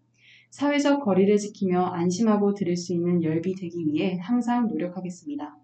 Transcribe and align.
사회적 0.51 1.03
거리를 1.03 1.35
지키며 1.37 1.83
안심하고 1.87 2.53
들을 2.53 2.77
수 2.77 2.93
있는 2.93 3.23
열비 3.23 3.55
되기 3.55 3.85
위해 3.85 4.19
항상 4.21 4.67
노력하겠습니다. 4.67 5.57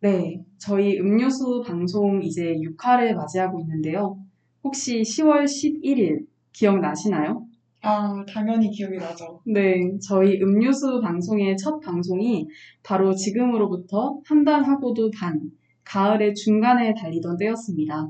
네, 0.00 0.42
저희 0.58 0.98
음료수 0.98 1.62
방송 1.66 2.22
이제 2.22 2.54
6화를 2.54 3.14
맞이하고 3.14 3.60
있는데요. 3.60 4.18
혹시 4.64 5.02
10월 5.02 5.44
11일 5.44 6.26
기억나시나요? 6.52 7.46
아, 7.82 8.24
당연히 8.26 8.70
기억이 8.70 8.96
나죠. 8.98 9.40
네, 9.46 9.96
저희 10.06 10.40
음료수 10.42 11.00
방송의 11.00 11.56
첫 11.56 11.80
방송이 11.80 12.46
바로 12.82 13.14
지금으로부터 13.14 14.20
한 14.26 14.44
달 14.44 14.62
하고도 14.64 15.10
반, 15.10 15.50
가을의 15.84 16.34
중간에 16.34 16.94
달리던 16.94 17.36
때였습니다. 17.38 18.08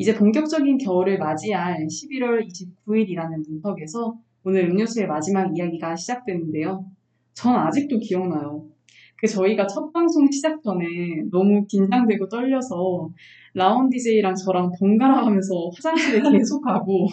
이제 0.00 0.14
본격적인 0.14 0.78
겨울을 0.78 1.18
맞이할 1.18 1.86
11월 1.86 2.48
29일이라는 2.48 3.46
문턱에서 3.46 4.14
오늘 4.42 4.70
음료수의 4.70 5.06
마지막 5.06 5.54
이야기가 5.54 5.94
시작되는데요. 5.94 6.86
전 7.34 7.54
아직도 7.54 7.98
기억나요. 7.98 8.64
그 9.18 9.26
저희가 9.26 9.66
첫 9.66 9.92
방송 9.92 10.30
시작 10.30 10.62
전에 10.62 10.86
너무 11.30 11.66
긴장되고 11.66 12.30
떨려서 12.30 13.10
라운 13.52 13.90
DJ랑 13.90 14.34
저랑 14.36 14.70
번갈아 14.80 15.20
가면서 15.20 15.68
화장실에 15.76 16.22
계속 16.32 16.62
가고 16.62 17.06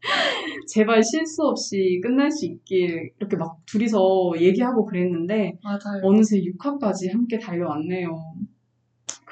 제발 0.66 1.00
실수 1.00 1.44
없이 1.44 2.00
끝날 2.02 2.28
수 2.28 2.46
있길 2.46 3.12
이렇게 3.20 3.36
막 3.36 3.58
둘이서 3.66 4.32
얘기하고 4.40 4.84
그랬는데 4.84 5.58
맞아요. 5.62 6.02
어느새 6.02 6.40
6화까지 6.40 7.12
함께 7.12 7.38
달려왔네요. 7.38 8.08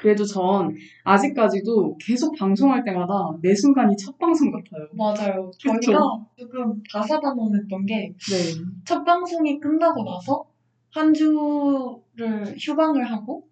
그래도 0.01 0.25
전 0.25 0.75
아직까지도 1.05 1.97
계속 2.01 2.35
방송할 2.37 2.83
때마다 2.85 3.13
매 3.43 3.55
순간이 3.55 3.95
첫 3.97 4.19
방송 4.19 4.51
같아요. 4.51 4.87
맞아요. 4.93 5.51
저희가 5.59 6.01
조금 6.37 6.83
다사다난했던 6.91 7.85
게첫 7.87 8.99
네. 8.99 9.05
방송이 9.05 9.61
끝나고 9.61 10.03
나서 10.05 10.45
한 10.93 11.13
주를 11.13 12.55
휴방을 12.59 13.05
하고 13.05 13.47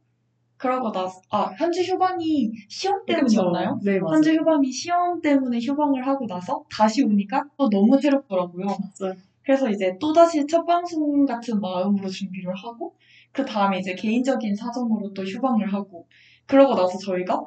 그러고 0.57 0.91
나서 0.91 1.21
아, 1.31 1.51
한 1.57 1.71
주 1.71 1.83
휴방이 1.83 2.51
시험 2.69 3.05
때문이었나요? 3.07 3.79
네, 3.85 4.01
맞아요. 4.01 4.15
한 4.15 4.23
주 4.23 4.33
휴방이 4.35 4.73
시험 4.73 5.21
때문에 5.21 5.59
휴방을 5.61 6.05
하고 6.07 6.27
나서 6.27 6.65
다시 6.75 7.05
오니까 7.05 7.45
또 7.57 7.69
너무 7.69 8.01
새롭더라고요. 8.01 8.67
맞아요. 8.67 9.15
그래서 9.45 9.71
이제 9.71 9.97
또 10.01 10.13
다시 10.13 10.45
첫 10.47 10.65
방송 10.65 11.25
같은 11.25 11.61
마음으로 11.61 12.09
준비를 12.09 12.53
하고 12.55 12.95
그 13.33 13.45
다음에 13.45 13.79
이제 13.79 13.95
개인적인 13.95 14.55
사정으로 14.57 15.13
또 15.15 15.23
휴방을 15.23 15.73
하고 15.73 16.07
그러고 16.49 16.75
나서 16.75 16.99
저희가 16.99 17.41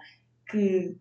그 0.45 0.95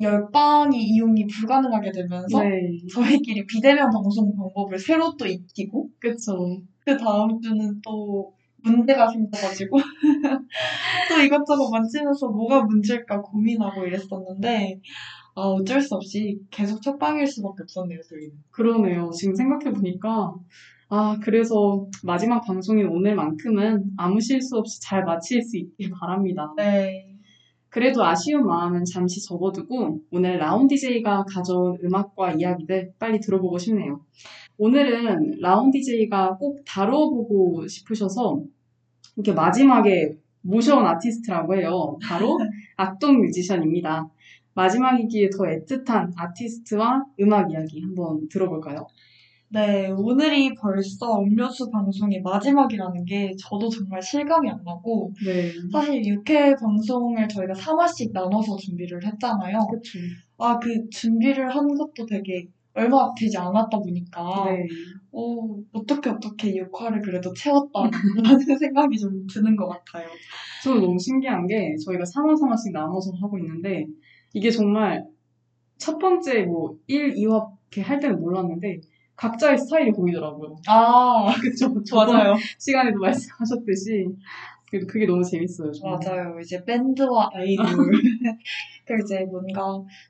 열방이 0.00 0.78
이용이 0.78 1.26
불가능하게 1.26 1.92
되면서 1.92 2.42
네, 2.42 2.50
저희끼리 2.92 3.46
비대면 3.46 3.90
방송 3.90 4.34
방법을 4.36 4.78
새로 4.78 5.16
또 5.16 5.26
익히고 5.26 5.88
그쵸. 5.98 6.60
그 6.80 6.96
다음 6.96 7.40
주는 7.40 7.80
또 7.82 8.32
문제가 8.62 9.08
생겨가지고 9.08 9.76
또 11.08 11.22
이것저것 11.22 11.70
만지면서 11.70 12.28
뭐가 12.28 12.62
문제일까 12.64 13.20
고민하고 13.22 13.86
이랬었는데 13.86 14.80
아 15.36 15.42
어쩔 15.42 15.80
수 15.80 15.94
없이 15.94 16.38
계속 16.50 16.80
첫방일 16.82 17.26
수밖에 17.26 17.62
없었네요 17.62 18.00
저희는 18.08 18.32
그러네요. 18.50 19.10
지금 19.10 19.34
생각해보니까. 19.34 20.34
아, 20.90 21.18
그래서 21.22 21.86
마지막 22.04 22.40
방송인 22.42 22.86
오늘만큼은 22.86 23.84
아무 23.96 24.20
실수 24.20 24.56
없이 24.58 24.80
잘 24.80 25.02
마칠 25.04 25.42
수 25.42 25.56
있길 25.56 25.90
바랍니다. 25.98 26.52
네 26.56 27.13
그래도 27.74 28.04
아쉬운 28.04 28.46
마음은 28.46 28.84
잠시 28.84 29.20
접어두고 29.20 29.98
오늘 30.12 30.38
라운 30.38 30.68
DJ가 30.68 31.24
가져온 31.24 31.76
음악과 31.82 32.34
이야기들 32.34 32.92
빨리 33.00 33.18
들어보고 33.18 33.58
싶네요. 33.58 34.00
오늘은 34.58 35.40
라운 35.40 35.72
DJ가 35.72 36.36
꼭 36.36 36.60
다뤄보고 36.64 37.66
싶으셔서 37.66 38.40
이렇게 39.16 39.32
마지막에 39.32 40.14
모셔온 40.42 40.86
아티스트라고 40.86 41.56
해요. 41.56 41.98
바로 42.00 42.38
악동 42.76 43.20
뮤지션입니다. 43.22 44.08
마지막이기에 44.54 45.30
더 45.30 45.42
애틋한 45.42 46.12
아티스트와 46.16 47.04
음악 47.22 47.50
이야기 47.50 47.80
한번 47.82 48.28
들어볼까요? 48.28 48.86
네, 49.54 49.88
오늘이 49.88 50.52
벌써 50.54 51.20
음료수 51.20 51.70
방송의 51.70 52.22
마지막이라는 52.22 53.04
게 53.04 53.30
저도 53.38 53.68
정말 53.68 54.02
실감이 54.02 54.50
안 54.50 54.60
나고 54.64 55.12
네. 55.24 55.52
사실 55.70 56.02
6회 56.02 56.58
방송을 56.58 57.28
저희가 57.28 57.52
3화씩 57.52 58.10
나눠서 58.12 58.56
준비를 58.56 59.06
했잖아요. 59.06 59.60
그쵸. 59.70 60.00
아, 60.38 60.58
그 60.58 60.88
준비를 60.90 61.54
한 61.54 61.68
것도 61.68 62.04
되게 62.04 62.48
얼마 62.74 63.08
되지 63.16 63.38
않았다 63.38 63.78
보니까 63.78 64.46
네. 64.46 64.66
어, 65.12 65.56
어떻게 65.72 66.10
어떻게 66.10 66.54
6화를 66.54 67.00
그래도 67.04 67.32
채웠다라는 67.32 67.92
생각이 68.58 68.98
좀 68.98 69.24
드는 69.32 69.54
것 69.54 69.68
같아요. 69.68 70.08
저는 70.64 70.80
너무 70.80 70.98
신기한 70.98 71.46
게 71.46 71.76
저희가 71.84 72.02
3화 72.02 72.34
3화씩 72.34 72.72
나눠서 72.72 73.12
하고 73.20 73.38
있는데 73.38 73.86
이게 74.32 74.50
정말 74.50 75.06
첫 75.78 75.98
번째 75.98 76.42
뭐 76.42 76.76
1, 76.88 77.14
2화 77.14 77.54
이렇게 77.74 77.82
할 77.82 77.98
때는 77.98 78.20
몰랐는데 78.20 78.80
각자의 79.16 79.58
스타일이 79.58 79.92
보이더라고요. 79.92 80.56
아, 80.66 81.26
그쵸. 81.40 81.68
맞아요. 81.94 82.34
시간에도 82.58 82.98
말씀하셨듯이 82.98 84.06
그- 84.70 84.86
그게 84.86 85.06
너무 85.06 85.22
재밌어요. 85.22 85.70
정말. 85.72 85.98
맞아요. 86.04 86.40
이제 86.40 86.62
밴드와 86.64 87.30
아이돌. 87.32 87.64
그리고 88.86 89.04
이제 89.04 89.24
뭔가 89.24 89.62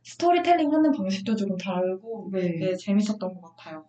스토리텔링 0.02 0.72
하는 0.72 0.90
방식도 0.90 1.36
조금 1.36 1.56
다르고 1.56 2.30
네. 2.32 2.40
되게 2.58 2.74
재밌었던 2.76 3.18
것 3.18 3.56
같아요. 3.56 3.84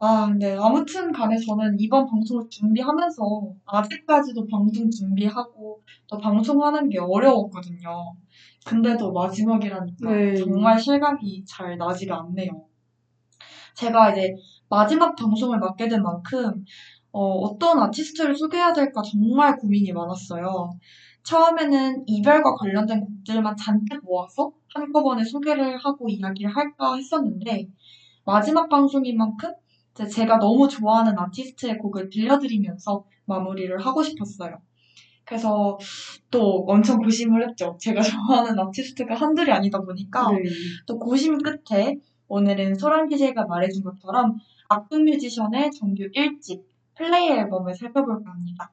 아, 0.00 0.26
근데 0.28 0.56
아무튼 0.56 1.10
간에 1.10 1.36
저는 1.36 1.74
이번 1.80 2.06
방송을 2.06 2.44
준비하면서 2.48 3.22
아직까지도 3.66 4.46
방송 4.46 4.88
준비하고 4.88 5.82
또 6.08 6.18
방송하는 6.18 6.88
게 6.88 6.98
어려웠거든요. 7.00 8.14
근데도 8.64 9.12
마지막이라니까 9.12 10.08
네. 10.08 10.34
정말 10.36 10.78
실감이 10.78 11.44
잘 11.44 11.76
나지가 11.76 12.20
않네요. 12.20 12.67
제가 13.78 14.10
이제 14.10 14.34
마지막 14.68 15.14
방송을 15.14 15.60
맡게 15.60 15.88
된 15.88 16.02
만큼 16.02 16.64
어, 17.12 17.56
떤 17.58 17.78
아티스트를 17.80 18.34
소개해야 18.34 18.72
될까 18.72 19.00
정말 19.02 19.56
고민이 19.56 19.92
많았어요. 19.92 20.70
처음에는 21.22 22.04
이별과 22.06 22.54
관련된 22.56 23.00
곡들만 23.00 23.56
잔뜩 23.56 24.02
모아서 24.04 24.52
한꺼번에 24.74 25.24
소개를 25.24 25.76
하고 25.78 26.08
이야기를 26.08 26.54
할까 26.54 26.96
했었는데 26.96 27.68
마지막 28.24 28.68
방송인 28.68 29.16
만큼 29.16 29.52
제가 29.94 30.38
너무 30.38 30.68
좋아하는 30.68 31.18
아티스트의 31.18 31.78
곡을 31.78 32.10
들려드리면서 32.10 33.04
마무리를 33.26 33.78
하고 33.78 34.02
싶었어요. 34.02 34.58
그래서 35.24 35.78
또 36.30 36.64
엄청 36.66 36.98
고심을 36.98 37.48
했죠. 37.48 37.76
제가 37.80 38.00
좋아하는 38.02 38.58
아티스트가 38.58 39.14
한둘이 39.14 39.50
아니다 39.50 39.80
보니까 39.80 40.30
네. 40.32 40.42
또 40.86 40.98
고심 40.98 41.38
끝에 41.38 41.96
오늘은 42.28 42.74
소랑 42.76 43.08
DJ가 43.08 43.46
말해준 43.46 43.82
것처럼 43.82 44.38
악동 44.68 45.04
뮤지션의 45.04 45.70
정규 45.72 46.04
1집 46.14 46.62
플레이 46.94 47.30
앨범을 47.30 47.74
살펴볼까 47.74 48.30
합니다. 48.30 48.70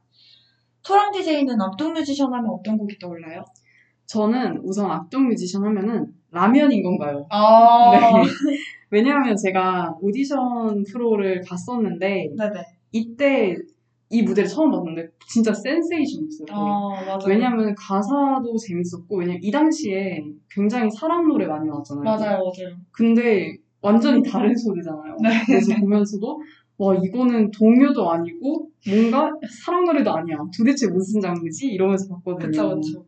소랑 0.83 1.11
DJ는 1.11 1.59
악동 1.61 1.93
뮤지션 1.93 2.33
하면 2.33 2.51
어떤 2.51 2.77
곡이 2.77 2.99
떠올라요? 2.99 3.45
저는 4.05 4.59
우선 4.63 4.91
악동 4.91 5.27
뮤지션 5.29 5.63
하면은 5.65 6.13
라면인 6.31 6.83
건가요? 6.83 7.25
아, 7.29 7.91
네. 7.91 7.99
왜냐하면 8.91 9.35
제가 9.35 9.97
오디션 10.01 10.83
프로를 10.83 11.41
봤었는데 11.47 12.29
네네. 12.37 12.63
이때 12.91 13.55
이 14.09 14.21
무대를 14.21 14.47
처음 14.47 14.71
봤는데 14.71 15.09
진짜 15.27 15.53
센세이션이었어요. 15.53 16.47
아. 16.51 17.19
왜냐면 17.27 17.73
가사도 17.75 18.55
재밌었고 18.57 19.17
왜냐면 19.17 19.39
이 19.41 19.51
당시에 19.51 20.23
굉장히 20.49 20.89
사랑 20.91 21.27
노래 21.27 21.47
많이 21.47 21.67
나왔잖아요. 21.67 22.03
맞아요, 22.03 22.37
맞아요. 22.37 22.77
근데 22.91 23.57
완전히 23.81 24.21
다른 24.23 24.55
소리잖아요. 24.55 25.17
네. 25.21 25.29
그래서 25.45 25.75
보면서도 25.79 26.39
와 26.77 26.95
이거는 26.95 27.51
동요도 27.51 28.11
아니고 28.11 28.69
뭔가 28.87 29.31
사랑 29.63 29.85
노래도 29.85 30.11
아니야. 30.11 30.37
도대체 30.55 30.87
무슨 30.87 31.21
장르지? 31.21 31.67
이러면서 31.67 32.07
봤거든요. 32.15 32.47
그쵸, 32.47 32.75
그쵸. 32.75 33.05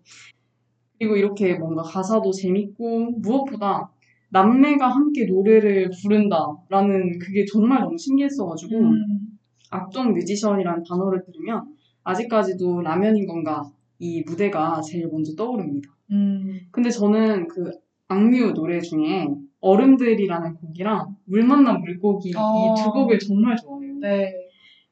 그리고 0.98 1.16
이렇게 1.16 1.56
뭔가 1.56 1.84
가사도 1.84 2.32
재밌고 2.32 3.12
무엇보다 3.20 3.92
남매가 4.30 4.88
함께 4.88 5.26
노래를 5.26 5.90
부른다라는 6.02 7.20
그게 7.20 7.46
정말 7.46 7.82
너무 7.82 7.98
신기했어가지고 7.98 8.78
음, 8.78 9.27
악동 9.72 10.14
뮤지션이라는 10.14 10.84
단어를 10.84 11.24
들으면 11.24 11.76
아직까지도 12.04 12.82
라면인 12.82 13.28
건가 13.28 13.70
이 14.00 14.24
무대가 14.26 14.82
제일 14.82 15.08
먼저 15.08 15.34
떠오릅니다. 15.36 15.90
음, 16.12 16.60
근데 16.72 16.90
저는 16.90 17.48
그 17.48 17.72
악뮤 18.08 18.54
노래 18.54 18.80
중에 18.80 19.28
얼음들이라는 19.60 20.54
곡이랑 20.56 21.16
물 21.26 21.44
만난 21.44 21.82
물고기 21.82 22.32
어. 22.36 22.76
이두 22.76 22.92
곡을 22.92 23.20
정말 23.20 23.58
좋아해요. 23.58 23.96
네. 24.00 24.34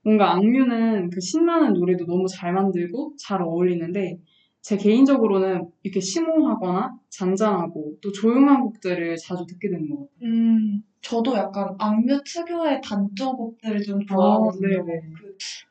뭔가 0.04 0.34
악뮤는 0.34 1.10
그 1.10 1.20
신나는 1.20 1.74
노래도 1.74 2.06
너무 2.06 2.28
잘 2.28 2.54
만들고 2.54 3.14
잘 3.18 3.42
어울리는데 3.42 4.20
제 4.62 4.78
개인적으로는 4.78 5.70
이렇게 5.84 6.00
심오하거나 6.00 6.98
잔잔하고 7.10 7.98
또 8.02 8.12
조용한 8.12 8.62
곡들을 8.62 9.16
자주 9.18 9.46
듣게 9.48 9.70
되는 9.70 9.88
것 9.90 10.00
같아요. 10.00 10.30
음, 10.30 10.84
저도 11.06 11.36
약간 11.36 11.76
악뮤 11.78 12.20
특유의 12.24 12.82
단조곡들을 12.82 13.84
좀 13.84 14.04
좋아하거든요. 14.08 14.84
네네. 14.84 15.02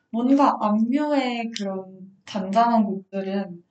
뭔가 0.09 0.57
악뮤의 0.61 1.51
그런 1.51 1.83
잔잔한 2.25 2.85
곡들은 2.85 3.61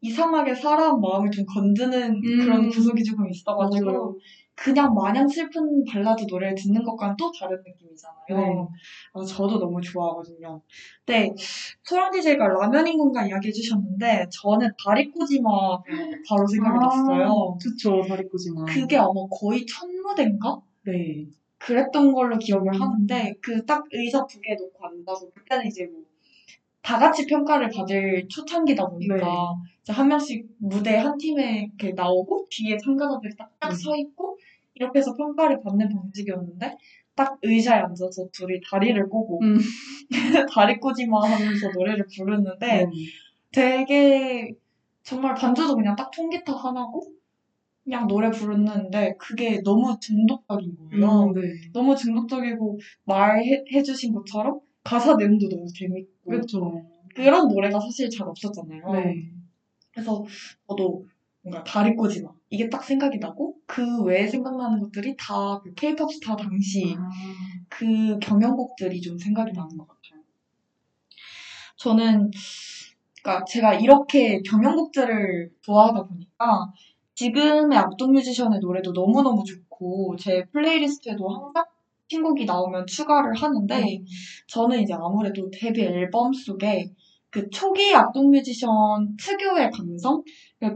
이상하게 0.00 0.56
사람 0.56 1.00
마음을 1.00 1.30
좀 1.30 1.46
건드는 1.46 2.10
음. 2.16 2.38
그런 2.40 2.68
구석이 2.68 3.04
조금 3.04 3.30
있어가지고 3.30 3.86
맞아요. 3.86 4.16
그냥 4.56 4.94
마냥 4.94 5.28
슬픈 5.28 5.84
발라드 5.84 6.24
노래를 6.28 6.56
듣는 6.56 6.82
것과는 6.82 7.14
또 7.16 7.30
다른 7.30 7.56
느낌이잖아요. 7.58 8.26
네. 8.28 8.66
아, 9.12 9.24
저도 9.24 9.60
너무 9.60 9.80
좋아하거든요. 9.80 10.60
네, 11.06 11.32
소랑 11.84 12.10
DJ가 12.10 12.48
라면인 12.48 12.98
건가 12.98 13.24
이야기 13.24 13.48
해 13.48 13.52
주셨는데 13.52 14.26
저는 14.32 14.70
다리꼬지마 14.84 15.50
바로 16.28 16.46
생각이 16.48 16.78
났어요. 16.80 17.56
좋죠, 17.62 18.02
다리꼬지마. 18.08 18.64
그게 18.64 18.96
아마 18.96 19.12
거의 19.30 19.64
첫 19.66 19.86
무대인가? 19.86 20.60
네. 20.86 21.26
그랬던 21.58 22.12
걸로 22.12 22.38
기억을 22.38 22.78
하는데 22.80 23.34
그 23.40 23.64
딱 23.66 23.84
의자 23.92 24.26
두 24.26 24.40
개 24.40 24.54
놓고 24.54 24.86
앉아서 24.86 25.30
그때는 25.34 25.66
이제 25.66 25.86
뭐 25.86 26.04
다 26.82 27.00
같이 27.00 27.26
평가를 27.26 27.68
받을 27.70 28.28
초창기다 28.28 28.86
보니까 28.88 29.16
네. 29.16 29.22
이제 29.82 29.92
한 29.92 30.06
명씩 30.06 30.46
무대 30.58 30.94
한 30.96 31.18
팀에 31.18 31.64
이렇게 31.76 31.92
나오고 31.92 32.46
뒤에 32.48 32.78
참가자들이 32.78 33.34
딱딱 33.36 33.72
음. 33.72 33.74
서 33.74 33.96
있고 33.96 34.38
이렇게 34.74 35.00
해서 35.00 35.12
평가를 35.16 35.60
받는 35.62 35.88
방식이었는데 35.88 36.76
딱 37.16 37.38
의자에 37.42 37.80
앉아서 37.80 38.28
둘이 38.32 38.60
다리를 38.70 39.08
꼬고 39.08 39.40
음. 39.42 39.58
다리 40.54 40.76
꼬지마 40.78 41.24
하면서 41.24 41.68
노래를 41.74 42.06
부르는데 42.16 42.84
네. 42.84 42.90
되게 43.50 44.52
정말 45.02 45.34
반주도 45.34 45.74
그냥 45.74 45.96
딱 45.96 46.12
통기타 46.12 46.52
하나고 46.54 47.02
그냥 47.86 48.08
노래 48.08 48.28
부르는데 48.30 49.14
그게 49.16 49.62
너무 49.62 49.96
중독적인 50.00 50.76
거예요. 50.76 51.28
음, 51.28 51.34
네. 51.34 51.42
너무 51.72 51.94
중독적이고 51.94 52.80
말해주신 53.04 54.12
것처럼 54.12 54.58
가사 54.82 55.14
내용도 55.14 55.48
너무 55.48 55.64
재밌고 55.72 56.28
그렇죠. 56.28 56.82
그런 57.14 57.46
노래가 57.46 57.78
사실 57.78 58.10
잘 58.10 58.26
없었잖아요. 58.28 58.92
네. 58.92 59.30
그래서 59.92 60.24
저도 60.68 61.06
뭔가 61.42 61.62
다리 61.62 61.94
꼬지마 61.94 62.28
이게 62.50 62.68
딱 62.68 62.82
생각이 62.82 63.18
나고 63.18 63.54
그 63.66 64.02
외에 64.02 64.26
생각나는 64.26 64.80
것들이 64.80 65.14
다그 65.16 65.72
K-pop 65.74 66.12
스타 66.12 66.34
당시 66.34 66.92
아, 66.98 67.08
그 67.68 68.18
경연곡들이 68.18 69.00
좀 69.00 69.16
생각이 69.16 69.52
나는 69.52 69.76
것 69.76 69.86
같아요. 69.86 70.22
저는 71.76 72.32
그러니까 73.22 73.44
제가 73.44 73.74
이렇게 73.74 74.40
경연곡들을 74.42 75.50
좋아하다 75.60 76.02
보니까 76.02 76.72
지금의 77.16 77.76
악동 77.76 78.12
뮤지션의 78.12 78.60
노래도 78.60 78.92
너무너무 78.92 79.42
좋고 79.42 80.16
제 80.16 80.44
플레이리스트에도 80.52 81.28
항상 81.28 81.64
신곡이 82.08 82.44
나오면 82.44 82.86
추가를 82.86 83.34
하는데 83.34 84.04
저는 84.46 84.82
이제 84.82 84.94
아무래도 84.94 85.50
데뷔 85.50 85.82
앨범 85.82 86.32
속에 86.32 86.92
그 87.30 87.50
초기 87.50 87.94
악동 87.94 88.30
뮤지션 88.30 88.70
특유의 89.18 89.70
감성 89.70 90.22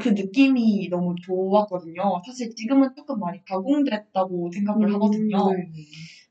그 0.00 0.08
느낌이 0.08 0.88
너무 0.90 1.14
좋았거든요. 1.22 2.20
사실 2.26 2.54
지금은 2.54 2.88
조금 2.96 3.20
많이 3.20 3.42
가공됐다고 3.44 4.50
생각을 4.52 4.92
하거든요. 4.94 5.38
네. 5.52 5.70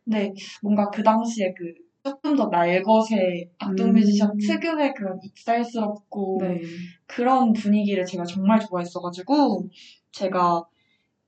근데 0.04 0.34
뭔가 0.62 0.90
그 0.90 1.02
당시에 1.02 1.54
그 1.56 1.74
조금 2.04 2.36
더 2.36 2.48
날것의 2.48 3.50
악동 3.58 3.90
음. 3.90 3.94
뮤지션 3.94 4.38
특유의 4.38 4.94
그런 4.96 5.20
익살스럽고 5.24 6.38
네. 6.42 6.62
그런 7.06 7.54
분위기를 7.54 8.06
제가 8.06 8.24
정말 8.24 8.60
좋아했어가지고 8.60 9.68
제가 10.12 10.66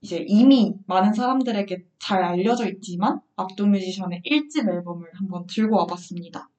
이제 0.02 0.24
이미 0.28 0.74
많은 0.88 1.14
사람들에게 1.14 1.86
잘 2.00 2.24
알려져 2.24 2.68
있지만 2.70 3.20
악동 3.36 3.72
뮤지션의 3.72 4.22
1집 4.26 4.68
앨범을 4.68 5.08
한번 5.14 5.46
들고 5.48 5.78
와봤습니다. 5.78 6.50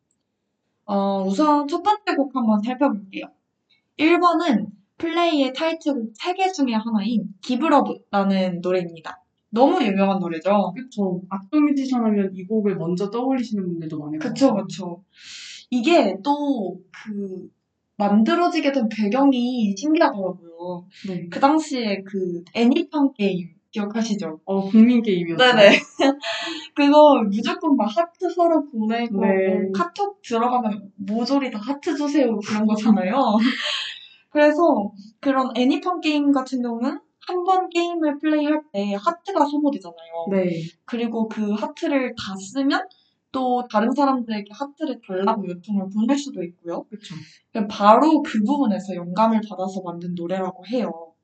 어, 0.85 1.25
우선 1.25 1.67
첫 1.69 1.83
번째 1.83 2.15
곡 2.17 2.35
한번 2.35 2.63
살펴볼게요. 2.63 3.27
1번은 3.99 4.69
플레이의 4.99 5.53
타이틀곡 5.53 6.15
3개 6.15 6.53
중에 6.55 6.75
하나인 6.75 7.35
기브러브라는 7.43 8.61
노래입니다. 8.61 9.19
너무 9.51 9.83
유명한 9.85 10.19
노래죠. 10.21 10.73
그쵸. 10.75 11.23
악동 11.29 11.67
뮤지션 11.67 12.05
하면 12.05 12.31
이 12.35 12.45
곡을 12.45 12.77
먼저 12.77 13.11
떠올리시는 13.11 13.65
분들도 13.65 13.99
것 13.99 14.19
그쵸. 14.19 14.55
그쵸. 14.55 15.03
이게 15.71 16.17
또 16.23 16.79
그 17.05 17.51
만들어지게 17.97 18.73
된 18.73 18.89
배경이 18.89 19.75
신기하더라고요. 19.77 20.52
네. 21.09 21.29
그 21.31 21.41
당시에 21.41 22.03
그 22.07 22.43
애니팡 22.55 23.13
게임 23.17 23.49
기억하시죠? 23.71 24.41
어, 24.45 24.61
국민 24.69 25.03
게임이었죠. 25.03 25.43
네네. 25.43 25.71
그거 26.75 27.23
무조건 27.31 27.77
막 27.77 27.87
하트 27.87 28.29
서로 28.31 28.65
보내고 28.71 29.21
네. 29.21 29.49
뭐 29.49 29.73
카톡 29.75 30.21
들어가면 30.23 30.93
모조리 30.97 31.51
다 31.51 31.59
하트 31.61 31.95
주세요 31.97 32.37
그런 32.47 32.67
거잖아요. 32.67 33.15
그래서 34.31 34.91
그런 35.21 35.51
애니팡 35.57 36.01
게임 36.01 36.33
같은 36.33 36.63
경우는 36.63 37.01
한 37.25 37.45
번 37.45 37.69
게임을 37.71 38.19
플레이할 38.19 38.61
때 38.73 38.95
하트가 38.95 39.45
소모되잖아요. 39.47 40.27
네. 40.33 40.51
그리고 40.85 41.29
그 41.29 41.53
하트를 41.53 42.15
다 42.17 42.35
쓰면 42.37 42.81
또 43.33 43.67
다른 43.71 43.91
사람들에게 43.91 44.51
하트를 44.53 45.01
달라고 45.07 45.49
요청을 45.49 45.89
보낼 45.93 46.17
수도 46.19 46.43
있고요. 46.45 46.85
그쵸. 46.85 47.15
바로 47.69 48.23
그 48.23 48.39
부분에서 48.45 48.95
영감을 48.95 49.41
받아서 49.49 49.81
만든 49.83 50.15
노래라고 50.15 50.67
해요. 50.67 51.15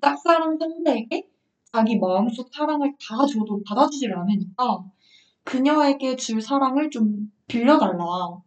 짝사랑 0.00 0.56
상대에게 0.58 1.28
자기 1.72 1.98
마음속 1.98 2.48
사랑을 2.52 2.92
다 2.92 3.26
줘도 3.26 3.60
받아주지를 3.66 4.16
않으니까 4.18 4.84
그녀에게 5.44 6.16
줄 6.16 6.40
사랑을 6.40 6.90
좀 6.90 7.30
빌려달라. 7.48 7.98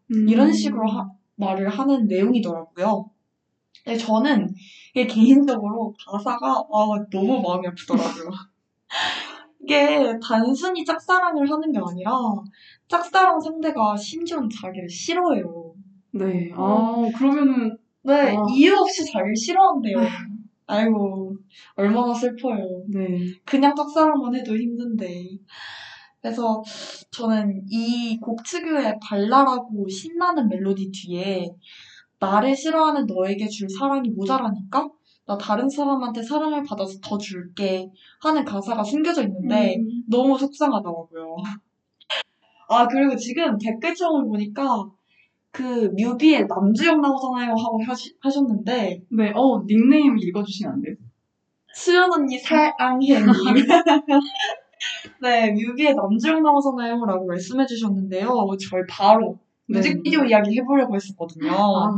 이런 0.10 0.48
음. 0.48 0.54
식으로 0.54 0.88
하- 0.90 1.12
말을 1.36 1.68
하는 1.68 2.08
내용이더라고요. 2.08 3.10
근데 3.84 3.98
저는 3.98 4.54
이게 4.92 5.06
개인적으로 5.06 5.94
가사가 6.08 6.48
아, 6.72 7.06
너무 7.12 7.42
마음이 7.42 7.68
아프더라고요. 7.68 8.30
이게 9.62 10.18
단순히 10.22 10.86
짝사랑을 10.86 11.50
하는 11.50 11.72
게 11.72 11.80
아니라 11.80 12.12
짝사랑 12.88 13.40
상대가 13.40 13.96
심지어는 13.98 14.50
자기를 14.50 14.90
싫어해요. 14.90 15.74
네. 16.14 16.52
아, 16.56 16.96
그러면은, 17.18 17.78
네, 18.04 18.36
아. 18.36 18.42
이유 18.56 18.76
없이 18.76 19.06
자기를 19.12 19.36
싫어한대요. 19.36 19.98
아이고, 20.68 21.36
얼마나 21.76 22.14
슬퍼요. 22.14 22.84
네. 22.90 23.20
그냥 23.46 23.76
짝사랑만 23.76 24.36
해도 24.36 24.56
힘든데. 24.58 25.38
그래서 26.22 26.64
저는 27.12 27.64
이 27.70 28.20
곡 28.22 28.42
특유의 28.44 29.00
발랄하고 29.02 29.88
신나는 29.90 30.50
멜로디 30.50 30.92
뒤에 30.92 31.48
나를 32.20 32.56
싫어하는 32.56 33.06
너에게 33.06 33.48
줄 33.48 33.70
사랑이 33.70 34.10
모자라니까 34.10 34.90
나 35.28 35.38
다른 35.38 35.70
사람한테 35.70 36.24
사랑을 36.24 36.64
받아서 36.64 37.00
더 37.02 37.18
줄게 37.18 37.90
하는 38.22 38.44
가사가 38.46 38.84
숨겨져 38.84 39.24
있는데 39.24 39.76
음. 39.78 40.04
너무 40.10 40.38
속상하더라고요. 40.38 41.36
아 42.70 42.88
그리고 42.88 43.16
지금 43.16 43.58
댓글창을 43.58 44.26
보니까 44.26 44.86
그 45.52 45.90
뮤비에 45.98 46.44
남주영 46.44 47.02
나오잖아요 47.02 47.52
하고 47.52 47.82
하시, 47.88 48.14
하셨는데 48.22 49.02
네. 49.12 49.32
어, 49.36 49.64
닉네임 49.66 50.18
읽어주시면 50.20 50.74
안 50.74 50.82
돼요? 50.82 50.96
수연 51.74 52.12
언니 52.12 52.38
사랑해님. 52.40 53.26
네, 55.22 55.52
뮤비에 55.52 55.94
남주영 55.94 56.42
나오잖아요. 56.44 57.04
라고 57.06 57.26
말씀해 57.26 57.66
주셨는데요. 57.66 58.30
저희 58.70 58.82
바로 58.90 59.38
네. 59.68 59.78
뮤직비디오 59.80 60.24
이야기 60.24 60.58
해보려고 60.58 60.96
했었거든요. 60.96 61.52
아, 61.52 61.90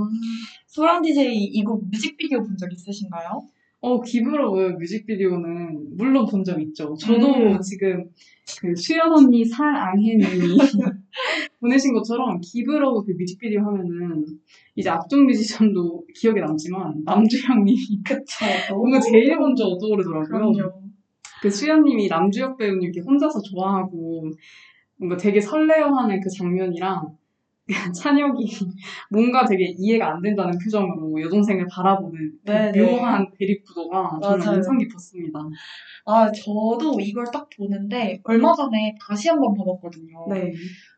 소랑 0.67 1.01
DJ 1.01 1.33
이곡 1.35 1.89
뮤직비디오 1.89 2.39
본 2.43 2.57
적 2.57 2.71
있으신가요? 2.71 3.43
어, 3.87 4.01
기브로브 4.01 4.75
뮤직비디오는 4.79 5.95
물론 5.97 6.25
본 6.25 6.43
적 6.43 6.61
있죠. 6.61 6.93
저도 6.95 7.33
음. 7.35 7.59
지금 7.61 8.05
그 8.61 8.75
수연 8.75 9.11
언니 9.11 9.43
사랑해님이 9.45 10.57
보내신 11.59 11.93
것처럼 11.93 12.39
기브로브 12.41 13.05
그 13.05 13.11
뮤직비디오 13.17 13.61
하면은 13.61 14.25
이제 14.75 14.89
악동 14.89 15.25
뮤지션도 15.25 16.05
기억에 16.15 16.39
남지만 16.41 17.01
남주형님이 17.05 17.77
그쵸. 18.05 18.45
뭔가 18.75 18.99
제일 18.99 19.35
먼저 19.37 19.63
떠오르더라고요. 19.79 20.27
그럼요. 20.27 20.81
그 21.41 21.49
수연님이 21.49 22.07
남주혁 22.07 22.57
배우님 22.57 22.83
이렇게 22.83 22.99
혼자서 23.01 23.39
좋아하고 23.41 24.31
뭔가 24.97 25.15
되게 25.17 25.39
설레어하는 25.39 26.19
그 26.21 26.29
장면이랑 26.29 27.16
찬혁이 27.93 28.45
뭔가 29.11 29.45
되게 29.45 29.73
이해가 29.77 30.13
안 30.13 30.21
된다는 30.21 30.57
표정으로 30.63 31.21
여동생을 31.21 31.67
바라보는 31.69 32.39
그 32.45 32.51
네네. 32.51 32.79
묘한 32.79 33.29
대립 33.37 33.63
구도가 33.65 34.19
정말 34.21 34.39
맞아요. 34.39 34.55
인상 34.55 34.77
깊었습니다. 34.77 35.39
아, 36.05 36.31
저도 36.31 36.99
이걸 37.01 37.25
딱 37.31 37.49
보는데 37.57 38.21
얼마 38.23 38.53
전에 38.53 38.95
다시 39.05 39.29
한번 39.29 39.53
봐봤거든요. 39.53 40.25
네. 40.29 40.53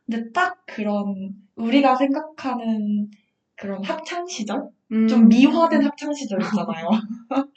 근데 0.06 0.32
딱 0.32 0.64
그런 0.68 1.32
우리가 1.56 1.96
생각하는 1.96 3.10
그런 3.56 3.84
학창 3.84 4.28
시절? 4.28 4.70
음. 4.92 5.08
좀 5.08 5.28
미화된 5.28 5.84
학창 5.84 6.14
시절 6.14 6.40
있잖아요. 6.42 6.90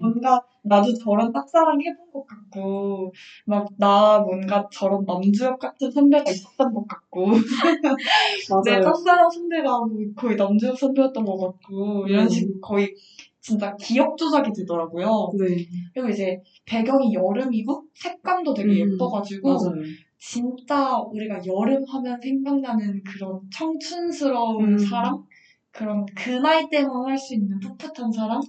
뭔가 0.00 0.40
나도 0.64 0.94
저런 0.94 1.32
짝사랑 1.32 1.78
해본 1.80 2.10
것 2.12 2.26
같고 2.26 3.12
막 3.46 3.66
나 3.78 4.18
뭔가 4.20 4.66
저런 4.72 5.04
남주혁 5.04 5.58
같은 5.58 5.90
선배가 5.90 6.30
있었던 6.30 6.72
것 6.72 6.86
같고 6.88 7.26
내. 8.64 8.80
짝사랑 8.80 9.30
선배가 9.30 9.78
뭐 9.80 9.90
거의 10.16 10.36
남주혁 10.36 10.78
선배였던 10.78 11.24
것 11.24 11.36
같고 11.38 12.06
이런 12.08 12.24
음. 12.24 12.28
식으로 12.28 12.60
거의 12.60 12.94
진짜 13.40 13.76
기억 13.76 14.16
조작이 14.16 14.50
되더라고요. 14.56 15.32
네. 15.38 15.66
그리고 15.92 16.08
이제 16.08 16.40
배경이 16.64 17.12
여름이고 17.12 17.84
색감도 17.94 18.54
되게 18.54 18.82
음, 18.82 18.92
예뻐가지고 18.92 19.48
맞아요. 19.48 19.82
진짜 20.18 20.98
우리가 20.98 21.40
여름 21.46 21.84
하면 21.86 22.18
생각나는 22.22 23.02
그런 23.04 23.40
청춘스러운 23.52 24.72
음. 24.72 24.78
사랑? 24.78 25.22
그런 25.70 26.06
그 26.16 26.30
나이 26.30 26.68
때만 26.70 27.04
할 27.06 27.18
수 27.18 27.34
있는 27.34 27.58
풋풋한 27.60 28.10
사랑? 28.12 28.40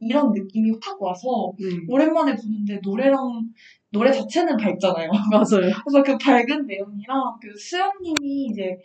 이런 0.00 0.32
느낌이 0.32 0.72
확 0.82 1.00
와서 1.00 1.52
네. 1.58 1.68
오랜만에 1.88 2.34
보는데 2.34 2.80
노래랑 2.82 3.18
노래 3.90 4.10
자체는 4.10 4.56
밝잖아요. 4.56 5.10
맞아요. 5.30 5.72
그래서 5.84 6.02
그 6.04 6.16
밝은 6.18 6.66
내용이랑 6.66 7.38
그 7.40 7.56
수연님이 7.56 8.46
이제 8.50 8.78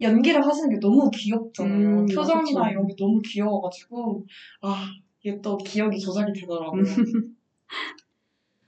연기를 0.00 0.44
하시는 0.46 0.70
게 0.70 0.78
너무 0.80 1.10
귀엽잖아요. 1.10 2.00
음, 2.00 2.06
표정이나 2.06 2.62
그쵸. 2.62 2.70
이런 2.70 2.86
게 2.86 2.94
너무 2.98 3.20
귀여워가지고 3.24 4.26
아 4.62 4.90
이게 5.20 5.40
또 5.40 5.56
기억이 5.56 5.98
조작이 5.98 6.32
되더라고요. 6.32 6.82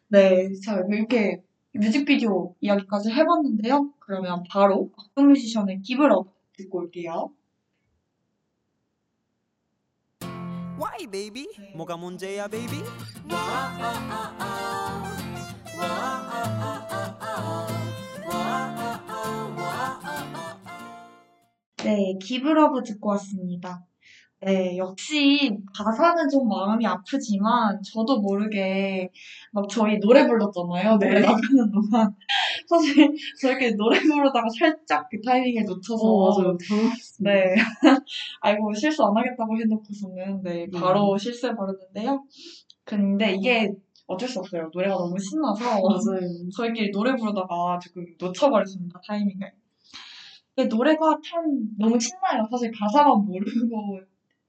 네, 0.09 0.53
자 0.63 0.83
이렇게 0.91 1.43
뮤직비디오 1.73 2.55
이야기까지 2.61 3.11
해봤는데요. 3.11 3.93
그러면 3.99 4.43
바로 4.51 4.91
악동 4.99 5.29
뮤지션의 5.29 5.81
기브업 5.83 6.29
듣고 6.57 6.79
올게요. 6.81 7.31
Why 10.79 11.07
baby? 11.11 11.49
뭐가 11.75 11.97
문제야 11.97 12.49
baby? 12.49 12.83
네, 21.85 22.17
기브러브 22.21 22.83
듣고 22.85 23.11
왔습니다. 23.11 23.85
네, 24.45 24.77
역시 24.77 25.57
가사는 25.73 26.29
좀 26.29 26.49
마음이 26.49 26.85
아프지만 26.85 27.81
저도 27.83 28.21
모르게 28.21 29.11
막 29.53 29.69
저희 29.69 30.01
노래 30.01 30.27
불렀잖아요. 30.27 30.99
노래 30.99 31.15
네. 31.15 31.21
나가는 31.27 31.71
동안 31.71 32.15
사실 32.73 33.13
저렇게 33.41 33.73
노래 33.73 34.01
부르다가 34.01 34.47
살짝 34.59 35.09
그 35.11 35.21
타이밍을 35.21 35.65
놓쳐서 35.65 36.05
어. 36.05 36.33
당황했습니다. 36.57 37.31
네. 37.33 37.55
아이고, 38.41 38.73
실수 38.75 39.05
안 39.05 39.17
하겠다고 39.17 39.59
해놓고서는, 39.61 40.43
네, 40.43 40.67
바로 40.73 41.17
실수해 41.19 41.55
버렸는데요. 41.55 42.25
근데 42.85 43.35
이게 43.35 43.73
어쩔 44.07 44.29
수 44.29 44.41
없어요. 44.41 44.71
노래가 44.73 44.95
너무 44.95 45.19
신나서, 45.19 45.65
맞아요. 45.65 46.21
저희끼리 46.57 46.91
노래 46.91 47.15
부르다가 47.15 47.79
지금 47.81 48.05
놓쳐버렸습니다. 48.19 49.01
타이밍을. 49.07 49.53
근데 50.55 50.75
노래가 50.75 51.19
참 51.25 51.45
너무 51.79 51.99
신나요. 51.99 52.47
사실 52.51 52.71
가사만 52.73 53.25
모르고 53.25 54.01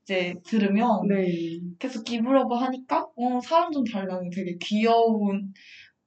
이제 0.04 0.34
들으면. 0.44 1.08
네. 1.08 1.60
계속 1.80 2.04
기브러브 2.04 2.54
하니까, 2.56 3.08
어, 3.16 3.40
사람 3.42 3.72
좀 3.72 3.84
달라는 3.84 4.30
되게 4.30 4.58
귀여운, 4.62 5.54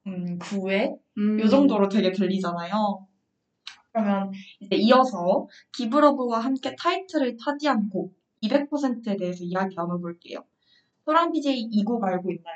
음, 0.05 0.37
구애? 0.39 0.93
음. 1.17 1.39
요 1.39 1.47
정도로 1.47 1.89
되게 1.89 2.11
들리잖아요. 2.11 3.07
그러면 3.91 4.31
이제 4.59 4.75
이어서 4.75 5.47
기브러브와 5.75 6.39
함께 6.39 6.75
타이틀을 6.79 7.37
타지한 7.43 7.89
곡 7.89 8.13
200%에 8.43 9.17
대해서 9.17 9.43
이야기 9.43 9.75
나눠볼게요. 9.75 10.43
소랑 11.05 11.31
BJ 11.31 11.69
이 11.71 11.83
곡 11.83 12.03
알고 12.03 12.31
있나요? 12.31 12.55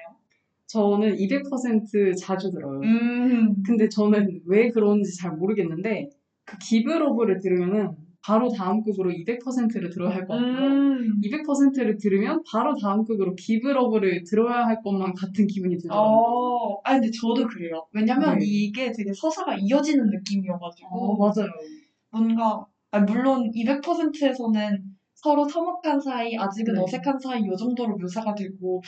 저는 0.68 1.15
200% 1.18 2.15
자주 2.18 2.51
들어요. 2.51 2.80
음, 2.82 3.62
근데 3.63 3.89
저는 3.89 4.41
왜 4.46 4.70
그런지 4.70 5.18
잘 5.18 5.32
모르겠는데 5.36 6.10
그 6.46 6.58
기브러브를 6.60 7.39
들으면은 7.41 7.96
바로 8.23 8.51
다음 8.51 8.81
곡으로 8.83 9.11
200%를 9.11 9.89
들어야 9.89 10.13
할 10.15 10.27
것 10.27 10.35
같고요. 10.35 10.67
음, 10.67 11.21
200%를 11.23 11.97
들으면 11.97 12.43
바로 12.51 12.75
다음 12.75 13.03
곡으로 13.05 13.35
기브러브를 13.35 14.23
들어야 14.29 14.65
할 14.65 14.81
것만 14.83 15.13
같은 15.13 15.47
기분이 15.47 15.77
들더라고요. 15.77 16.07
어, 16.07 16.81
아 16.83 16.93
근데 16.93 17.09
저도 17.11 17.47
그래요. 17.47 17.85
왜냐면 17.93 18.37
네. 18.37 18.45
이게 18.45 18.91
되게 18.91 19.11
서사가 19.13 19.55
이어지는 19.59 20.09
느낌이어가지고 20.09 20.87
어, 20.89 21.17
맞아요. 21.17 21.49
뭔가 22.11 22.65
아, 22.91 22.99
물론 22.99 23.49
200%에서는 23.55 24.83
서로 25.15 25.47
서먹한 25.47 25.99
사이, 26.01 26.35
아직은 26.37 26.73
네. 26.73 26.81
어색한 26.81 27.19
사이 27.19 27.45
요 27.45 27.55
정도로 27.55 27.95
묘사가 27.97 28.33
되고 28.35 28.81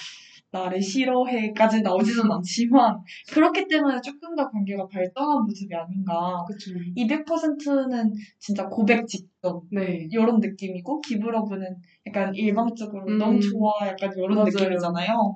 나를 0.54 0.80
싫어해까지 0.80 1.82
나오지는 1.82 2.32
않지만 2.32 3.00
그렇기 3.32 3.68
때문에 3.68 4.00
조금 4.02 4.36
더 4.36 4.48
관계가 4.50 4.88
발전한 4.88 5.44
모습이 5.46 5.74
아닌가. 5.76 6.46
그쵸. 6.48 6.72
200%는 6.96 8.14
진짜 8.40 8.68
고백 8.70 9.08
직전 9.08 9.62
네. 9.72 10.08
이런 10.12 10.40
느낌이고 10.40 11.02
기브러브는 11.02 11.66
약간 12.08 12.34
일방적으로 12.36 13.06
음. 13.08 13.18
너무 13.18 13.40
좋아 13.40 13.72
약간 13.88 14.12
이런 14.16 14.36
맞아요. 14.36 14.46
느낌이잖아요. 14.46 15.36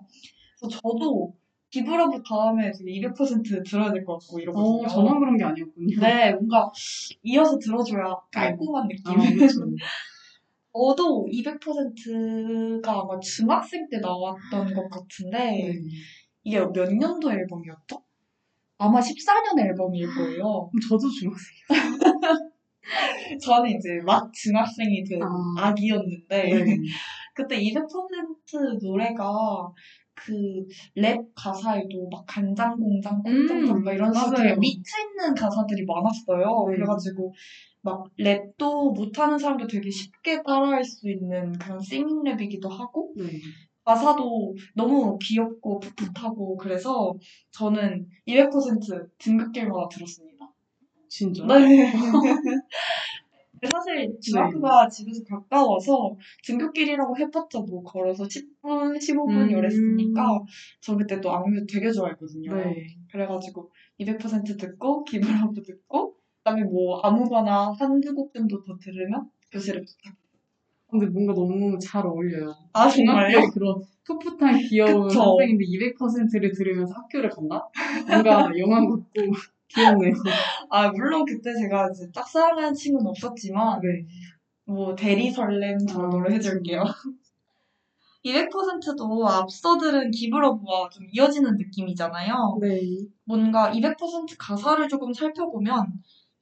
그래서 0.60 0.80
저도 0.82 1.34
기브러브 1.72 2.22
다음에 2.24 2.72
되게 2.72 2.92
200% 2.92 3.64
들어야 3.68 3.92
될 3.92 4.06
것 4.06 4.20
같고 4.20 4.40
이러거든요. 4.40 4.86
어, 4.86 4.88
저만 4.88 5.20
그런 5.20 5.36
게 5.36 5.44
아니었군요. 5.44 6.00
네, 6.00 6.32
뭔가 6.34 6.72
이어서 7.24 7.58
들어줘야 7.58 8.16
깔끔한 8.32 8.84
아, 8.84 8.88
느낌. 8.88 9.38
그 9.38 9.48
쵸. 10.78 10.96
저도 10.96 11.28
200%가 11.32 12.92
아마 12.92 13.20
중학생 13.20 13.88
때 13.90 14.00
나왔던 14.00 14.74
것 14.74 14.90
같은데 14.90 15.38
네. 15.38 15.74
이게 16.44 16.60
몇 16.60 16.94
년도 16.94 17.32
앨범이었죠? 17.32 18.02
아마 18.78 19.00
14년 19.00 19.60
앨범일 19.60 20.08
거예요. 20.08 20.70
그럼 20.70 20.72
저도 20.88 21.10
중학생. 21.10 21.56
저는 23.44 23.72
이제 23.72 24.00
막 24.06 24.32
중학생이 24.34 25.04
된 25.04 25.22
아. 25.22 25.28
아기였는데 25.58 26.44
네. 26.44 26.78
그때 27.34 27.60
200% 27.60 28.80
노래가 28.82 29.72
그 30.16 30.34
랩 30.96 31.20
가사에도 31.36 32.10
막 32.10 32.26
간장 32.28 32.76
공장 32.78 33.22
콩장장 33.22 33.78
음, 33.78 33.84
막 33.84 33.94
이런 33.94 34.12
식으로 34.12 34.56
미쳐 34.58 34.92
있는 35.00 35.36
가사들이 35.36 35.86
많았어요. 35.86 36.66
네. 36.70 36.76
그래가지고 36.76 37.34
막 37.88 38.04
랩도 38.20 38.94
못하는 38.94 39.38
사람도 39.38 39.66
되게 39.68 39.90
쉽게 39.90 40.44
따라할 40.44 40.84
수 40.84 41.10
있는 41.10 41.54
그런 41.54 41.80
싱잉 41.80 42.24
랩이기도 42.24 42.68
하고 42.68 43.14
네. 43.16 43.32
가사도 43.86 44.54
너무 44.76 45.18
귀엽고 45.22 45.80
풋풋하고 45.80 46.58
그래서 46.58 47.14
저는 47.52 48.06
200% 48.28 49.10
등극길마다 49.18 49.88
들었습니다. 49.88 50.52
진짜. 51.08 51.46
네. 51.46 51.94
사실 53.72 54.20
중학교가 54.22 54.90
집에서 54.90 55.24
가까워서 55.24 56.16
등굣길이라고 56.46 57.18
해봤자 57.18 57.60
뭐 57.62 57.82
걸어서 57.82 58.26
10분, 58.26 58.98
15분 58.98 59.30
음. 59.30 59.50
이랬으니까 59.50 60.44
저 60.82 60.96
그때 60.98 61.22
또 61.22 61.32
악뮤 61.32 61.66
되게 61.66 61.90
좋아했거든요. 61.90 62.54
네. 62.54 62.88
그래가지고 63.10 63.72
200% 64.00 64.60
듣고 64.60 65.06
기브라브 65.06 65.64
듣고 65.64 66.17
그다음에 66.48 66.64
뭐 66.64 67.00
아무거나 67.02 67.74
한두 67.78 68.16
곡 68.16 68.34
정도 68.34 68.64
더 68.64 68.78
들으면 68.78 69.30
교실에 69.52 69.80
부탁. 69.80 70.16
근데 70.90 71.06
뭔가 71.08 71.34
너무 71.34 71.78
잘 71.78 72.06
어울려요. 72.06 72.54
아 72.72 72.88
정말요? 72.88 73.50
그런 73.54 73.84
풋풋한 74.06 74.60
귀여운 74.70 75.08
그쵸. 75.08 75.22
학생인데 75.22 75.66
200%를 75.66 76.54
들으면서 76.54 76.94
학교를 76.94 77.30
간다? 77.30 77.68
뭔가 78.08 78.50
영화 78.58 78.80
같고 78.80 79.04
귀엽네요. 79.68 80.14
아, 80.70 80.90
물론 80.92 81.26
그때 81.26 81.54
제가 81.54 81.90
이제 81.92 82.10
짝사랑하는 82.14 82.74
친구는 82.74 83.08
없었지만, 83.08 83.82
네. 83.82 84.06
뭐, 84.66 84.96
대리 84.96 85.30
설렘 85.30 85.78
정도로 85.86 86.32
해줄게요. 86.32 86.86
200%도 88.24 89.28
앞서 89.28 89.78
들은 89.78 90.10
기브러브와 90.12 90.90
좀 90.90 91.06
이어지는 91.12 91.58
느낌이잖아요. 91.58 92.60
네. 92.62 92.80
뭔가 93.26 93.72
200% 93.72 94.38
가사를 94.38 94.88
조금 94.88 95.14
살펴보면 95.14 95.86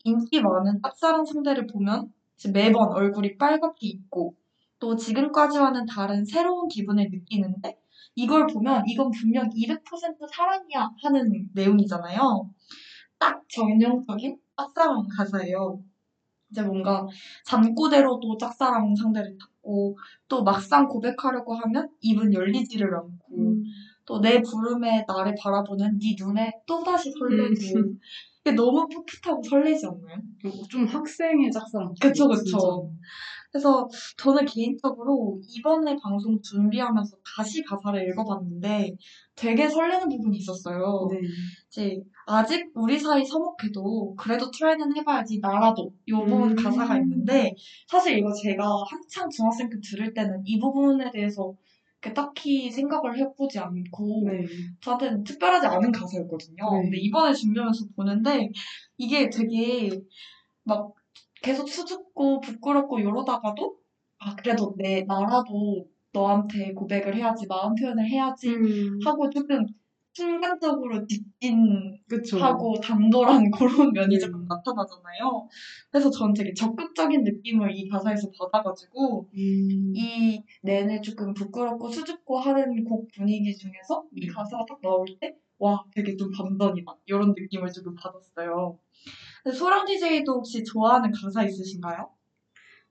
인기 0.06 0.40
많은 0.42 0.82
짝사랑 0.82 1.26
상대를 1.26 1.68
보면 1.68 2.14
매번 2.54 2.92
얼굴이 2.92 3.38
빨갛게 3.38 3.88
있고 3.88 4.36
또 4.80 4.96
지금까지와는 4.96 5.88
다른 5.88 6.24
새로운 6.24 6.68
기분을 6.68 7.10
느끼는데 7.10 7.78
이걸 8.14 8.46
보면 8.48 8.84
이건 8.88 9.10
분명 9.12 9.50
200% 9.50 9.84
사랑이야 10.32 10.92
하는 11.02 11.50
내용이잖아요. 11.54 12.50
딱 13.18 13.42
전형적인 13.50 14.38
짝사랑 14.56 15.08
가사예요. 15.18 15.82
이제 16.52 16.62
뭔가 16.62 17.06
잠꼬대로도 17.46 18.38
짝사랑 18.38 18.96
상대를 18.96 19.38
찾고 19.40 19.98
또 20.28 20.44
막상 20.44 20.88
고백하려고 20.88 21.56
하면 21.56 21.90
입은 22.02 22.32
열리지를 22.32 22.96
않고 22.96 23.38
음. 23.38 23.64
또내 24.06 24.42
부름에 24.44 25.04
나를 25.08 25.36
바라보는 25.42 25.98
네 25.98 26.16
눈에 26.18 26.52
또다시 26.68 27.12
설레고 27.12 27.56
음. 28.46 28.52
이게 28.52 28.52
너무 28.52 28.88
풋풋하고 28.88 29.42
설레지 29.44 29.86
않나요? 29.88 30.18
좀 30.70 30.86
학생의 30.86 31.52
짝사랑. 31.52 31.94
그쵸, 32.00 32.30
진짜. 32.36 32.58
그쵸. 32.58 32.92
그래서 33.52 33.88
저는 34.18 34.46
개인적으로 34.46 35.40
이번에 35.48 35.96
방송 36.04 36.38
준비하면서 36.42 37.16
다시 37.38 37.64
가사를 37.64 38.10
읽어봤는데 38.10 38.94
되게 39.34 39.70
설레는 39.70 40.10
부분이 40.10 40.38
있었어요. 40.38 41.08
네. 41.10 41.20
이제 41.70 42.04
아직 42.26 42.70
우리 42.76 43.00
사이 43.00 43.24
서먹해도 43.26 44.14
그래도 44.18 44.52
try는 44.52 44.98
해봐야지 44.98 45.40
나라도 45.42 45.90
요번 46.10 46.52
음. 46.52 46.56
가사가 46.56 46.98
있는데 46.98 47.56
사실 47.88 48.18
이거 48.18 48.30
제가 48.34 48.66
한창 48.90 49.30
중학생 49.30 49.70
때 49.70 49.78
들을 49.90 50.14
때는 50.14 50.42
이 50.44 50.60
부분에 50.60 51.10
대해서 51.12 51.54
딱히 52.14 52.70
생각을 52.70 53.18
해보지 53.18 53.60
않고 53.60 54.24
네. 54.28 54.46
저한테는 54.82 55.24
특별하지 55.24 55.66
않은 55.68 55.92
가사였거든요. 55.92 56.72
네. 56.74 56.82
근데 56.84 56.98
이번에 56.98 57.34
준비하면서 57.34 57.86
보는데 57.96 58.50
이게 58.98 59.30
되게 59.30 59.90
막 60.64 60.94
계속 61.42 61.68
수줍고 61.68 62.42
부끄럽고 62.42 63.00
이러다가도 63.00 63.78
아 64.20 64.36
그래도 64.36 64.76
내 64.78 65.04
나라도 65.04 65.88
너한테 66.12 66.74
고백을 66.74 67.16
해야지 67.16 67.46
마음 67.48 67.76
표현을 67.76 68.06
해야지 68.10 68.50
음. 68.50 69.00
하고 69.06 69.30
조금 69.30 69.66
순간적으로 70.16 71.06
직진하고 71.06 72.00
그쵸. 72.08 72.82
단돌한 72.82 73.52
그런 73.52 73.92
면이 73.92 74.16
네. 74.16 74.20
조금 74.20 74.46
나타나잖아요. 74.48 75.48
그래서 75.92 76.10
전 76.10 76.34
되게 76.34 76.54
적극적인 76.54 77.24
느낌을 77.24 77.76
이 77.76 77.90
가사에서 77.90 78.30
받아가지고 78.40 79.28
음. 79.34 79.94
이 79.94 80.42
내내 80.64 81.02
조금 81.02 81.34
부끄럽고 81.34 81.90
수줍고 81.90 82.40
하는 82.40 82.86
곡 82.86 83.10
분위기 83.14 83.54
중에서 83.56 84.06
이 84.16 84.28
음. 84.28 84.34
가사가 84.34 84.66
딱 84.68 84.82
나올 84.82 85.06
때, 85.20 85.36
와, 85.58 85.84
되게 85.94 86.16
좀 86.16 86.32
반전이다. 86.32 86.96
이런 87.08 87.34
느낌을 87.38 87.70
조금 87.74 87.94
받았어요. 87.96 88.80
소랑 89.54 89.86
DJ도 89.86 90.32
혹시 90.32 90.64
좋아하는 90.64 91.12
가사 91.12 91.44
있으신가요? 91.44 92.10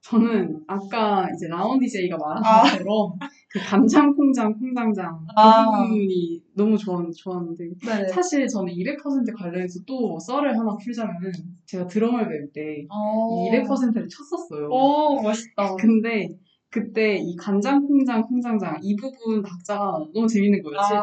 저는 0.03 0.63
아까 0.67 1.27
이제 1.35 1.49
라온 1.49 1.81
DJ가 1.81 2.19
말한 2.19 2.45
아. 2.45 2.63
것처럼 2.63 3.19
그 3.55 3.61
감장 3.61 4.13
콩장 4.17 4.53
콩장장 4.59 5.27
아. 5.37 5.65
그 5.81 5.87
부분이 5.87 6.43
너무 6.57 6.77
좋았, 6.77 7.09
좋았는데 7.17 7.65
네. 7.87 8.09
사실 8.09 8.49
저는 8.49 8.73
200% 8.73 9.33
관련해서 9.33 9.79
또 9.87 10.19
썰을 10.19 10.59
하나 10.59 10.77
풀자면은 10.77 11.31
제가 11.65 11.87
드럼을 11.87 12.29
배울 12.29 12.53
때 12.53 12.85
어. 12.91 13.49
200%를 13.53 14.09
쳤었어요. 14.09 14.69
오, 14.69 15.23
멋있다. 15.23 15.77
근데 15.77 16.37
그때 16.69 17.17
이 17.17 17.37
간장 17.37 17.87
콩장 17.87 18.23
콩장장 18.23 18.81
이 18.83 18.97
부분 18.97 19.41
박자가 19.41 20.05
너무 20.13 20.27
재밌는 20.27 20.61
거예요. 20.61 20.81
아, 20.81 21.03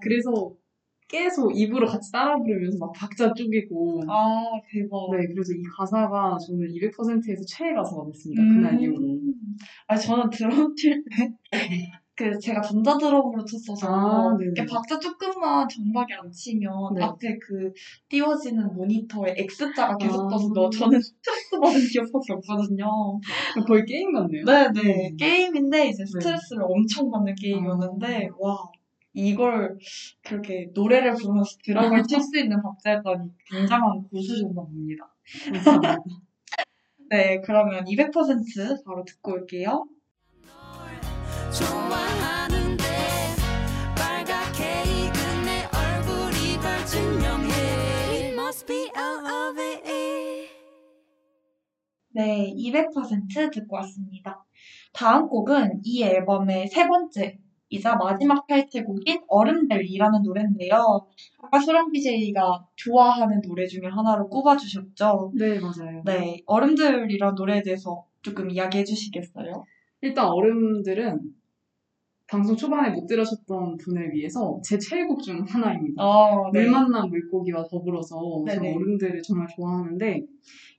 그래서 0.00 0.54
계속 1.08 1.56
입으로 1.56 1.86
같이 1.86 2.10
따라 2.10 2.36
부르면서 2.38 2.78
막 2.78 2.92
박자 2.92 3.32
쪼개고 3.32 4.02
아, 4.08 4.42
대박. 4.70 5.16
네 5.16 5.26
그래서 5.28 5.52
이 5.52 5.62
가사가 5.76 6.36
저는 6.38 6.66
200%에서 6.68 7.42
최애 7.46 7.74
가사가 7.74 8.04
됐습니다. 8.06 8.42
음. 8.42 8.48
그날 8.56 8.80
이후로. 8.80 9.18
아, 9.86 9.96
저는 9.96 10.30
드럼 10.30 10.74
칠 10.74 11.02
때, 11.04 11.32
그, 12.16 12.38
제가 12.38 12.62
전자 12.62 12.96
드럼으로 12.96 13.44
쳤어서, 13.44 13.86
아, 13.88 14.36
박자 14.68 14.98
조금만 14.98 15.68
정박이 15.68 16.14
안 16.14 16.30
치면, 16.30 16.72
네. 16.94 17.04
앞에 17.04 17.36
그, 17.38 17.70
띄워지는 18.08 18.74
모니터에 18.74 19.34
X자가 19.36 19.96
계속 19.98 20.24
아. 20.24 20.28
떠서, 20.28 20.48
너, 20.54 20.70
저는 20.70 20.98
스트레스 20.98 21.60
받은 21.60 21.78
기억밖에 21.92 22.32
없거든요. 22.32 22.86
거의 23.66 23.84
게임 23.84 24.12
같네요. 24.14 24.44
네네. 24.46 25.10
음. 25.10 25.16
게임인데, 25.18 25.88
이제 25.88 26.04
스트레스를 26.06 26.62
엄청 26.62 27.10
받는 27.10 27.34
게임이었는데, 27.34 28.30
와, 28.38 28.56
이걸 29.16 29.78
그렇게 30.22 30.70
노래를 30.74 31.14
부르면서 31.14 31.56
드럼을 31.64 32.02
칠 32.04 32.20
수 32.20 32.38
있는 32.38 32.62
박자였다니 32.62 33.30
굉장한 33.50 34.02
고수셨나 34.10 34.62
봅니다. 34.62 35.14
네, 37.08 37.40
그러면 37.40 37.84
200% 37.86 38.84
바로 38.84 39.04
듣고 39.04 39.32
올게요. 39.32 39.86
네, 52.10 52.52
200% 52.54 53.52
듣고 53.52 53.76
왔습니다. 53.76 54.44
다음 54.92 55.28
곡은 55.28 55.80
이 55.84 56.02
앨범의 56.02 56.68
세 56.68 56.86
번째, 56.86 57.38
이자 57.68 57.96
마지막 57.96 58.46
타이틀곡인 58.46 59.22
얼음들이라는 59.28 60.22
노래인데요. 60.22 61.06
아까 61.42 61.58
소랑 61.58 61.90
BJ가 61.90 62.66
좋아하는 62.76 63.40
노래 63.42 63.66
중에 63.66 63.86
하나로 63.86 64.28
꼽아주셨죠. 64.28 65.32
네 65.34 65.58
맞아요. 65.58 66.02
네, 66.04 66.42
얼음들이라는 66.46 67.34
노래에 67.34 67.62
대해서 67.62 68.04
조금 68.22 68.50
이야기해 68.50 68.84
주시겠어요? 68.84 69.64
일단 70.02 70.26
얼음들은 70.26 71.20
방송 72.28 72.56
초반에 72.56 72.90
못 72.90 73.06
들으셨던 73.06 73.76
분을 73.76 74.12
위해서 74.12 74.60
제 74.64 74.78
최애곡 74.78 75.22
중 75.22 75.44
하나입니다. 75.46 76.02
어, 76.02 76.50
물 76.52 76.70
만난 76.70 77.08
물고기와 77.08 77.64
더불어서 77.68 78.16
저는 78.46 78.62
네네. 78.62 78.74
얼음들을 78.74 79.22
정말 79.22 79.46
좋아하는데 79.54 80.22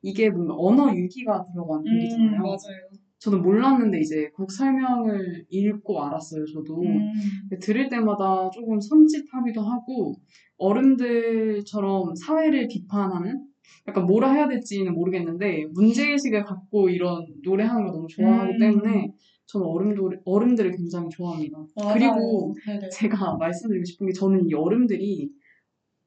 이게 0.02 0.30
뭔가 0.30 0.56
언어 0.58 0.93
유기가 0.93 1.45
들어간 1.45 1.84
곡이잖아요. 1.84 2.36
음, 2.36 2.41
맞아요. 2.41 2.89
저는 3.20 3.42
몰랐는데 3.42 4.00
이제 4.00 4.30
곡 4.36 4.52
설명을 4.52 5.46
읽고 5.50 6.04
알았어요. 6.04 6.46
저도 6.46 6.82
음, 6.82 7.12
들을 7.60 7.90
때마다 7.90 8.50
조금 8.52 8.80
섬찟하기도 8.80 9.60
하고 9.62 10.16
어른들처럼 10.58 12.16
사회를 12.16 12.68
비판하는 12.68 13.48
약간 13.88 14.06
뭐라 14.06 14.34
해야 14.34 14.48
될지는 14.48 14.94
모르겠는데 14.94 15.66
문제의식을 15.74 16.44
갖고 16.44 16.90
이런 16.90 17.26
노래하는 17.44 17.86
걸 17.86 17.94
너무 17.94 18.08
좋아하기 18.08 18.54
음. 18.54 18.60
때문에 18.60 19.14
저는 19.48 19.66
어른들, 19.66 20.22
어른들을 20.26 20.72
굉장히 20.76 21.10
좋아합니다. 21.10 21.58
맞아요. 21.76 21.94
그리고 21.94 22.56
네네. 22.66 22.90
제가 22.90 23.38
말씀드리고 23.38 23.86
싶은 23.86 24.08
게 24.08 24.14
저는 24.14 24.48
이 24.48 24.54
어른들이 24.54 25.30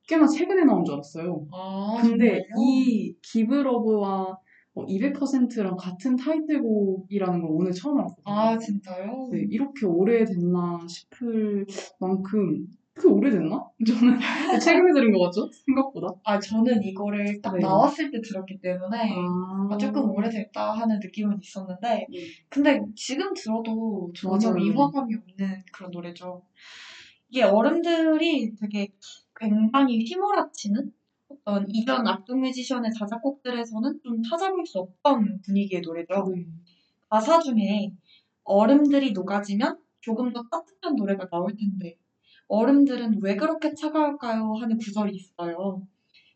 꽤나 0.07 0.27
최근에 0.27 0.64
나온 0.64 0.85
줄 0.85 0.94
알았어요. 0.94 1.46
아, 1.53 1.99
근데 2.03 2.42
정말요? 2.42 2.44
이 2.59 3.14
기브러브와 3.23 4.38
200%랑 4.86 5.76
같은 5.76 6.16
타이틀곡이라는 6.16 7.40
걸 7.40 7.50
오늘 7.50 7.72
처음 7.72 7.98
알았거든요. 7.98 8.34
아, 8.34 8.58
진짜요? 8.58 9.28
네, 9.32 9.44
이렇게 9.50 9.86
오래됐나 9.86 10.86
싶을 10.88 11.66
만큼 11.98 12.66
그 12.94 13.08
오래됐나? 13.08 13.64
저는 13.86 14.18
최근에 14.60 14.92
들은 14.92 15.12
것 15.12 15.24
같죠? 15.24 15.48
생각보다. 15.64 16.08
아, 16.24 16.38
저는 16.38 16.82
이거를 16.82 17.40
딱 17.40 17.54
네. 17.54 17.60
나왔을 17.60 18.10
때 18.10 18.20
들었기 18.20 18.60
때문에 18.60 19.14
아, 19.70 19.76
조금 19.78 20.10
오래됐다 20.10 20.72
하는 20.72 20.98
느낌은 21.02 21.38
있었는데 21.42 22.06
네. 22.10 22.26
근데 22.50 22.80
지금 22.94 23.32
들어도 23.34 24.12
전혀. 24.14 24.50
위화감이 24.50 25.14
없는 25.14 25.62
그런 25.72 25.90
노래죠. 25.90 26.42
이게 27.30 27.42
어른들이 27.44 28.54
되게 28.56 28.88
굉장히 29.36 30.04
휘몰아치는 30.04 30.92
어떤 31.44 31.66
이전 31.68 32.07
악동 32.07 32.40
뮤지션의 32.40 32.90
자작곡들에서는 32.98 34.00
좀 34.03 34.22
찾아볼 34.22 34.64
수 34.66 34.79
없던 34.79 35.40
분위기의 35.44 35.83
노래죠. 35.83 36.26
네. 36.35 36.46
가사 37.09 37.40
중에 37.40 37.92
얼음들이 38.44 39.12
녹아지면 39.12 39.79
조금 40.00 40.33
더 40.33 40.42
따뜻한 40.50 40.96
노래가 40.96 41.29
나올 41.29 41.55
텐데 41.57 41.96
얼음들은 42.48 43.20
왜 43.22 43.37
그렇게 43.37 43.74
차가울까요? 43.74 44.55
하는 44.55 44.76
구절이 44.76 45.14
있어요. 45.14 45.87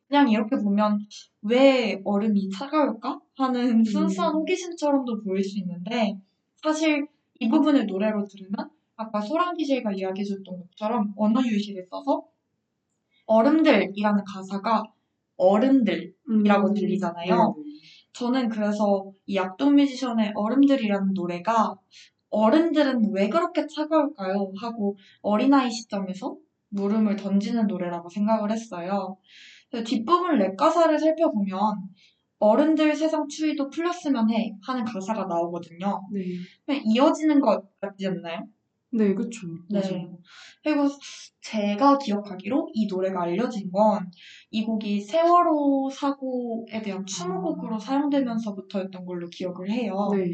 그냥 0.08 0.30
이렇게 0.30 0.56
보면 0.56 1.00
왜 1.42 2.00
얼음이 2.04 2.50
차가울까? 2.50 3.20
하는 3.36 3.82
순수한 3.82 4.34
호기심처럼도 4.34 5.22
보일 5.22 5.42
수 5.42 5.58
있는데 5.58 6.20
사실 6.62 7.06
이 7.40 7.48
부분을 7.48 7.86
노래로 7.86 8.24
들으면 8.26 8.70
아까 8.96 9.20
소랑 9.20 9.56
DJ가 9.56 9.92
이야기해줬던 9.92 10.60
것처럼 10.60 11.12
언어 11.16 11.40
유희를 11.42 11.86
써서 11.90 12.24
얼음들이라는 13.26 14.24
가사가 14.24 14.84
어른들이라고 15.36 16.68
음, 16.68 16.74
들리잖아요. 16.74 17.54
네, 17.56 17.72
저는 18.12 18.48
그래서 18.48 19.10
이 19.26 19.38
악동 19.38 19.74
뮤지션의 19.76 20.32
어른들이라는 20.34 21.14
노래가 21.14 21.74
어른들은 22.30 23.12
왜 23.12 23.28
그렇게 23.28 23.66
차가울까요? 23.66 24.52
하고 24.60 24.96
어린아이 25.22 25.70
시점에서 25.70 26.36
물음을 26.70 27.16
던지는 27.16 27.66
노래라고 27.66 28.08
생각을 28.08 28.50
했어요. 28.50 29.16
뒷부분 29.84 30.38
랩 30.38 30.56
가사를 30.56 30.98
살펴보면 30.98 31.58
어른들 32.38 32.94
세상 32.94 33.26
추위도 33.26 33.70
풀렸으면 33.70 34.30
해 34.30 34.52
하는 34.62 34.84
가사가 34.84 35.24
나오거든요. 35.24 36.02
네. 36.66 36.82
이어지는 36.84 37.40
것 37.40 37.64
같지 37.80 38.06
않나요? 38.06 38.40
네, 38.96 39.14
그쵸. 39.14 39.46
네. 39.70 39.80
맞아요. 39.80 40.18
그리고 40.62 40.88
제가 41.42 41.98
기억하기로 41.98 42.70
이 42.74 42.86
노래가 42.86 43.22
알려진 43.22 43.70
건 43.70 44.00
이 44.54 44.64
곡이 44.64 45.00
세월호 45.00 45.90
사고에 45.90 46.80
대한 46.80 47.04
추모곡으로 47.04 47.76
사용되면서부터였던 47.76 49.04
걸로 49.04 49.28
기억을 49.28 49.68
해요. 49.68 50.10
네. 50.12 50.30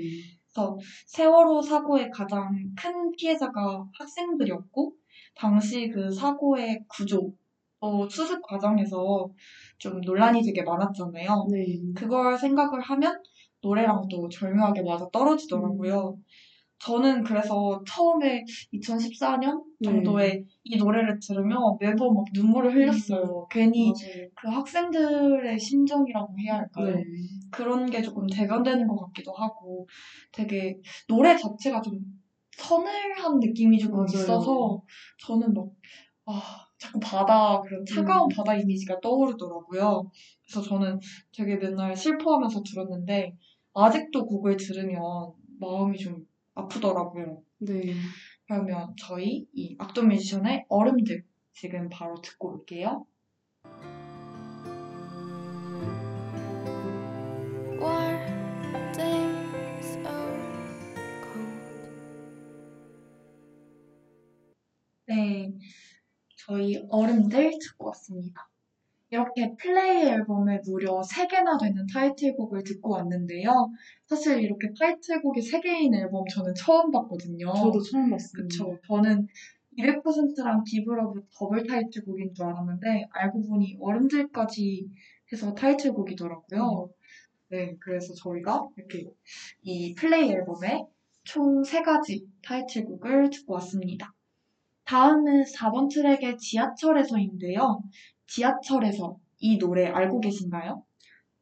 그래서 0.53 0.77
세월호 1.07 1.63
사고의 1.63 2.11
가장 2.11 2.51
큰 2.77 3.11
피해자가 3.13 3.83
학생들이었고 3.99 4.93
당시 5.35 5.89
그 5.89 6.13
사고의 6.13 6.85
구조 6.87 7.33
또 7.81 8.07
수습 8.11 8.43
과정에서 8.43 9.31
좀 9.79 10.03
논란이 10.03 10.43
되게 10.43 10.63
많았잖아요. 10.63 11.47
네. 11.51 11.65
그걸 11.97 12.37
생각을 12.37 12.79
하면 12.83 13.23
노래랑 13.63 14.07
또 14.11 14.29
절묘하게 14.29 14.83
맞아 14.83 15.09
떨어지더라고요. 15.11 16.19
저는 16.81 17.23
그래서 17.23 17.83
처음에 17.87 18.43
2014년 18.73 19.63
정도에 19.85 20.43
이 20.65 20.77
노래를 20.79 21.19
들으면 21.21 21.77
매번 21.79 22.15
막 22.15 22.25
눈물을 22.33 22.75
흘렸어요. 22.75 23.47
괜히 23.51 23.93
맞아요. 23.93 24.29
그 24.35 24.49
학생들의 24.49 25.59
심정이라고 25.59 26.39
해야 26.39 26.57
할까요? 26.59 26.97
네. 26.97 27.05
그런 27.51 27.85
게 27.85 28.01
조금 28.01 28.27
대변되는 28.27 28.87
것 28.87 28.97
같기도 29.07 29.33
하고 29.33 29.87
되게 30.33 30.79
노래 31.07 31.37
자체가 31.37 31.83
좀 31.83 31.99
서늘한 32.57 33.39
느낌이 33.41 33.79
조금 33.79 33.99
맞아요. 33.99 34.07
있어서 34.15 34.83
저는 35.27 35.53
막 35.53 35.67
아, 36.25 36.41
자꾸 36.79 36.99
바다 36.99 37.61
그런 37.61 37.85
차가운 37.85 38.25
음. 38.25 38.29
바다 38.35 38.55
이미지가 38.55 39.01
떠오르더라고요. 39.01 40.11
그래서 40.47 40.67
저는 40.67 40.99
되게 41.33 41.57
맨날 41.57 41.95
슬퍼하면서 41.95 42.63
들었는데 42.63 43.37
아직도 43.75 44.25
곡을 44.25 44.57
들으면 44.57 45.01
마음이 45.59 45.99
좀 45.99 46.25
아프더라고요. 46.55 47.43
네. 47.59 47.95
그러면 48.47 48.95
저희 48.99 49.47
이 49.53 49.77
악동 49.79 50.09
뮤지션의 50.09 50.67
얼음들 50.69 51.25
지금 51.53 51.89
바로 51.89 52.21
듣고 52.21 52.55
올게요. 52.55 53.07
네, 65.07 65.53
저희 66.37 66.81
얼음들 66.89 67.51
듣고 67.61 67.87
왔습니다. 67.87 68.49
이렇게 69.11 69.55
플레이 69.57 70.07
앨범에 70.07 70.61
무려 70.65 71.01
3개나 71.01 71.61
되는 71.61 71.85
타이틀곡을 71.93 72.63
듣고 72.63 72.93
왔는데요. 72.93 73.51
사실 74.07 74.41
이렇게 74.41 74.69
타이틀곡이 74.79 75.41
3개인 75.41 75.95
앨범 75.95 76.25
저는 76.33 76.55
처음 76.55 76.91
봤거든요. 76.91 77.53
저도 77.53 77.81
처음 77.83 78.11
봤어요. 78.11 78.43
그쵸. 78.43 78.79
저는 78.87 79.27
200%랑 79.79 80.63
Give 80.65 80.94
Love 80.94 81.23
더블 81.37 81.67
타이틀곡인 81.67 82.35
줄 82.35 82.47
알았는데 82.47 83.07
알고 83.11 83.49
보니 83.49 83.79
얼음들까지 83.81 84.89
해서 85.33 85.55
타이틀곡이더라고요. 85.55 86.91
네, 87.51 87.75
그래서 87.81 88.15
저희가 88.15 88.69
이렇게 88.77 89.05
이 89.63 89.95
플레이 89.95 90.31
앨범에 90.31 90.85
총 91.25 91.63
3가지 91.63 92.27
타이틀곡을 92.45 93.31
듣고 93.31 93.55
왔습니다. 93.55 94.15
다음은 94.85 95.45
4번 95.45 95.93
트랙의 95.93 96.37
지하철에서인데요. 96.39 97.81
지하철에서 98.31 99.17
이 99.41 99.59
노래 99.59 99.87
알고 99.87 100.21
계신가요? 100.21 100.83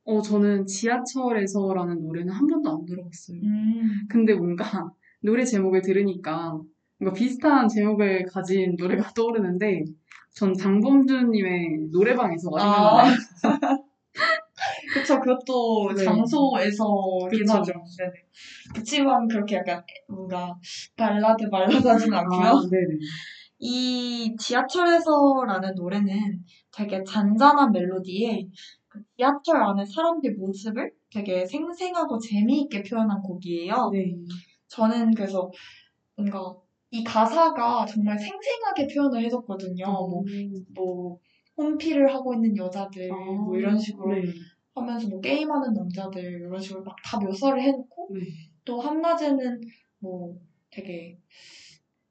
어, 0.04 0.22
저는 0.22 0.64
지하철에서라는 0.66 2.00
노래는 2.00 2.32
한 2.32 2.46
번도 2.46 2.70
안 2.70 2.84
들어봤어요. 2.86 3.38
음, 3.42 4.06
근데 4.08 4.34
뭔가 4.34 4.64
노래 5.20 5.44
제목을 5.44 5.82
들으니까 5.82 6.58
뭔가 6.98 7.14
비슷한 7.14 7.68
제목을 7.68 8.24
가진 8.24 8.74
노래가 8.78 9.02
떠오르는데 9.14 9.84
전 10.34 10.54
장범준님의 10.54 11.88
노래방에서 11.92 12.50
아. 12.56 13.04
생각나요. 13.04 13.14
그쵸. 14.94 15.20
그것도 15.20 15.92
네. 15.94 16.04
장소에서긴. 16.04 17.48
하죠. 17.48 17.72
네네. 17.98 18.12
그치만 18.74 19.28
그렇게 19.28 19.56
약간 19.56 19.82
뭔가 20.08 20.54
발라드 20.96 21.50
발라드하진 21.50 22.12
않고요. 22.14 22.46
아, 22.48 22.60
네네. 22.70 22.98
이 23.58 24.34
지하철에서라는 24.38 25.74
노래는 25.74 26.42
되게 26.78 27.02
잔잔한 27.02 27.72
멜로디에 27.72 28.46
그 28.86 29.02
지하철 29.16 29.60
안에 29.62 29.84
사람들 29.84 30.36
모습을 30.36 30.92
되게 31.12 31.44
생생하고 31.44 32.18
재미있게 32.20 32.84
표현한 32.84 33.20
곡이에요. 33.20 33.90
네. 33.92 34.14
저는 34.68 35.12
그래서 35.12 35.50
뭔가 36.16 36.54
이 36.90 37.02
가사가 37.02 37.84
정말 37.84 38.16
생생하게 38.16 38.86
표현을 38.94 39.24
해줬거든요. 39.24 39.84
뭐, 39.84 40.22
음. 40.22 40.52
뭐 40.74 41.18
홈피를 41.56 42.14
하고 42.14 42.34
있는 42.34 42.56
여자들 42.56 43.10
아, 43.10 43.16
뭐 43.16 43.56
이런 43.58 43.76
식으로 43.76 44.14
네. 44.14 44.22
하면서 44.74 45.08
뭐 45.08 45.20
게임하는 45.20 45.74
남자들 45.74 46.22
이런 46.22 46.60
식으로 46.60 46.84
막 46.84 46.94
다 47.04 47.18
묘사를 47.18 47.60
해놓고 47.60 48.10
네. 48.14 48.20
또 48.64 48.80
한낮에는 48.80 49.60
뭐 49.98 50.36
되게 50.70 51.18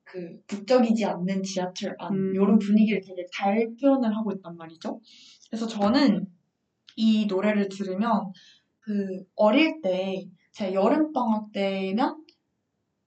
그 0.09 0.39
북적이지 0.47 1.05
않는 1.05 1.43
지하철 1.43 1.95
안 1.99 2.13
음. 2.13 2.33
이런 2.33 2.57
분위기를 2.57 3.01
되게 3.01 3.25
잘 3.33 3.67
표현을 3.79 4.15
하고 4.15 4.31
있단 4.31 4.55
말이죠. 4.55 4.99
그래서 5.49 5.67
저는 5.67 6.25
이 6.95 7.25
노래를 7.25 7.67
들으면 7.69 8.31
그 8.79 9.23
어릴 9.35 9.81
때 9.81 10.25
제가 10.51 10.73
여름 10.73 11.11
방학 11.11 11.51
때면 11.51 12.23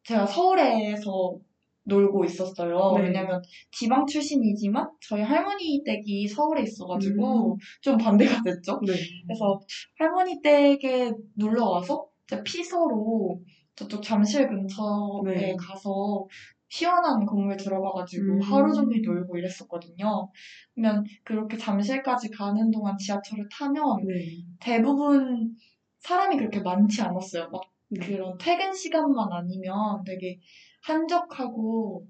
제가 0.04 0.26
서울에서 0.26 1.38
놀고 1.84 2.24
있었어요. 2.24 2.94
네. 2.98 3.04
왜냐면 3.04 3.42
지방 3.72 4.06
출신이지만 4.06 4.88
저희 5.00 5.22
할머니 5.22 5.82
댁이 5.84 6.28
서울에 6.28 6.62
있어가지고 6.62 7.54
음. 7.54 7.56
좀 7.80 7.96
반대가 7.96 8.42
됐죠. 8.44 8.78
네. 8.86 8.92
그래서 9.26 9.58
할머니 9.98 10.40
댁에 10.42 11.12
놀러 11.34 11.64
와서 11.64 12.06
피서로 12.44 13.40
저쪽 13.74 14.02
잠실 14.02 14.46
근처에 14.46 15.34
네. 15.34 15.56
가서 15.56 16.26
시원한 16.70 17.26
건물 17.26 17.56
들어가가지고 17.56 18.35
음. 18.37 18.40
하루 18.40 18.72
종일 18.72 19.02
놀고 19.02 19.37
이랬었거든요. 19.37 20.30
그러면 20.74 21.04
그렇게 21.24 21.56
잠실까지 21.59 22.30
가는 22.30 22.70
동안 22.70 22.96
지하철을 22.96 23.48
타면 23.52 23.83
네. 24.06 24.14
대부분 24.61 25.54
사람이 25.98 26.37
그렇게 26.38 26.61
많지 26.61 27.02
않았어요. 27.02 27.50
막 27.50 27.61
네. 27.90 28.06
그런 28.06 28.38
퇴근 28.38 28.72
시간만 28.72 29.28
아니면 29.33 30.02
되게 30.06 30.38
한적하고 30.83 32.06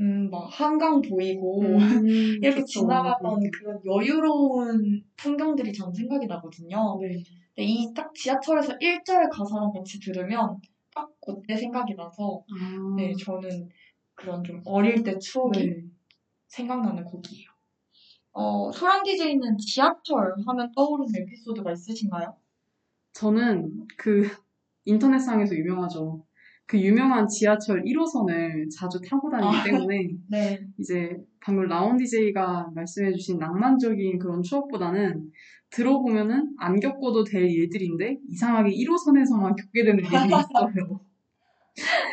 음, 0.00 0.30
막 0.30 0.48
한강 0.50 1.00
보이고 1.02 1.60
음, 1.62 1.68
이렇게 2.42 2.60
그쵸. 2.60 2.80
지나가던 2.80 3.38
그런 3.52 3.78
여유로운 3.86 5.02
풍경들이 5.16 5.72
전 5.72 5.92
생각이 5.94 6.26
나거든요. 6.26 6.98
네. 7.00 7.22
근데 7.54 7.68
이 7.68 7.92
딱 7.94 8.12
지하철에서 8.14 8.72
1절 8.80 9.28
가사랑 9.28 9.70
같이 9.72 10.00
들으면 10.00 10.56
딱 10.94 11.08
그때 11.24 11.56
생각이 11.56 11.94
나서 11.94 12.42
아, 12.50 12.94
네, 12.96 13.12
저는 13.22 13.68
그런 14.22 14.44
좀 14.44 14.62
어릴 14.64 15.02
때 15.02 15.18
추억이 15.18 15.66
네. 15.66 15.82
생각나는 16.46 17.04
곡이에요. 17.04 17.48
어, 18.32 18.70
소랑 18.72 19.02
DJ는 19.02 19.58
지하철 19.58 20.32
하면 20.46 20.72
떠오르는 20.74 21.10
에피소드가 21.14 21.72
있으신가요? 21.72 22.34
저는 23.12 23.86
그 23.98 24.26
인터넷상에서 24.84 25.54
유명하죠. 25.54 26.24
그 26.66 26.80
유명한 26.80 27.26
지하철 27.28 27.82
1호선을 27.82 28.68
자주 28.74 29.00
타고 29.06 29.28
다니기 29.28 29.56
아. 29.56 29.62
때문에 29.64 30.08
네. 30.30 30.66
이제 30.78 31.16
방금 31.40 31.66
라온 31.66 31.96
DJ가 31.98 32.70
말씀해주신 32.74 33.38
낭만적인 33.38 34.18
그런 34.18 34.42
추억보다는 34.42 35.30
들어보면은 35.70 36.54
안 36.58 36.78
겪어도 36.78 37.24
될 37.24 37.44
일들인데 37.50 38.18
이상하게 38.28 38.70
1호선에서만 38.70 39.56
겪게 39.56 39.84
되는 39.84 39.98
일이 39.98 40.06
있어요. 40.26 41.00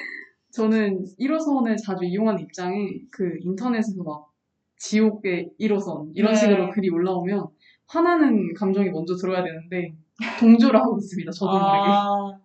저는 0.51 1.05
1호선을 1.19 1.77
자주 1.83 2.05
이용하는 2.05 2.41
입장에 2.41 2.75
그 3.11 3.37
인터넷에서 3.41 4.03
막 4.03 4.31
지옥의 4.77 5.51
1호선 5.59 6.11
이런 6.15 6.33
네. 6.33 6.39
식으로 6.39 6.69
글이 6.71 6.89
올라오면 6.89 7.47
화나는 7.87 8.53
감정이 8.53 8.89
먼저 8.89 9.15
들어야 9.15 9.43
되는데 9.43 9.93
동조를 10.39 10.79
하고 10.79 10.97
있습니다. 10.97 11.31
저도 11.31 11.51
모르게. 11.51 11.67
아, 11.67 12.39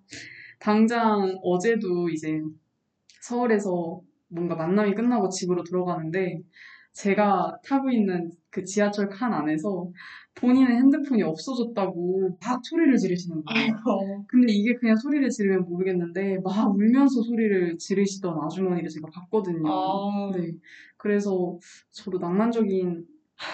당장 0.59 1.38
어제도 1.43 2.09
이제 2.09 2.40
서울에서 3.21 4.01
뭔가 4.29 4.55
만남이 4.55 4.95
끝나고 4.95 5.29
집으로 5.29 5.62
들어가는데 5.62 6.40
제가 6.93 7.59
타고 7.67 7.90
있는 7.90 8.31
그 8.55 8.64
지하철 8.64 9.09
칸 9.09 9.33
안에서 9.33 9.90
본인의 10.37 10.77
핸드폰이 10.77 11.25
없어졌다고 11.25 12.38
막 12.40 12.61
소리를 12.64 12.97
지르시는 12.97 13.43
거예요. 13.45 13.73
아이고. 13.75 14.25
근데 14.29 14.53
이게 14.53 14.75
그냥 14.77 14.97
소리를 14.97 15.29
지르면 15.29 15.64
모르겠는데 15.64 16.38
막 16.45 16.71
울면서 16.73 17.21
소리를 17.23 17.77
지르시던 17.79 18.33
아주머니를 18.45 18.88
제가 18.88 19.09
봤거든요. 19.12 19.69
아, 19.69 20.31
네. 20.37 20.53
그래서 20.97 21.59
저도 21.90 22.19
낭만적인 22.19 23.05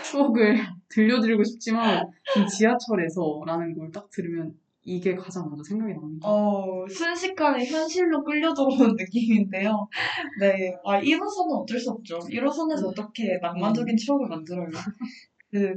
추억을 0.05 0.55
들려드리고 0.91 1.45
싶지만 1.45 2.05
이 2.37 2.47
지하철에서라는 2.47 3.75
걸 3.75 3.91
딱 3.93 4.11
들으면 4.11 4.53
이게 4.83 5.15
가장 5.15 5.49
먼저 5.49 5.63
생각이 5.63 5.93
납니다. 5.93 6.29
어, 6.29 6.87
순식간에 6.89 7.67
현실로 7.67 8.25
끌려 8.25 8.53
들어오는 8.55 8.97
느낌인데요. 8.99 9.89
네. 10.41 10.75
아, 10.85 11.01
1호선은 11.01 11.55
어쩔 11.55 11.79
수 11.79 11.91
없죠. 11.91 12.19
1호선에서 12.19 12.89
어떻게 12.89 13.39
낭만적인 13.41 13.97
추억을 13.97 14.29
만들어요. 14.29 14.69
그, 15.51 15.77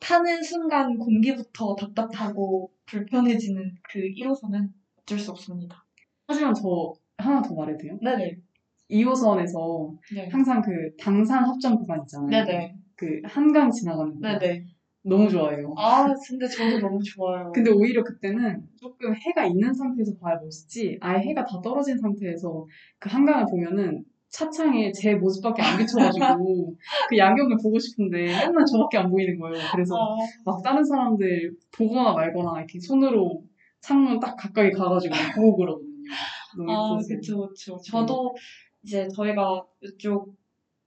타는 0.00 0.42
순간 0.42 0.98
공기부터 0.98 1.74
답답하고 1.76 2.70
불편해지는 2.86 3.74
그 3.90 4.00
1호선은 4.00 4.68
어쩔 4.98 5.18
수 5.18 5.30
없습니다. 5.30 5.84
하지만 6.26 6.52
저 6.52 6.92
하나 7.16 7.40
더 7.40 7.54
말해도 7.54 7.78
돼요? 7.78 7.98
네네. 8.02 8.36
2호선에서 8.90 9.96
네. 10.14 10.28
항상 10.28 10.60
그 10.60 10.70
당산 11.00 11.44
합정 11.44 11.76
구간 11.76 12.00
있잖아요. 12.02 12.28
네네. 12.28 12.74
그 12.96 13.20
한강 13.24 13.70
지나가는 13.70 14.12
구간. 14.12 14.38
네네. 14.38 14.66
너무 15.04 15.28
좋아해요. 15.28 15.74
아, 15.76 16.06
근데 16.28 16.46
저도 16.46 16.78
너무 16.78 17.02
좋아요. 17.02 17.52
근데 17.52 17.70
오히려 17.70 18.02
그때는 18.02 18.66
조금 18.80 19.14
해가 19.14 19.46
있는 19.46 19.72
상태에서 19.72 20.16
봐야 20.20 20.36
멋있지 20.42 20.98
아예 21.00 21.18
해가 21.18 21.44
다 21.44 21.60
떨어진 21.62 21.98
상태에서 21.98 22.66
그 22.98 23.10
한강을 23.10 23.46
보면은 23.50 24.04
차창에 24.30 24.90
제 24.92 25.14
모습밖에 25.14 25.62
안 25.62 25.78
비춰가지고 25.78 26.74
그 27.10 27.16
야경을 27.16 27.58
보고 27.62 27.78
싶은데 27.78 28.24
맨날 28.26 28.64
저밖에 28.66 28.98
안 28.98 29.10
보이는 29.10 29.38
거예요. 29.38 29.62
그래서 29.72 29.94
아, 29.94 30.16
막 30.44 30.62
다른 30.62 30.82
사람들 30.84 31.54
보거나 31.70 32.14
말거나 32.14 32.58
이렇게 32.58 32.80
손으로 32.80 33.44
창문 33.80 34.18
딱 34.18 34.34
가까이 34.36 34.72
가가지고 34.72 35.14
보고 35.36 35.56
그러거든요. 35.56 35.94
너무 36.56 36.72
아, 36.72 36.90
예뻐서. 36.94 37.08
그쵸, 37.08 37.48
그쵸. 37.48 37.78
저도 37.84 38.34
이제 38.82 39.06
저희가 39.08 39.64
이쪽 39.82 40.34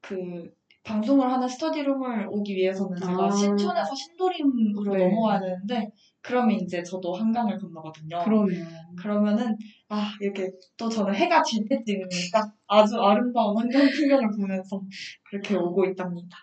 그 0.01 0.51
방송을 0.87 1.29
하는 1.29 1.47
스터디룸을 1.49 2.27
오기 2.29 2.55
위해서는 2.55 2.97
제가 2.97 3.25
아. 3.25 3.29
신촌에서 3.29 3.93
신도림으로 3.93 4.93
네. 4.93 5.05
넘어와야 5.05 5.39
되는데 5.41 5.91
그러면 6.21 6.55
이제 6.55 6.81
저도 6.81 7.13
한강을 7.13 7.57
건너거든요. 7.59 8.23
그러네요. 8.23 8.65
그러면은 8.97 9.57
아 9.89 10.13
이렇게 10.21 10.49
또 10.77 10.87
저는 10.87 11.13
해가 11.13 11.43
질 11.43 11.67
때쯤이니까 11.67 12.53
아주 12.67 12.99
아름다운 13.01 13.57
환경 13.57 13.81
풍경을 13.81 14.29
보면서 14.31 14.81
그렇게 15.29 15.55
오고 15.55 15.85
있답니다. 15.85 16.37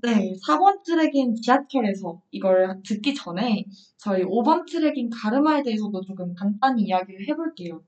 네, 0.00 0.32
4번 0.46 0.84
트랙인 0.84 1.34
지하철에서 1.34 2.22
이걸 2.30 2.80
듣기 2.86 3.12
전에 3.14 3.64
저희 3.96 4.22
5번 4.22 4.64
트랙인 4.70 5.10
가르마에 5.10 5.64
대해서도 5.64 6.00
조금 6.02 6.32
간단히 6.34 6.84
이야기를 6.84 7.28
해볼게요. 7.28 7.82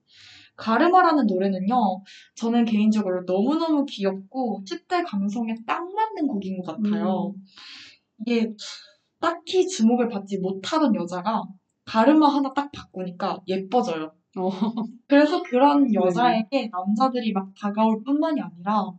가르마라는 0.60 1.26
노래는요, 1.26 2.02
저는 2.36 2.66
개인적으로 2.66 3.22
너무너무 3.26 3.86
귀엽고 3.86 4.62
10대 4.64 5.02
감성에 5.04 5.54
딱 5.66 5.82
맞는 5.82 6.26
곡인 6.26 6.60
것 6.60 6.76
같아요. 6.76 7.34
이게 8.20 8.52
딱히 9.18 9.66
주목을 9.66 10.10
받지 10.10 10.38
못하던 10.38 10.94
여자가 10.94 11.42
가르마 11.86 12.28
하나 12.28 12.52
딱 12.52 12.70
바꾸니까 12.72 13.40
예뻐져요. 13.48 14.12
어. 14.36 14.50
그래서 15.08 15.42
그런 15.42 15.88
여자에게 15.94 16.70
남자들이 16.70 17.32
막 17.32 17.48
다가올 17.58 18.02
뿐만이 18.04 18.40
아니라 18.40 18.92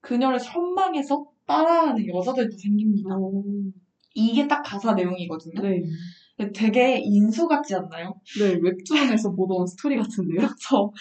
그녀를 0.00 0.38
선망해서 0.38 1.26
따라하는 1.46 2.06
여자들도 2.06 2.56
생깁니다. 2.56 3.16
오. 3.16 3.44
이게 4.14 4.46
딱 4.46 4.62
가사 4.62 4.94
내용이거든요. 4.94 5.60
네. 5.62 5.82
되게 6.54 7.00
인소 7.02 7.46
같지 7.48 7.74
않나요? 7.74 8.14
네, 8.38 8.58
웹툰에서 8.60 9.32
보던 9.32 9.66
스토리 9.66 9.96
같은데요. 9.96 10.46
그래서 10.46 10.92